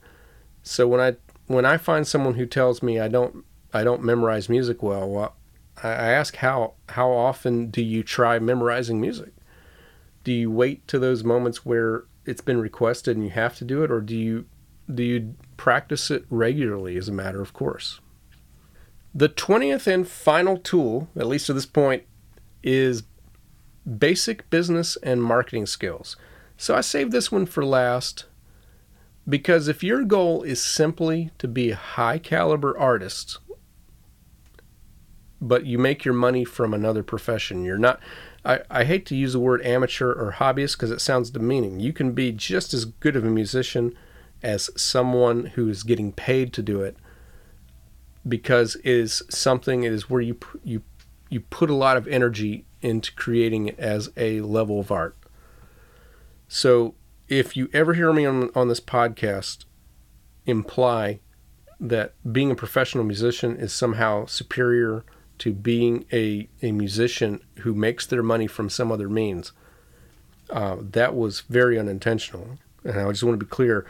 So 0.70 0.88
when 0.88 1.02
I 1.02 1.16
when 1.48 1.66
I 1.66 1.78
find 1.78 2.08
someone 2.08 2.36
who 2.36 2.46
tells 2.46 2.84
me 2.84 3.00
I 3.00 3.08
don't 3.08 3.44
I 3.74 3.84
don't 3.84 4.04
memorize 4.04 4.50
music 4.50 4.84
well, 4.84 5.10
well 5.10 5.36
I 5.82 5.90
ask 5.90 6.36
how 6.36 6.76
how 6.90 7.10
often 7.10 7.72
do 7.72 7.82
you 7.82 8.04
try 8.04 8.38
memorizing 8.38 9.02
music? 9.02 9.34
Do 10.24 10.32
you 10.32 10.52
wait 10.52 10.88
to 10.88 11.00
those 11.00 11.24
moments 11.24 11.66
where 11.66 12.04
it's 12.24 12.42
been 12.42 12.62
requested 12.62 13.18
and 13.18 13.26
you 13.26 13.32
have 13.32 13.56
to 13.58 13.66
do 13.66 13.84
it, 13.84 13.90
or 13.90 14.00
do 14.00 14.16
you 14.16 14.46
do 14.94 15.02
you 15.02 15.36
practice 15.58 16.12
it 16.12 16.26
regularly 16.30 16.98
as 16.98 17.10
a 17.10 17.14
matter 17.14 17.42
of 17.42 17.52
course? 17.52 18.00
The 19.14 19.30
20th 19.30 19.88
and 19.88 20.08
final 20.08 20.56
tool, 20.56 21.10
at 21.16 21.26
least 21.26 21.48
to 21.48 21.54
this 21.54 21.66
point, 21.66 22.04
is 22.62 23.02
basic 23.98 24.48
business 24.52 24.98
and 25.02 25.24
marketing 25.24 25.66
skills. 25.66 26.16
So 26.58 26.76
I 26.76 26.82
saved 26.82 27.12
this 27.12 27.32
one 27.32 27.48
for 27.48 27.66
last 27.66 28.26
because 29.30 29.68
if 29.68 29.84
your 29.84 30.04
goal 30.04 30.44
is 30.44 30.62
simply 30.62 31.32
to 31.38 31.48
be 31.48 31.72
a 31.72 31.76
high 31.76 32.18
caliber 32.18 32.78
artist, 32.78 33.38
but 35.40 35.66
you 35.66 35.78
make 35.78 36.04
your 36.04 36.14
money 36.14 36.44
from 36.44 36.74
another 36.74 37.04
profession, 37.04 37.64
you're 37.64 37.78
not. 37.78 38.00
I, 38.44 38.62
I 38.70 38.84
hate 38.86 39.06
to 39.08 39.16
use 39.16 39.34
the 39.34 39.40
word 39.40 39.66
amateur 39.66 40.12
or 40.12 40.36
hobbyist 40.38 40.74
because 40.74 40.92
it 40.92 41.02
sounds 41.02 41.30
demeaning. 41.30 41.80
You 41.80 41.94
can 41.94 42.14
be 42.14 42.32
just 42.32 42.74
as 42.74 42.86
good 42.86 43.16
of 43.16 43.26
a 43.26 43.30
musician 43.30 43.96
as 44.42 44.70
someone 44.76 45.48
who 45.48 45.68
is 45.70 45.84
getting 45.84 46.14
paid 46.14 46.54
to 46.54 46.62
do 46.62 46.82
it 46.82 46.96
because 48.28 48.76
it 48.76 48.86
is 48.86 49.22
something 49.30 49.84
it 49.84 49.92
is 49.92 50.10
where 50.10 50.22
you 50.22 50.38
you 50.64 50.82
you 51.30 51.42
put 51.42 51.70
a 51.70 51.76
lot 51.76 51.98
of 51.98 52.08
energy 52.08 52.66
into 52.82 53.14
creating 53.14 53.68
it 53.68 53.80
as 53.80 54.10
a 54.18 54.42
level 54.42 54.80
of 54.80 54.92
art. 54.92 55.16
So 56.48 56.96
if 57.30 57.56
you 57.56 57.70
ever 57.72 57.94
hear 57.94 58.12
me 58.12 58.26
on 58.26 58.50
on 58.56 58.68
this 58.68 58.82
podcast 58.82 59.66
imply 60.46 61.20
that 61.80 62.14
being 62.30 62.52
a 62.52 62.56
professional 62.56 63.04
musician 63.04 63.56
is 63.56 63.72
somehow 63.72 64.26
superior 64.26 65.06
to 65.38 65.54
being 65.54 66.06
a, 66.12 66.50
a 66.62 66.72
musician 66.72 67.40
who 67.60 67.74
makes 67.74 68.06
their 68.06 68.22
money 68.22 68.48
from 68.48 68.70
some 68.70 68.92
other 68.92 69.10
means, 69.10 69.54
uh, 70.50 70.78
that 70.80 71.16
was 71.16 71.42
very 71.42 71.80
unintentional. 71.80 72.58
And 72.84 73.00
I 73.00 73.10
just 73.12 73.24
want 73.24 73.40
to 73.40 73.46
be 73.46 73.50
clear 73.50 73.86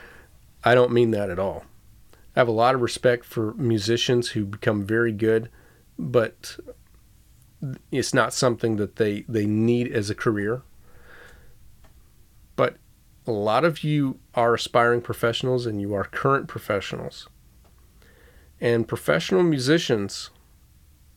I 0.64 0.76
don't 0.76 0.92
mean 0.92 1.12
that 1.12 1.30
at 1.30 1.40
all. 1.40 1.64
I 2.36 2.40
have 2.42 2.50
a 2.50 2.52
lot 2.52 2.76
of 2.76 2.82
respect 2.82 3.26
for 3.26 3.54
musicians 3.54 4.30
who 4.30 4.46
become 4.46 4.86
very 4.86 5.14
good, 5.14 5.50
but 5.98 6.58
it's 7.92 8.14
not 8.14 8.34
something 8.34 8.76
that 8.76 8.98
they, 8.98 9.22
they 9.22 9.46
need 9.46 9.92
as 9.92 10.10
a 10.10 10.16
career. 10.16 10.62
A 13.30 13.32
lot 13.32 13.64
of 13.64 13.84
you 13.84 14.18
are 14.34 14.56
aspiring 14.56 15.02
professionals 15.02 15.68
and 15.68 15.80
you 15.80 15.94
are 15.94 16.04
current 16.04 16.48
professionals. 16.48 17.30
And 18.60 18.88
professional 18.88 19.44
musicians, 19.44 20.32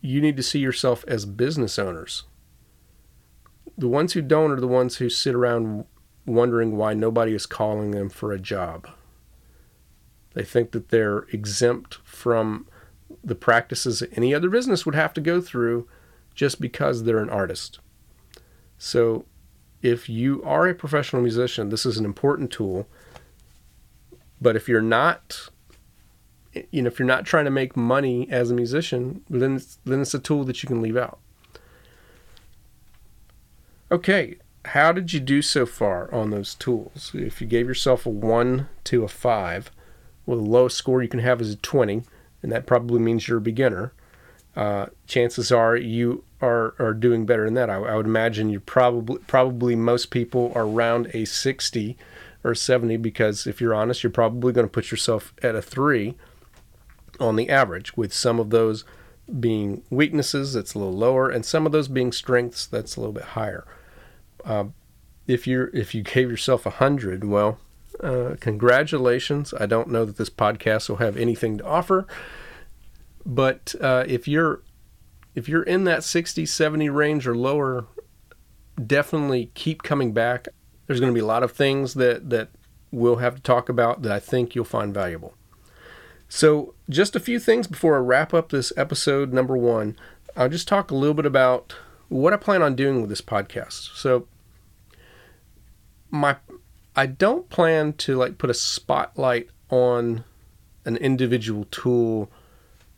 you 0.02 0.20
need 0.20 0.36
to 0.36 0.42
see 0.42 0.58
yourself 0.58 1.06
as 1.08 1.24
business 1.24 1.78
owners. 1.78 2.24
The 3.78 3.88
ones 3.88 4.12
who 4.12 4.20
don't 4.20 4.50
are 4.50 4.60
the 4.60 4.68
ones 4.68 4.96
who 4.96 5.08
sit 5.08 5.34
around 5.34 5.86
wondering 6.26 6.76
why 6.76 6.92
nobody 6.92 7.32
is 7.32 7.46
calling 7.46 7.92
them 7.92 8.10
for 8.10 8.30
a 8.30 8.38
job. 8.38 8.90
They 10.34 10.44
think 10.44 10.72
that 10.72 10.90
they're 10.90 11.20
exempt 11.32 11.94
from 12.04 12.68
the 13.24 13.34
practices 13.34 14.00
that 14.00 14.14
any 14.18 14.34
other 14.34 14.50
business 14.50 14.84
would 14.84 14.94
have 14.94 15.14
to 15.14 15.22
go 15.22 15.40
through 15.40 15.88
just 16.34 16.60
because 16.60 17.04
they're 17.04 17.20
an 17.20 17.30
artist. 17.30 17.78
So, 18.76 19.24
if 19.82 20.08
you 20.08 20.42
are 20.44 20.68
a 20.68 20.74
professional 20.74 21.22
musician, 21.22 21.68
this 21.68 21.84
is 21.84 21.98
an 21.98 22.04
important 22.04 22.50
tool. 22.50 22.86
But 24.40 24.56
if 24.56 24.68
you're 24.68 24.80
not, 24.80 25.48
you 26.70 26.82
know, 26.82 26.88
if 26.88 26.98
you're 26.98 27.06
not 27.06 27.24
trying 27.24 27.44
to 27.44 27.50
make 27.50 27.76
money 27.76 28.28
as 28.30 28.50
a 28.50 28.54
musician, 28.54 29.22
then 29.28 29.56
it's, 29.56 29.78
then 29.84 30.00
it's 30.00 30.14
a 30.14 30.18
tool 30.18 30.44
that 30.44 30.62
you 30.62 30.66
can 30.66 30.80
leave 30.80 30.96
out. 30.96 31.18
Okay, 33.90 34.36
how 34.66 34.92
did 34.92 35.12
you 35.12 35.20
do 35.20 35.42
so 35.42 35.66
far 35.66 36.12
on 36.14 36.30
those 36.30 36.54
tools? 36.54 37.10
If 37.14 37.40
you 37.40 37.46
gave 37.46 37.66
yourself 37.66 38.06
a 38.06 38.10
one 38.10 38.68
to 38.84 39.04
a 39.04 39.08
five, 39.08 39.70
well, 40.24 40.38
the 40.38 40.48
lowest 40.48 40.76
score 40.76 41.02
you 41.02 41.08
can 41.08 41.20
have 41.20 41.40
is 41.40 41.52
a 41.52 41.56
20, 41.56 42.02
and 42.42 42.52
that 42.52 42.66
probably 42.66 43.00
means 43.00 43.28
you're 43.28 43.38
a 43.38 43.42
beginner. 43.42 43.92
Uh, 44.54 44.86
chances 45.06 45.50
are 45.50 45.76
you 45.76 46.24
are, 46.40 46.74
are 46.78 46.92
doing 46.92 47.24
better 47.24 47.44
than 47.44 47.54
that. 47.54 47.70
I, 47.70 47.76
I 47.76 47.96
would 47.96 48.06
imagine 48.06 48.50
you 48.50 48.60
probably 48.60 49.18
probably 49.26 49.76
most 49.76 50.10
people 50.10 50.52
are 50.54 50.66
around 50.66 51.08
a 51.14 51.24
60 51.24 51.96
or 52.44 52.54
70 52.54 52.96
because 52.98 53.46
if 53.46 53.60
you're 53.60 53.74
honest, 53.74 54.02
you're 54.02 54.10
probably 54.10 54.52
going 54.52 54.66
to 54.66 54.72
put 54.72 54.90
yourself 54.90 55.32
at 55.42 55.54
a 55.54 55.62
three 55.62 56.16
on 57.20 57.36
the 57.36 57.48
average, 57.48 57.96
with 57.96 58.12
some 58.12 58.40
of 58.40 58.50
those 58.50 58.84
being 59.38 59.82
weaknesses 59.90 60.54
that's 60.54 60.74
a 60.74 60.78
little 60.78 60.96
lower, 60.96 61.30
and 61.30 61.44
some 61.44 61.66
of 61.66 61.72
those 61.72 61.88
being 61.88 62.12
strengths 62.12 62.66
that's 62.66 62.96
a 62.96 63.00
little 63.00 63.12
bit 63.12 63.22
higher. 63.22 63.64
Uh, 64.44 64.64
if 65.26 65.46
you're 65.46 65.68
if 65.68 65.94
you 65.94 66.02
gave 66.02 66.30
yourself 66.30 66.66
a 66.66 66.70
hundred, 66.70 67.24
well, 67.24 67.58
uh, 68.00 68.34
congratulations. 68.40 69.54
I 69.58 69.66
don't 69.66 69.88
know 69.88 70.04
that 70.04 70.16
this 70.16 70.30
podcast 70.30 70.88
will 70.88 70.96
have 70.96 71.16
anything 71.16 71.58
to 71.58 71.64
offer, 71.64 72.06
but 73.24 73.74
uh, 73.80 74.04
if 74.06 74.26
you're 74.26 74.62
if 75.34 75.48
you're 75.48 75.62
in 75.62 75.84
that 75.84 76.04
60, 76.04 76.44
70 76.44 76.90
range 76.90 77.26
or 77.26 77.34
lower, 77.34 77.86
definitely 78.86 79.50
keep 79.54 79.82
coming 79.82 80.12
back. 80.12 80.48
There's 80.86 81.00
going 81.00 81.12
to 81.12 81.14
be 81.14 81.22
a 81.22 81.26
lot 81.26 81.42
of 81.42 81.52
things 81.52 81.94
that 81.94 82.30
that 82.30 82.50
we'll 82.90 83.16
have 83.16 83.34
to 83.34 83.42
talk 83.42 83.68
about 83.68 84.02
that 84.02 84.12
I 84.12 84.20
think 84.20 84.54
you'll 84.54 84.64
find 84.64 84.92
valuable. 84.92 85.34
So, 86.28 86.74
just 86.88 87.14
a 87.14 87.20
few 87.20 87.38
things 87.38 87.66
before 87.66 87.96
I 87.96 88.00
wrap 88.00 88.32
up 88.32 88.50
this 88.50 88.72
episode 88.76 89.32
number 89.32 89.56
one. 89.56 89.96
I'll 90.34 90.48
just 90.48 90.66
talk 90.66 90.90
a 90.90 90.94
little 90.94 91.14
bit 91.14 91.26
about 91.26 91.74
what 92.08 92.32
I 92.32 92.36
plan 92.36 92.62
on 92.62 92.74
doing 92.74 93.00
with 93.00 93.10
this 93.10 93.20
podcast. 93.20 93.94
So, 93.96 94.26
my 96.10 96.36
I 96.94 97.06
don't 97.06 97.48
plan 97.48 97.94
to 97.94 98.16
like 98.16 98.38
put 98.38 98.50
a 98.50 98.54
spotlight 98.54 99.48
on 99.70 100.24
an 100.84 100.96
individual 100.96 101.66
tool 101.70 102.30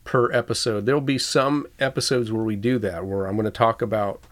per 0.05 0.31
episode. 0.31 0.85
There'll 0.85 1.01
be 1.01 1.17
some 1.17 1.67
episodes 1.79 2.31
where 2.31 2.43
we 2.43 2.55
do 2.55 2.79
that, 2.79 3.05
where 3.05 3.25
I'm 3.25 3.35
going 3.35 3.45
to 3.45 3.51
talk 3.51 3.81
about, 3.81 4.23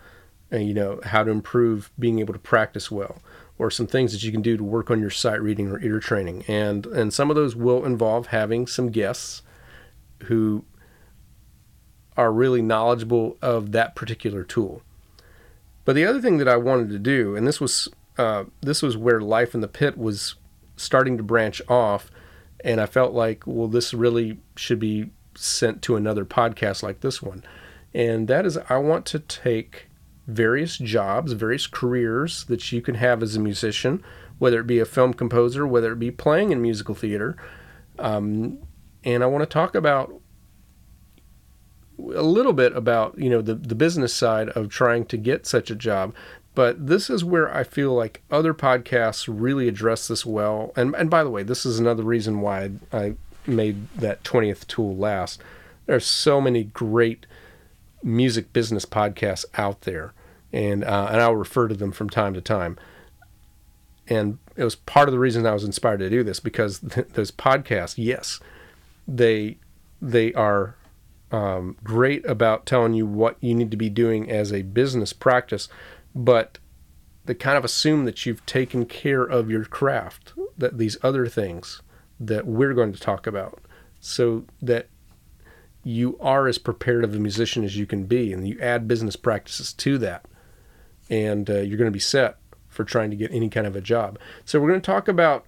uh, 0.54 0.58
you 0.58 0.74
know, 0.74 1.02
how 1.04 1.24
to 1.24 1.32
improve 1.32 1.92
being 2.00 2.20
able 2.20 2.34
to 2.34 2.40
practice 2.40 2.90
well, 2.90 3.22
or 3.60 3.70
some 3.70 3.88
things 3.88 4.14
that 4.14 4.24
you 4.24 4.32
can 4.32 4.42
do 4.42 4.56
to 4.56 4.64
work 4.64 4.90
on 4.90 5.02
your 5.02 5.10
sight 5.10 5.42
reading 5.42 5.70
or 5.70 5.82
ear 5.82 6.00
training, 6.00 6.46
and 6.48 6.86
and 6.86 7.14
some 7.14 7.30
of 7.30 7.36
those 7.36 7.56
will 7.56 7.84
involve 7.84 8.28
having 8.28 8.68
some 8.68 8.90
guests 8.90 9.42
who 10.24 10.64
are 12.16 12.32
really 12.32 12.62
knowledgeable 12.62 13.36
of 13.42 13.72
that 13.72 13.96
particular 13.96 14.44
tool. 14.44 14.84
But 15.86 15.96
the 15.96 16.06
other 16.06 16.22
thing 16.22 16.38
that 16.38 16.48
I 16.48 16.56
wanted 16.56 16.90
to 16.92 17.00
do, 17.00 17.36
and 17.36 17.48
this 17.48 17.60
was 17.60 17.90
uh, 18.18 18.46
this 18.62 18.82
was 18.82 18.96
where 18.96 19.20
life 19.20 19.56
in 19.56 19.62
the 19.62 19.68
pit 19.68 19.98
was 19.98 20.36
starting 20.78 21.18
to 21.18 21.24
branch 21.24 21.62
off, 21.68 22.12
and 22.64 22.80
I 22.80 22.86
felt 22.86 23.14
like, 23.14 23.48
well, 23.48 23.68
this 23.68 23.94
really 23.94 24.40
should 24.56 24.80
be 24.80 25.10
sent 25.36 25.82
to 25.84 25.96
another 25.96 26.26
podcast 26.26 26.84
like 26.84 27.02
this 27.02 27.22
one, 27.22 27.44
and 27.94 28.28
that 28.28 28.46
is 28.46 28.58
I 28.70 28.78
want 28.78 29.06
to 29.08 29.20
take 29.20 29.88
various 30.28 30.78
jobs, 30.78 31.34
various 31.34 31.68
careers 31.68 32.46
that 32.46 32.72
you 32.72 32.82
can 32.82 32.96
have 32.96 33.22
as 33.22 33.36
a 33.36 33.40
musician, 33.40 34.04
whether 34.40 34.60
it 34.60 34.68
be 34.68 34.80
a 34.80 34.86
film 34.86 35.14
composer, 35.14 35.68
whether 35.68 35.92
it 35.94 36.00
be 36.00 36.12
playing 36.12 36.52
in 36.52 36.62
musical 36.62 36.96
theater, 36.96 37.36
um, 38.00 38.60
and 39.04 39.24
I 39.24 39.28
want 39.28 39.42
to 39.44 39.54
talk 39.54 39.76
about 39.76 40.14
a 42.00 42.24
little 42.24 42.54
bit 42.54 42.76
about 42.76 43.18
you 43.18 43.30
know 43.30 43.42
the 43.42 43.56
the 43.56 43.76
business 43.76 44.14
side 44.14 44.50
of 44.50 44.70
trying 44.70 45.06
to 45.06 45.18
get 45.18 45.46
such 45.46 45.70
a 45.70 45.76
job 45.76 46.14
but 46.56 46.88
this 46.88 47.10
is 47.10 47.24
where 47.24 47.54
I 47.54 47.64
feel 47.64 47.94
like 47.94 48.22
other 48.30 48.54
podcasts 48.54 49.28
really 49.28 49.68
address 49.68 50.08
this 50.08 50.26
well. 50.26 50.72
And 50.76 50.96
and 50.96 51.10
by 51.10 51.24
the 51.24 51.30
way, 51.30 51.44
this 51.44 51.66
is 51.66 51.80
another 51.80 52.04
reason 52.04 52.42
why 52.42 52.72
I 52.92 53.16
made 53.48 53.88
that 53.96 54.24
20th 54.24 54.68
tool 54.68 54.96
last. 54.96 55.42
There 55.86 55.96
are 55.96 56.02
so 56.02 56.40
many 56.40 56.64
great 56.64 57.26
music 58.02 58.54
business 58.54 58.86
podcasts 58.86 59.46
out 59.56 59.82
there, 59.82 60.14
and 60.52 60.84
uh, 60.84 61.08
and 61.12 61.22
I'll 61.22 61.36
refer 61.36 61.68
to 61.68 61.76
them 61.76 61.92
from 61.92 62.10
time 62.10 62.34
to 62.34 62.42
time. 62.42 62.78
And 64.08 64.38
it 64.56 64.64
was 64.64 64.76
part 64.76 65.08
of 65.08 65.14
the 65.14 65.20
reason 65.20 65.46
I 65.46 65.54
was 65.54 65.64
inspired 65.64 66.00
to 66.00 66.10
do 66.10 66.24
this 66.24 66.40
because 66.40 66.80
th- 66.90 67.08
those 67.14 67.32
podcasts, 67.32 67.96
yes, 67.98 68.40
they 69.08 69.58
they 70.02 70.34
are 70.34 70.76
um, 71.32 71.78
great 71.84 72.26
about 72.26 72.66
telling 72.66 72.94
you 72.94 73.06
what 73.06 73.38
you 73.42 73.56
need 73.56 73.72
to 73.72 73.78
be 73.78 73.90
doing 73.90 74.30
as 74.30 74.54
a 74.54 74.62
business 74.62 75.14
practice, 75.14 75.68
but 76.14 76.60
they 77.26 77.34
kind 77.34 77.58
of 77.58 77.66
assume 77.66 78.06
that 78.06 78.26
you've 78.26 78.46
taken 78.46 78.86
care 78.86 79.24
of 79.24 79.50
your 79.50 79.66
craft, 79.66 80.34
that 80.58 80.78
these 80.78 80.98
other 81.02 81.28
things 81.28 81.82
that 82.28 82.46
we're 82.46 82.74
going 82.74 82.94
to 82.94 83.00
talk 83.00 83.28
about, 83.28 83.60
so 84.00 84.46
that 84.62 84.88
you 85.84 86.18
are 86.22 86.48
as 86.48 86.58
prepared 86.58 87.04
of 87.04 87.14
a 87.14 87.20
musician 87.20 87.64
as 87.64 87.78
you 87.78 87.86
can 87.86 88.06
be, 88.06 88.32
and 88.32 88.48
you 88.48 88.58
add 88.62 88.88
business 88.88 89.16
practices 89.16 89.74
to 89.74 89.98
that, 89.98 90.26
and 91.10 91.50
uh, 91.50 91.60
you're 91.60 91.78
going 91.78 91.92
to 91.92 91.92
be 91.92 92.00
set 92.00 92.38
for 92.70 92.84
trying 92.84 93.10
to 93.10 93.16
get 93.16 93.32
any 93.32 93.50
kind 93.50 93.68
of 93.68 93.76
a 93.76 93.82
job. 93.82 94.18
So 94.46 94.60
we're 94.60 94.70
going 94.70 94.82
to 94.82 94.86
talk 94.86 95.08
about, 95.08 95.46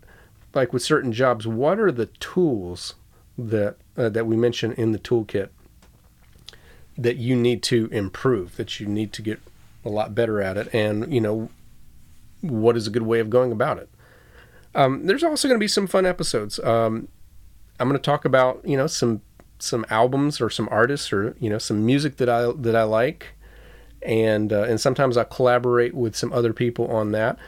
like 0.53 0.73
with 0.73 0.83
certain 0.83 1.11
jobs, 1.11 1.47
what 1.47 1.79
are 1.79 1.91
the 1.91 2.07
tools 2.19 2.95
that 3.37 3.77
uh, 3.97 4.09
that 4.09 4.27
we 4.27 4.35
mention 4.35 4.73
in 4.73 4.91
the 4.91 4.99
toolkit 4.99 5.49
that 6.97 7.17
you 7.17 7.35
need 7.35 7.61
to 7.63 7.87
improve, 7.91 8.55
that 8.55 8.79
you 8.79 8.87
need 8.87 9.11
to 9.13 9.21
get 9.21 9.39
a 9.83 9.89
lot 9.89 10.15
better 10.15 10.41
at 10.41 10.57
it, 10.57 10.73
and 10.73 11.13
you 11.13 11.21
know 11.21 11.49
what 12.41 12.77
is 12.77 12.87
a 12.87 12.91
good 12.91 13.03
way 13.03 13.19
of 13.19 13.29
going 13.29 13.51
about 13.51 13.77
it. 13.77 13.89
Um, 14.75 15.05
there's 15.05 15.23
also 15.23 15.47
going 15.47 15.57
to 15.57 15.63
be 15.63 15.69
some 15.69 15.87
fun 15.87 16.05
episodes. 16.05 16.59
Um, 16.59 17.07
I'm 17.79 17.89
going 17.89 17.99
to 17.99 18.05
talk 18.05 18.25
about 18.25 18.61
you 18.65 18.77
know 18.77 18.87
some 18.87 19.21
some 19.57 19.85
albums 19.89 20.41
or 20.41 20.49
some 20.49 20.67
artists 20.69 21.11
or 21.11 21.35
you 21.39 21.49
know 21.49 21.57
some 21.57 21.85
music 21.85 22.17
that 22.17 22.29
I 22.29 22.51
that 22.51 22.75
I 22.75 22.83
like, 22.83 23.33
and 24.01 24.51
uh, 24.53 24.63
and 24.63 24.79
sometimes 24.79 25.17
I 25.17 25.23
collaborate 25.23 25.93
with 25.93 26.15
some 26.15 26.31
other 26.33 26.53
people 26.53 26.87
on 26.87 27.11
that, 27.13 27.39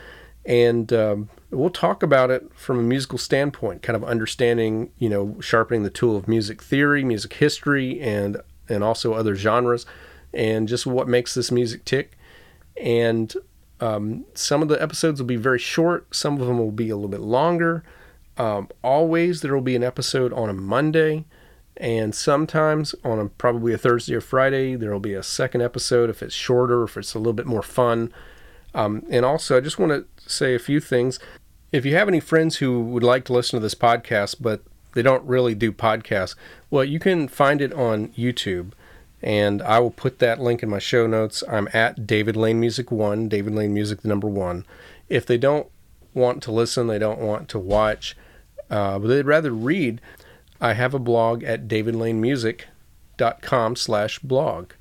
and 0.45 0.91
um, 0.93 1.29
we'll 1.51 1.69
talk 1.69 2.01
about 2.01 2.31
it 2.31 2.49
from 2.55 2.79
a 2.79 2.83
musical 2.83 3.17
standpoint, 3.17 3.83
kind 3.83 3.95
of 3.95 4.03
understanding 4.05 4.91
you 4.97 5.09
know 5.09 5.37
sharpening 5.41 5.83
the 5.83 5.89
tool 5.89 6.15
of 6.15 6.27
music 6.27 6.63
theory, 6.63 7.03
music 7.03 7.33
history, 7.33 7.99
and 7.99 8.37
and 8.69 8.83
also 8.83 9.13
other 9.13 9.35
genres, 9.35 9.85
and 10.33 10.67
just 10.67 10.85
what 10.85 11.09
makes 11.09 11.33
this 11.33 11.51
music 11.51 11.83
tick, 11.83 12.17
and 12.81 13.35
um, 13.79 14.25
some 14.33 14.61
of 14.61 14.67
the 14.67 14.81
episodes 14.81 15.21
will 15.21 15.27
be 15.27 15.35
very 15.35 15.59
short, 15.59 16.13
some 16.15 16.39
of 16.39 16.47
them 16.47 16.57
will 16.57 16.71
be 16.71 16.89
a 16.89 16.95
little 16.95 17.09
bit 17.09 17.21
longer. 17.21 17.83
Um, 18.37 18.69
always 18.83 19.41
there 19.41 19.53
will 19.53 19.61
be 19.61 19.75
an 19.75 19.83
episode 19.83 20.33
on 20.33 20.49
a 20.49 20.53
Monday, 20.53 21.25
and 21.75 22.13
sometimes 22.13 22.95
on 23.03 23.19
a, 23.19 23.29
probably 23.29 23.73
a 23.73 23.77
Thursday 23.77 24.15
or 24.15 24.21
Friday 24.21 24.75
there 24.75 24.91
will 24.91 24.99
be 24.99 25.13
a 25.13 25.23
second 25.23 25.61
episode 25.61 26.09
if 26.09 26.23
it's 26.23 26.33
shorter, 26.33 26.83
if 26.83 26.97
it's 26.97 27.13
a 27.13 27.19
little 27.19 27.33
bit 27.33 27.45
more 27.45 27.63
fun. 27.63 28.11
Um, 28.73 29.03
and 29.09 29.25
also, 29.25 29.57
I 29.57 29.59
just 29.59 29.79
want 29.79 29.91
to 29.91 30.29
say 30.29 30.53
a 30.53 30.59
few 30.59 30.79
things. 30.79 31.19
If 31.71 31.85
you 31.85 31.95
have 31.95 32.07
any 32.07 32.19
friends 32.19 32.57
who 32.57 32.81
would 32.81 33.03
like 33.03 33.25
to 33.25 33.33
listen 33.33 33.57
to 33.59 33.63
this 33.63 33.75
podcast, 33.75 34.35
but 34.39 34.61
they 34.93 35.01
don't 35.01 35.23
really 35.23 35.55
do 35.55 35.71
podcasts, 35.71 36.35
well, 36.69 36.83
you 36.83 36.99
can 36.99 37.27
find 37.27 37.61
it 37.61 37.73
on 37.73 38.09
YouTube 38.09 38.71
and 39.21 39.61
I 39.61 39.79
will 39.79 39.91
put 39.91 40.19
that 40.19 40.39
link 40.39 40.63
in 40.63 40.69
my 40.69 40.79
show 40.79 41.07
notes. 41.07 41.43
I'm 41.49 41.67
at 41.73 42.05
David 42.05 42.35
Lane 42.35 42.59
Music 42.59 42.91
One, 42.91 43.27
David 43.27 43.55
Lane 43.55 43.73
Music 43.73 44.01
the 44.01 44.07
number 44.07 44.27
one. 44.27 44.65
If 45.09 45.25
they 45.25 45.37
don't 45.37 45.67
want 46.13 46.43
to 46.43 46.51
listen, 46.51 46.87
they 46.87 46.99
don't 46.99 47.19
want 47.19 47.49
to 47.49 47.59
watch, 47.59 48.15
uh, 48.69 48.99
but 48.99 49.07
they'd 49.07 49.25
rather 49.25 49.51
read, 49.51 50.01
I 50.59 50.73
have 50.73 50.93
a 50.93 50.99
blog 50.99 51.43
at 51.43 51.67
davidlanemusic.com 51.67 53.75
slash 53.75 54.19
blog. 54.19 54.73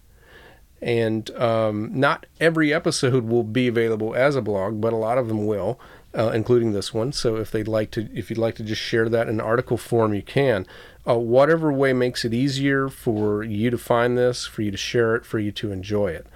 And 0.82 1.30
um, 1.30 1.98
not 1.98 2.26
every 2.38 2.72
episode 2.72 3.24
will 3.24 3.44
be 3.44 3.68
available 3.68 4.14
as 4.14 4.36
a 4.36 4.42
blog, 4.42 4.80
but 4.80 4.92
a 4.92 4.96
lot 4.96 5.16
of 5.16 5.28
them 5.28 5.46
will, 5.46 5.80
uh, 6.16 6.30
including 6.34 6.72
this 6.72 6.92
one. 6.92 7.12
So 7.12 7.36
if 7.36 7.50
they'd 7.50 7.66
like 7.66 7.90
to, 7.92 8.10
if 8.14 8.28
you'd 8.28 8.38
like 8.38 8.56
to 8.56 8.62
just 8.62 8.82
share 8.82 9.08
that 9.08 9.28
in 9.28 9.40
article 9.40 9.78
form, 9.78 10.12
you 10.12 10.22
can 10.22 10.66
uh, 11.08 11.16
whatever 11.16 11.72
way 11.72 11.92
makes 11.92 12.24
it 12.24 12.34
easier 12.34 12.88
for 12.88 13.42
you 13.42 13.70
to 13.70 13.78
find 13.78 14.18
this, 14.18 14.46
for 14.46 14.62
you 14.62 14.70
to 14.70 14.76
share 14.76 15.14
it, 15.14 15.24
for 15.24 15.38
you 15.38 15.52
to 15.52 15.70
enjoy 15.70 16.08
it. 16.08 16.26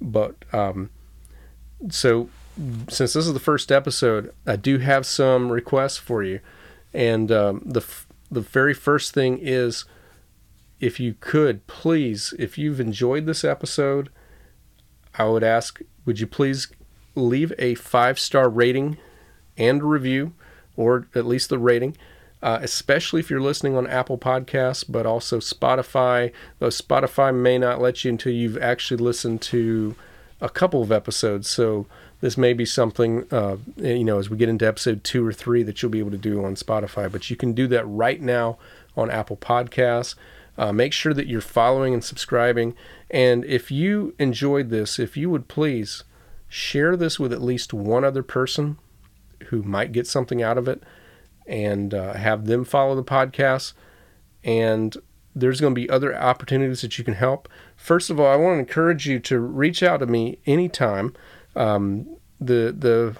But 0.00 0.36
um, 0.52 0.90
so, 1.90 2.28
since 2.88 3.12
this 3.12 3.26
is 3.26 3.32
the 3.32 3.40
first 3.40 3.70
episode, 3.70 4.32
I 4.46 4.56
do 4.56 4.78
have 4.78 5.04
some 5.04 5.50
requests 5.50 5.98
for 5.98 6.22
you, 6.22 6.40
and 6.92 7.30
um, 7.30 7.62
the 7.66 7.80
f- 7.80 8.06
the 8.30 8.40
very 8.40 8.74
first 8.74 9.12
thing 9.12 9.38
is, 9.40 9.84
if 10.80 10.98
you 10.98 11.14
could 11.20 11.66
please, 11.66 12.32
if 12.38 12.56
you've 12.56 12.80
enjoyed 12.80 13.26
this 13.26 13.44
episode, 13.44 14.08
I 15.16 15.24
would 15.24 15.44
ask, 15.44 15.80
would 16.04 16.18
you 16.18 16.26
please 16.26 16.68
leave 17.14 17.52
a 17.58 17.74
five 17.74 18.18
star 18.18 18.48
rating 18.48 18.96
and 19.56 19.82
review, 19.82 20.32
or 20.76 21.06
at 21.14 21.26
least 21.26 21.50
the 21.50 21.58
rating 21.58 21.96
uh, 22.44 22.58
especially 22.60 23.20
if 23.20 23.30
you're 23.30 23.40
listening 23.40 23.74
on 23.74 23.86
Apple 23.86 24.18
Podcasts, 24.18 24.84
but 24.86 25.06
also 25.06 25.38
Spotify. 25.38 26.30
Though 26.58 26.68
Spotify 26.68 27.34
may 27.34 27.56
not 27.56 27.80
let 27.80 28.04
you 28.04 28.10
until 28.10 28.34
you've 28.34 28.58
actually 28.58 29.02
listened 29.02 29.40
to 29.42 29.96
a 30.42 30.50
couple 30.50 30.82
of 30.82 30.92
episodes. 30.92 31.48
So 31.48 31.86
this 32.20 32.36
may 32.36 32.52
be 32.52 32.66
something, 32.66 33.26
uh, 33.32 33.56
you 33.78 34.04
know, 34.04 34.18
as 34.18 34.28
we 34.28 34.36
get 34.36 34.50
into 34.50 34.66
episode 34.66 35.02
two 35.04 35.26
or 35.26 35.32
three 35.32 35.62
that 35.62 35.80
you'll 35.80 35.90
be 35.90 36.00
able 36.00 36.10
to 36.10 36.18
do 36.18 36.44
on 36.44 36.54
Spotify. 36.54 37.10
But 37.10 37.30
you 37.30 37.36
can 37.36 37.54
do 37.54 37.66
that 37.68 37.86
right 37.86 38.20
now 38.20 38.58
on 38.94 39.10
Apple 39.10 39.38
Podcasts. 39.38 40.14
Uh, 40.58 40.70
make 40.70 40.92
sure 40.92 41.14
that 41.14 41.26
you're 41.26 41.40
following 41.40 41.94
and 41.94 42.04
subscribing. 42.04 42.76
And 43.10 43.46
if 43.46 43.70
you 43.70 44.14
enjoyed 44.18 44.68
this, 44.68 44.98
if 44.98 45.16
you 45.16 45.30
would 45.30 45.48
please 45.48 46.04
share 46.46 46.94
this 46.94 47.18
with 47.18 47.32
at 47.32 47.40
least 47.40 47.72
one 47.72 48.04
other 48.04 48.22
person 48.22 48.76
who 49.46 49.62
might 49.62 49.92
get 49.92 50.06
something 50.06 50.42
out 50.42 50.58
of 50.58 50.68
it 50.68 50.82
and 51.46 51.94
uh, 51.94 52.14
have 52.14 52.46
them 52.46 52.64
follow 52.64 52.94
the 52.94 53.04
podcast. 53.04 53.72
And 54.42 54.96
there's 55.34 55.60
going 55.60 55.74
to 55.74 55.80
be 55.80 55.90
other 55.90 56.16
opportunities 56.16 56.80
that 56.82 56.98
you 56.98 57.04
can 57.04 57.14
help. 57.14 57.48
First 57.76 58.10
of 58.10 58.20
all, 58.20 58.26
I 58.26 58.36
want 58.36 58.56
to 58.56 58.60
encourage 58.60 59.06
you 59.06 59.18
to 59.20 59.40
reach 59.40 59.82
out 59.82 59.98
to 59.98 60.06
me 60.06 60.38
anytime. 60.46 61.14
Um, 61.56 62.16
the 62.40 62.74
the 62.76 63.16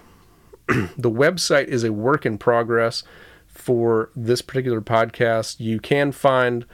the 0.96 1.10
website 1.10 1.66
is 1.66 1.84
a 1.84 1.92
work 1.92 2.24
in 2.24 2.38
progress 2.38 3.02
for 3.46 4.10
this 4.14 4.40
particular 4.42 4.80
podcast. 4.80 5.60
You 5.60 5.80
can 5.80 6.12
find 6.12 6.64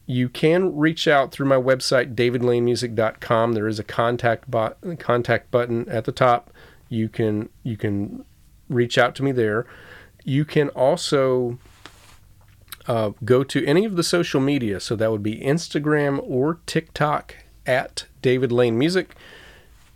you 0.06 0.28
can 0.28 0.76
reach 0.76 1.06
out 1.06 1.32
through 1.32 1.46
my 1.46 1.56
website, 1.56 2.14
davidlanemusic.com. 2.14 3.52
There 3.52 3.68
is 3.68 3.78
a 3.78 3.84
contact 3.84 4.50
bot, 4.50 4.76
contact 4.98 5.50
button 5.50 5.88
at 5.88 6.04
the 6.04 6.12
top. 6.12 6.52
You 6.88 7.08
can 7.08 7.48
you 7.62 7.76
can 7.76 8.24
reach 8.68 8.98
out 8.98 9.14
to 9.16 9.22
me 9.22 9.32
there. 9.32 9.66
You 10.24 10.44
can 10.44 10.68
also 10.70 11.58
uh, 12.86 13.12
go 13.24 13.44
to 13.44 13.64
any 13.66 13.84
of 13.84 13.96
the 13.96 14.02
social 14.02 14.40
media. 14.40 14.80
So 14.80 14.96
that 14.96 15.10
would 15.10 15.22
be 15.22 15.40
Instagram 15.40 16.20
or 16.22 16.58
TikTok 16.66 17.36
at 17.66 18.06
David 18.22 18.50
Lane 18.52 18.78
Music, 18.78 19.14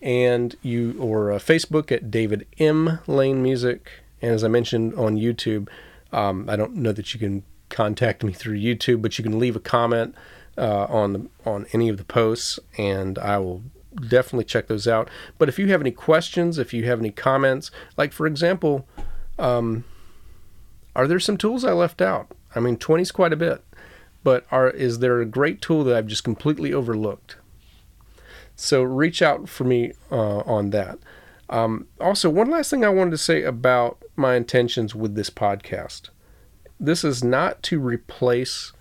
and 0.00 0.54
you 0.62 0.96
or 1.00 1.32
uh, 1.32 1.38
Facebook 1.38 1.90
at 1.90 2.10
David 2.10 2.46
M 2.58 3.00
Lane 3.06 3.42
Music. 3.42 3.90
And 4.22 4.32
as 4.32 4.44
I 4.44 4.48
mentioned 4.48 4.94
on 4.94 5.16
YouTube, 5.16 5.68
um, 6.12 6.48
I 6.48 6.56
don't 6.56 6.76
know 6.76 6.92
that 6.92 7.12
you 7.12 7.20
can 7.20 7.42
contact 7.68 8.22
me 8.22 8.32
through 8.32 8.58
YouTube, 8.58 9.02
but 9.02 9.18
you 9.18 9.24
can 9.24 9.38
leave 9.38 9.56
a 9.56 9.60
comment 9.60 10.14
uh, 10.56 10.84
on 10.84 11.12
the, 11.12 11.28
on 11.44 11.66
any 11.72 11.88
of 11.88 11.96
the 11.96 12.04
posts, 12.04 12.60
and 12.78 13.18
I 13.18 13.38
will 13.38 13.62
definitely 14.08 14.44
check 14.44 14.68
those 14.68 14.86
out. 14.86 15.08
But 15.38 15.48
if 15.48 15.58
you 15.58 15.66
have 15.68 15.80
any 15.80 15.90
questions, 15.90 16.58
if 16.58 16.72
you 16.72 16.84
have 16.84 17.00
any 17.00 17.10
comments, 17.10 17.70
like 17.96 18.12
for 18.12 18.26
example, 18.26 18.86
um, 19.38 19.84
are 20.94 21.06
there 21.06 21.20
some 21.20 21.36
tools 21.36 21.64
I 21.64 21.72
left 21.72 22.00
out? 22.00 22.30
I 22.54 22.60
mean, 22.60 22.76
20 22.76 23.02
is 23.02 23.12
quite 23.12 23.32
a 23.32 23.36
bit, 23.36 23.64
but 24.22 24.46
are 24.50 24.70
is 24.70 25.00
there 25.00 25.20
a 25.20 25.26
great 25.26 25.60
tool 25.60 25.84
that 25.84 25.96
I've 25.96 26.06
just 26.06 26.24
completely 26.24 26.72
overlooked? 26.72 27.36
So 28.56 28.82
reach 28.82 29.20
out 29.20 29.48
for 29.48 29.64
me 29.64 29.92
uh, 30.10 30.38
on 30.40 30.70
that. 30.70 30.98
Um, 31.50 31.88
also, 32.00 32.30
one 32.30 32.50
last 32.50 32.70
thing 32.70 32.84
I 32.84 32.88
wanted 32.88 33.10
to 33.12 33.18
say 33.18 33.42
about 33.42 34.02
my 34.16 34.36
intentions 34.36 34.94
with 34.94 35.14
this 35.14 35.30
podcast. 35.30 36.10
This 36.78 37.04
is 37.04 37.22
not 37.22 37.62
to 37.64 37.78
replace 37.80 38.72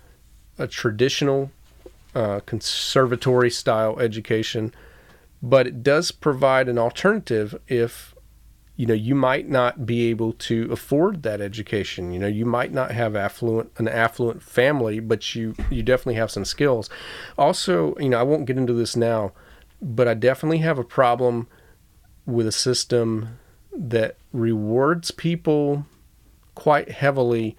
a 0.58 0.66
traditional 0.66 1.50
uh, 2.14 2.40
conservatory 2.46 3.50
style 3.50 3.98
education, 3.98 4.72
but 5.42 5.66
it 5.66 5.82
does 5.82 6.10
provide 6.10 6.68
an 6.68 6.78
alternative 6.78 7.60
if 7.66 8.13
you 8.76 8.86
know 8.86 8.94
you 8.94 9.14
might 9.14 9.48
not 9.48 9.86
be 9.86 10.08
able 10.10 10.32
to 10.32 10.70
afford 10.72 11.22
that 11.22 11.40
education. 11.40 12.12
You 12.12 12.18
know 12.18 12.26
you 12.26 12.44
might 12.44 12.72
not 12.72 12.90
have 12.90 13.14
affluent 13.16 13.72
an 13.76 13.88
affluent 13.88 14.42
family 14.42 15.00
but 15.00 15.34
you 15.34 15.54
you 15.70 15.82
definitely 15.82 16.14
have 16.14 16.30
some 16.30 16.44
skills. 16.44 16.90
Also 17.38 17.94
you 17.98 18.08
know 18.08 18.18
i 18.18 18.22
won't 18.22 18.46
get 18.46 18.58
into 18.58 18.72
this 18.72 18.96
now 18.96 19.32
but 19.82 20.08
i 20.08 20.14
definitely 20.14 20.58
have 20.58 20.78
a 20.78 20.84
problem 20.84 21.46
with 22.26 22.46
a 22.46 22.52
system 22.52 23.38
that 23.76 24.16
rewards 24.32 25.10
people 25.10 25.84
quite 26.54 26.90
heavily 26.90 27.56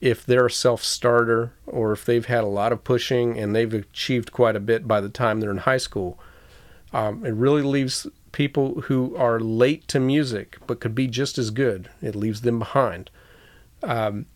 if 0.00 0.26
they're 0.26 0.46
a 0.46 0.50
self-starter 0.50 1.52
or 1.66 1.92
if 1.92 2.04
they've 2.04 2.26
had 2.26 2.42
a 2.42 2.48
lot 2.48 2.72
of 2.72 2.82
pushing 2.82 3.38
and 3.38 3.54
they've 3.54 3.72
achieved 3.72 4.32
quite 4.32 4.56
a 4.56 4.60
bit 4.60 4.86
by 4.86 5.00
the 5.00 5.08
time 5.08 5.40
they're 5.40 5.50
in 5.50 5.58
high 5.58 5.76
school. 5.76 6.18
Um, 6.92 7.24
it 7.24 7.30
really 7.30 7.62
leaves 7.62 8.06
people 8.32 8.82
who 8.82 9.14
are 9.16 9.38
late 9.38 9.86
to 9.88 10.00
music 10.00 10.56
but 10.66 10.80
could 10.80 10.94
be 10.94 11.06
just 11.06 11.38
as 11.38 11.50
good. 11.50 11.88
It 12.00 12.14
leaves 12.14 12.40
them 12.40 12.58
behind. 12.58 13.10
Um, 13.82 14.26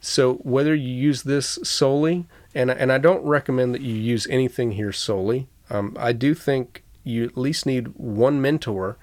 so 0.00 0.34
whether 0.36 0.74
you 0.74 0.92
use 0.92 1.22
this 1.22 1.58
solely, 1.62 2.26
and 2.54 2.70
and 2.70 2.92
I 2.92 2.98
don't 2.98 3.24
recommend 3.24 3.74
that 3.74 3.80
you 3.80 3.94
use 3.94 4.26
anything 4.28 4.72
here 4.72 4.92
solely. 4.92 5.48
Um, 5.70 5.96
I 5.98 6.12
do 6.12 6.34
think 6.34 6.82
you 7.02 7.24
at 7.24 7.36
least 7.36 7.66
need 7.66 7.88
one 7.96 8.40
mentor 8.40 8.96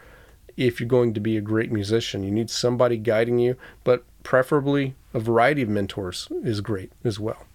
if 0.57 0.79
you're 0.79 0.87
going 0.87 1.13
to 1.13 1.19
be 1.19 1.37
a 1.37 1.41
great 1.41 1.71
musician. 1.71 2.23
You 2.23 2.31
need 2.31 2.49
somebody 2.49 2.97
guiding 2.97 3.39
you, 3.39 3.55
but 3.83 4.03
preferably 4.23 4.95
a 5.13 5.19
variety 5.19 5.61
of 5.63 5.69
mentors 5.69 6.27
is 6.43 6.61
great 6.61 6.91
as 7.03 7.19
well. 7.19 7.45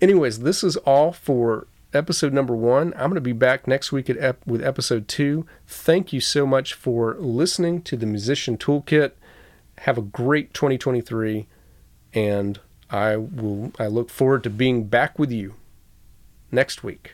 Anyways, 0.00 0.40
this 0.40 0.62
is 0.62 0.76
all 0.78 1.12
for 1.12 1.66
episode 1.94 2.32
number 2.32 2.54
one. 2.54 2.92
I'm 2.94 3.10
going 3.10 3.14
to 3.14 3.20
be 3.20 3.32
back 3.32 3.66
next 3.66 3.92
week 3.92 4.10
ep- 4.10 4.46
with 4.46 4.62
episode 4.62 5.08
two. 5.08 5.46
Thank 5.66 6.12
you 6.12 6.20
so 6.20 6.46
much 6.46 6.74
for 6.74 7.16
listening 7.18 7.82
to 7.82 7.96
the 7.96 8.06
Musician 8.06 8.56
Toolkit. 8.58 9.12
Have 9.78 9.98
a 9.98 10.02
great 10.02 10.54
2023, 10.54 11.46
and 12.12 12.60
I 12.90 13.16
will. 13.16 13.72
I 13.78 13.86
look 13.86 14.10
forward 14.10 14.44
to 14.44 14.50
being 14.50 14.84
back 14.84 15.18
with 15.18 15.32
you 15.32 15.54
next 16.50 16.84
week. 16.84 17.12